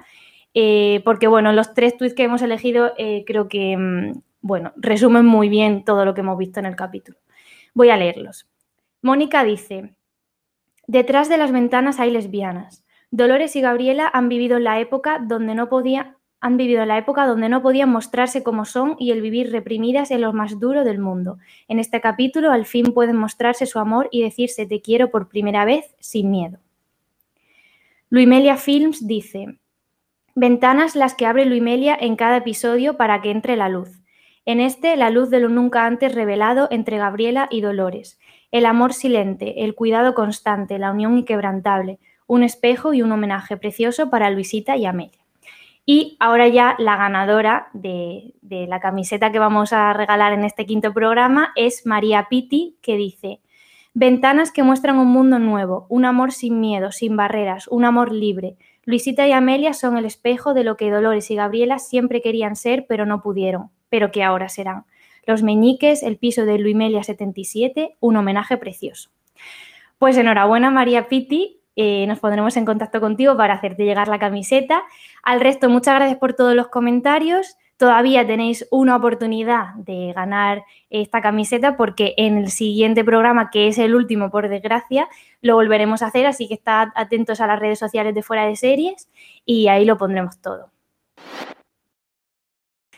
eh, 0.52 1.00
porque 1.04 1.28
bueno, 1.28 1.52
los 1.54 1.72
tres 1.72 1.96
tweets 1.96 2.14
que 2.14 2.24
hemos 2.24 2.42
elegido 2.42 2.92
creo 3.26 3.48
que, 3.48 3.76
mm, 3.76 4.22
bueno, 4.42 4.72
resumen 4.76 5.24
muy 5.24 5.48
bien 5.48 5.84
todo 5.84 6.04
lo 6.04 6.12
que 6.12 6.20
hemos 6.20 6.36
visto 6.36 6.60
en 6.60 6.66
el 6.66 6.76
capítulo. 6.76 7.23
Voy 7.74 7.90
a 7.90 7.96
leerlos. 7.96 8.46
Mónica 9.02 9.42
dice, 9.42 9.94
detrás 10.86 11.28
de 11.28 11.36
las 11.36 11.50
ventanas 11.50 11.98
hay 11.98 12.10
lesbianas. 12.10 12.84
Dolores 13.10 13.56
y 13.56 13.60
Gabriela 13.60 14.08
han 14.12 14.28
vivido 14.28 14.60
la 14.60 14.80
época 14.80 15.18
donde 15.18 15.54
no 15.56 15.68
podía, 15.68 16.16
han 16.40 16.56
vivido 16.56 16.84
la 16.86 16.98
época 16.98 17.26
donde 17.26 17.48
no 17.48 17.62
podían 17.62 17.90
mostrarse 17.90 18.44
como 18.44 18.64
son 18.64 18.94
y 18.98 19.10
el 19.10 19.20
vivir 19.20 19.50
reprimidas 19.50 20.12
en 20.12 20.20
lo 20.20 20.32
más 20.32 20.60
duro 20.60 20.84
del 20.84 21.00
mundo. 21.00 21.38
En 21.66 21.80
este 21.80 22.00
capítulo 22.00 22.52
al 22.52 22.64
fin 22.64 22.94
pueden 22.94 23.16
mostrarse 23.16 23.66
su 23.66 23.78
amor 23.80 24.08
y 24.12 24.22
decirse 24.22 24.66
te 24.66 24.80
quiero 24.80 25.10
por 25.10 25.28
primera 25.28 25.64
vez 25.64 25.94
sin 25.98 26.30
miedo. 26.30 26.58
Luimelia 28.08 28.56
Films 28.56 29.06
dice, 29.06 29.58
ventanas 30.36 30.94
las 30.94 31.14
que 31.14 31.26
abre 31.26 31.44
Luimelia 31.44 31.96
en 32.00 32.14
cada 32.14 32.36
episodio 32.36 32.96
para 32.96 33.20
que 33.20 33.32
entre 33.32 33.56
la 33.56 33.68
luz. 33.68 34.03
En 34.46 34.60
este, 34.60 34.96
la 34.96 35.10
luz 35.10 35.30
de 35.30 35.40
lo 35.40 35.48
nunca 35.48 35.86
antes 35.86 36.14
revelado 36.14 36.68
entre 36.70 36.98
Gabriela 36.98 37.48
y 37.50 37.60
Dolores. 37.60 38.18
El 38.50 38.66
amor 38.66 38.92
silente, 38.92 39.64
el 39.64 39.74
cuidado 39.74 40.14
constante, 40.14 40.78
la 40.78 40.90
unión 40.90 41.18
inquebrantable, 41.18 41.98
un 42.26 42.42
espejo 42.42 42.94
y 42.94 43.02
un 43.02 43.12
homenaje 43.12 43.56
precioso 43.56 44.10
para 44.10 44.30
Luisita 44.30 44.76
y 44.76 44.86
Amelia. 44.86 45.24
Y 45.86 46.16
ahora 46.18 46.48
ya 46.48 46.76
la 46.78 46.96
ganadora 46.96 47.68
de, 47.74 48.34
de, 48.40 48.66
la 48.66 48.80
camiseta 48.80 49.32
que 49.32 49.38
vamos 49.38 49.72
a 49.72 49.92
regalar 49.92 50.32
en 50.32 50.44
este 50.44 50.64
quinto 50.64 50.94
programa 50.94 51.52
es 51.56 51.84
María 51.84 52.26
Pitti, 52.30 52.78
que 52.80 52.96
dice, 52.96 53.40
Ventanas 53.96 54.50
que 54.50 54.64
muestran 54.64 54.98
un 54.98 55.06
mundo 55.06 55.38
nuevo, 55.38 55.86
un 55.88 56.04
amor 56.04 56.32
sin 56.32 56.58
miedo, 56.58 56.90
sin 56.90 57.16
barreras, 57.16 57.68
un 57.68 57.84
amor 57.84 58.10
libre. 58.10 58.56
Luisita 58.84 59.26
y 59.26 59.32
Amelia 59.32 59.72
son 59.72 59.96
el 59.96 60.04
espejo 60.04 60.54
de 60.54 60.64
lo 60.64 60.76
que 60.76 60.90
Dolores 60.90 61.30
y 61.30 61.36
Gabriela 61.36 61.78
siempre 61.78 62.20
querían 62.20 62.56
ser, 62.56 62.86
pero 62.88 63.06
no 63.06 63.22
pudieron, 63.22 63.70
pero 63.88 64.10
que 64.10 64.22
ahora 64.22 64.48
serán. 64.48 64.84
Los 65.26 65.42
meñiques, 65.42 66.02
el 66.02 66.18
piso 66.18 66.44
de 66.44 66.58
Luimelia 66.58 67.02
77, 67.02 67.96
un 68.00 68.16
homenaje 68.16 68.56
precioso. 68.56 69.10
Pues 69.98 70.16
enhorabuena 70.16 70.70
María 70.70 71.08
Pitti, 71.08 71.60
eh, 71.76 72.06
nos 72.06 72.20
pondremos 72.20 72.56
en 72.56 72.64
contacto 72.64 73.00
contigo 73.00 73.36
para 73.36 73.54
hacerte 73.54 73.84
llegar 73.84 74.08
la 74.08 74.18
camiseta. 74.18 74.82
Al 75.22 75.40
resto, 75.40 75.68
muchas 75.68 75.96
gracias 75.96 76.18
por 76.18 76.34
todos 76.34 76.54
los 76.54 76.68
comentarios 76.68 77.56
todavía 77.76 78.26
tenéis 78.26 78.66
una 78.70 78.96
oportunidad 78.96 79.74
de 79.74 80.12
ganar 80.14 80.64
esta 80.90 81.20
camiseta 81.20 81.76
porque 81.76 82.14
en 82.16 82.38
el 82.38 82.50
siguiente 82.50 83.04
programa, 83.04 83.50
que 83.50 83.68
es 83.68 83.78
el 83.78 83.94
último 83.94 84.30
por 84.30 84.48
desgracia, 84.48 85.08
lo 85.40 85.54
volveremos 85.54 86.02
a 86.02 86.06
hacer, 86.06 86.26
así 86.26 86.48
que 86.48 86.54
estad 86.54 86.88
atentos 86.94 87.40
a 87.40 87.46
las 87.46 87.58
redes 87.58 87.78
sociales 87.78 88.14
de 88.14 88.22
fuera 88.22 88.46
de 88.46 88.56
series 88.56 89.08
y 89.44 89.68
ahí 89.68 89.84
lo 89.84 89.98
pondremos 89.98 90.40
todo. 90.40 90.70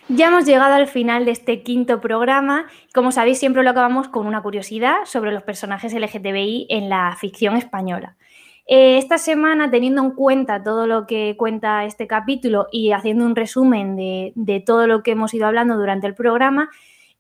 Ya 0.08 0.28
hemos 0.28 0.46
llegado 0.46 0.74
al 0.74 0.86
final 0.86 1.24
de 1.24 1.32
este 1.32 1.64
quinto 1.64 2.00
programa. 2.00 2.66
Como 2.94 3.10
sabéis, 3.10 3.40
siempre 3.40 3.64
lo 3.64 3.70
acabamos 3.70 4.08
con 4.08 4.28
una 4.28 4.40
curiosidad 4.40 4.98
sobre 5.04 5.32
los 5.32 5.42
personajes 5.42 5.92
LGTBI 5.92 6.68
en 6.70 6.88
la 6.88 7.16
ficción 7.18 7.56
española. 7.56 8.16
Eh, 8.68 8.98
esta 8.98 9.16
semana, 9.16 9.70
teniendo 9.70 10.02
en 10.02 10.10
cuenta 10.10 10.62
todo 10.62 10.88
lo 10.88 11.06
que 11.06 11.36
cuenta 11.36 11.84
este 11.84 12.09
capítulo 12.09 12.66
y 12.72 12.90
haciendo 12.90 13.24
un 13.24 13.36
resumen 13.36 13.94
de, 13.97 14.62
todo 14.66 14.88
lo 14.88 15.05
que 15.05 15.12
hemos 15.12 15.32
ido 15.34 15.47
hablando 15.47 15.76
durante 15.76 16.09
el 16.09 16.14
programa, 16.14 16.70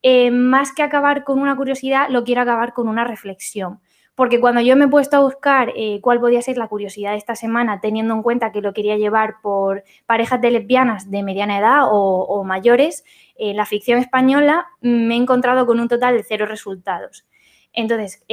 eh, 0.02 0.32
más 0.32 0.72
que 0.72 0.82
acabar 0.82 1.22
con 1.22 1.38
una 1.38 1.56
curiosidad, 1.56 2.08
lo 2.10 2.24
quiero 2.24 2.42
acabar 2.42 2.72
con 2.72 2.88
una 2.88 3.04
reflexión. 3.04 3.80
Porque 4.16 4.40
cuando 4.40 4.60
yo 4.60 4.76
me 4.76 4.86
he 4.86 4.88
puesto 4.88 5.16
a 5.18 5.20
buscar 5.20 5.72
eh, 5.76 6.00
cuál 6.00 6.20
podía 6.20 6.42
ser 6.42 6.56
la 6.56 6.68
curiosidad 6.68 7.12
de 7.12 7.18
esta 7.18 7.36
semana, 7.36 7.80
teniendo 7.80 8.14
en 8.14 8.22
cuenta 8.22 8.50
que 8.50 8.62
lo 8.62 8.72
quería 8.72 8.96
llevar 8.96 9.36
por 9.42 9.84
parejas 10.06 10.40
de 10.40 10.50
lesbianas 10.50 11.10
de 11.10 11.22
mediana 11.22 11.58
edad 11.58 11.84
o, 11.84 12.22
o 12.22 12.42
mayores, 12.42 13.04
la 13.38 13.66
ficción 13.66 13.98
española 13.98 14.66
me 14.80 15.14
he 15.14 15.18
encontrado 15.18 15.66
con 15.66 15.78
un 15.78 15.88
total 15.88 16.16
de 16.16 16.24
cero 16.24 16.46
resultados. 16.46 17.26
Entonces, 17.74 18.24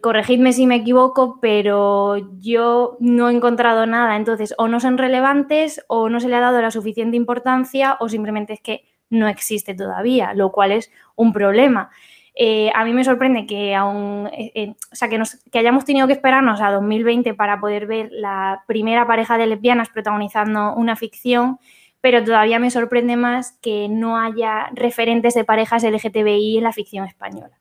corregidme 0.00 0.52
si 0.52 0.66
me 0.66 0.76
equivoco, 0.76 1.38
pero 1.40 2.16
yo 2.38 2.96
no 3.00 3.28
he 3.28 3.32
encontrado 3.32 3.86
nada. 3.86 4.16
Entonces, 4.16 4.54
o 4.58 4.68
no 4.68 4.80
son 4.80 4.98
relevantes, 4.98 5.84
o 5.88 6.08
no 6.08 6.20
se 6.20 6.28
le 6.28 6.36
ha 6.36 6.40
dado 6.40 6.60
la 6.62 6.70
suficiente 6.70 7.16
importancia, 7.16 7.96
o 8.00 8.08
simplemente 8.08 8.52
es 8.52 8.60
que 8.60 8.84
no 9.10 9.28
existe 9.28 9.74
todavía, 9.74 10.34
lo 10.34 10.52
cual 10.52 10.72
es 10.72 10.90
un 11.16 11.32
problema. 11.32 11.90
Eh, 12.36 12.70
a 12.74 12.84
mí 12.84 12.92
me 12.92 13.04
sorprende 13.04 13.46
que 13.46 13.74
aún, 13.74 14.28
eh, 14.32 14.74
o 14.92 14.96
sea, 14.96 15.08
que, 15.08 15.18
nos, 15.18 15.36
que, 15.52 15.58
hayamos 15.58 15.84
tenido 15.84 16.06
que 16.08 16.14
esperarnos 16.14 16.60
a 16.60 16.72
2020 16.72 17.34
para 17.34 17.60
poder 17.60 17.86
ver 17.86 18.08
la 18.10 18.64
primera 18.66 19.06
pareja 19.06 19.38
de 19.38 19.46
lesbianas 19.46 19.88
protagonizando 19.88 20.74
una 20.74 20.96
ficción, 20.96 21.58
pero 22.00 22.24
todavía 22.24 22.58
me 22.58 22.70
sorprende 22.70 23.16
más 23.16 23.52
que 23.62 23.88
no 23.88 24.18
haya 24.18 24.68
referentes 24.74 25.34
de 25.34 25.44
parejas 25.44 25.84
LGTBI 25.84 26.58
en 26.58 26.64
la 26.64 26.72
ficción 26.72 27.06
española. 27.06 27.56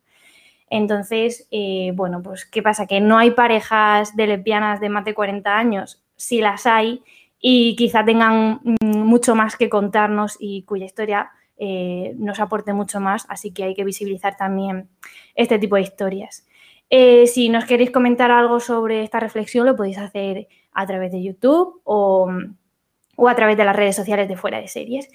Entonces, 0.76 1.48
eh, 1.52 1.92
bueno, 1.94 2.24
pues 2.24 2.48
¿qué 2.48 2.64
pasa? 2.64 2.88
Que 2.88 3.00
no 3.00 3.20
hay 3.20 3.30
parejas 3.30 4.16
de 4.16 4.26
lesbianas 4.26 4.80
de 4.80 4.90
más 4.90 5.06
de 5.06 5.14
40 5.14 5.56
años, 5.56 6.04
sí 6.16 6.42
las 6.42 6.66
hay 6.66 7.04
y 7.40 7.76
quizá 7.76 8.04
tengan 8.04 8.60
mm, 8.64 8.98
mucho 8.98 9.36
más 9.36 9.56
que 9.56 9.70
contarnos 9.70 10.36
y 10.40 10.64
cuya 10.64 10.88
historia 10.88 11.30
eh, 11.58 12.16
nos 12.18 12.40
aporte 12.40 12.74
mucho 12.74 13.00
más, 13.00 13.28
así 13.30 13.54
que 13.54 13.66
hay 13.66 13.76
que 13.76 13.84
visibilizar 13.84 14.36
también 14.36 14.90
este 15.36 15.60
tipo 15.60 15.76
de 15.76 15.84
historias. 15.84 16.48
Eh, 16.90 17.28
si 17.28 17.50
nos 17.50 17.66
queréis 17.66 17.92
comentar 17.92 18.32
algo 18.32 18.60
sobre 18.60 19.04
esta 19.04 19.20
reflexión, 19.20 19.68
lo 19.68 19.76
podéis 19.76 20.00
hacer 20.00 20.48
a 20.72 20.88
través 20.88 21.12
de 21.12 21.22
YouTube 21.22 21.82
o, 21.84 22.32
o 23.16 23.30
a 23.30 23.36
través 23.36 23.58
de 23.58 23.66
las 23.66 23.76
redes 23.76 23.96
sociales 23.96 24.28
de 24.28 24.38
Fuera 24.38 24.60
de 24.60 24.68
Series. 24.68 25.08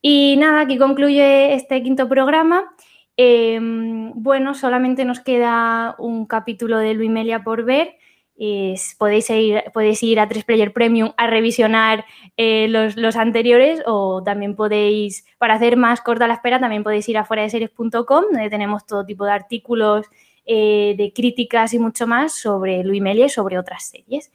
Y 0.00 0.36
nada, 0.38 0.60
aquí 0.60 0.78
concluye 0.78 1.52
este 1.54 1.82
quinto 1.82 2.08
programa. 2.08 2.72
Em, 3.22 4.12
bueno, 4.14 4.54
solamente 4.54 5.04
nos 5.04 5.20
queda 5.20 5.94
un 5.98 6.24
capítulo 6.24 6.78
de 6.78 6.94
Luimelia 6.94 7.44
por 7.44 7.64
ver. 7.64 7.98
podéis, 8.98 9.28
ir, 9.28 9.62
podéis 9.74 10.02
ir 10.02 10.18
a 10.18 10.26
3Player 10.26 10.72
Premium 10.72 11.12
a 11.18 11.26
revisionar 11.26 12.06
eh, 12.38 12.66
los, 12.68 13.16
anteriores 13.16 13.82
o 13.84 14.22
también 14.24 14.56
podéis, 14.56 15.26
para 15.36 15.52
hacer 15.56 15.76
más 15.76 16.00
corta 16.00 16.26
la 16.26 16.34
espera, 16.34 16.58
también 16.58 16.82
podéis 16.82 17.06
ir 17.10 17.18
a 17.18 17.26
fuera 17.26 17.46
donde 17.46 18.48
tenemos 18.48 18.86
todo 18.86 19.04
tipo 19.04 19.26
de 19.26 19.32
artículos, 19.32 20.06
eh, 20.46 20.94
de 20.96 21.12
críticas 21.12 21.74
y 21.74 21.78
mucho 21.78 22.06
más 22.06 22.32
sobre 22.32 22.82
Luimelia 22.84 23.26
y 23.26 23.28
sobre 23.28 23.58
otras 23.58 23.84
series. 23.86 24.32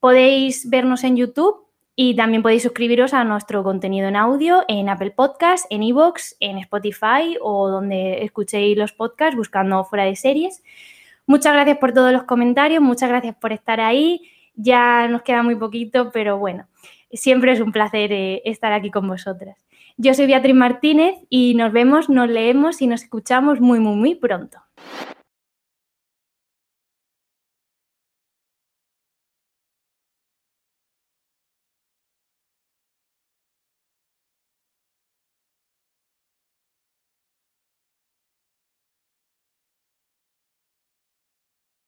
Podéis 0.00 0.68
vernos 0.68 1.04
en 1.04 1.16
YouTube 1.16 1.63
y 1.96 2.16
también 2.16 2.42
podéis 2.42 2.62
suscribiros 2.62 3.14
a 3.14 3.24
nuestro 3.24 3.62
contenido 3.62 4.08
en 4.08 4.16
audio 4.16 4.64
en 4.68 4.88
Apple 4.88 5.12
Podcasts, 5.12 5.66
en 5.70 5.82
Evox, 5.82 6.36
en 6.40 6.58
Spotify 6.58 7.36
o 7.40 7.68
donde 7.68 8.24
escuchéis 8.24 8.76
los 8.76 8.92
podcasts 8.92 9.36
buscando 9.36 9.84
fuera 9.84 10.04
de 10.04 10.16
series. 10.16 10.62
Muchas 11.26 11.52
gracias 11.52 11.78
por 11.78 11.92
todos 11.92 12.12
los 12.12 12.24
comentarios, 12.24 12.82
muchas 12.82 13.08
gracias 13.08 13.36
por 13.36 13.52
estar 13.52 13.80
ahí. 13.80 14.30
Ya 14.56 15.08
nos 15.08 15.22
queda 15.22 15.42
muy 15.42 15.56
poquito, 15.56 16.10
pero 16.12 16.38
bueno, 16.38 16.66
siempre 17.12 17.52
es 17.52 17.60
un 17.60 17.72
placer 17.72 18.12
eh, 18.12 18.42
estar 18.44 18.72
aquí 18.72 18.90
con 18.90 19.06
vosotras. 19.08 19.56
Yo 19.96 20.12
soy 20.14 20.26
Beatriz 20.26 20.54
Martínez 20.54 21.14
y 21.30 21.54
nos 21.54 21.72
vemos, 21.72 22.08
nos 22.08 22.28
leemos 22.28 22.82
y 22.82 22.88
nos 22.88 23.02
escuchamos 23.04 23.60
muy, 23.60 23.78
muy, 23.78 23.94
muy 23.94 24.14
pronto. 24.16 24.58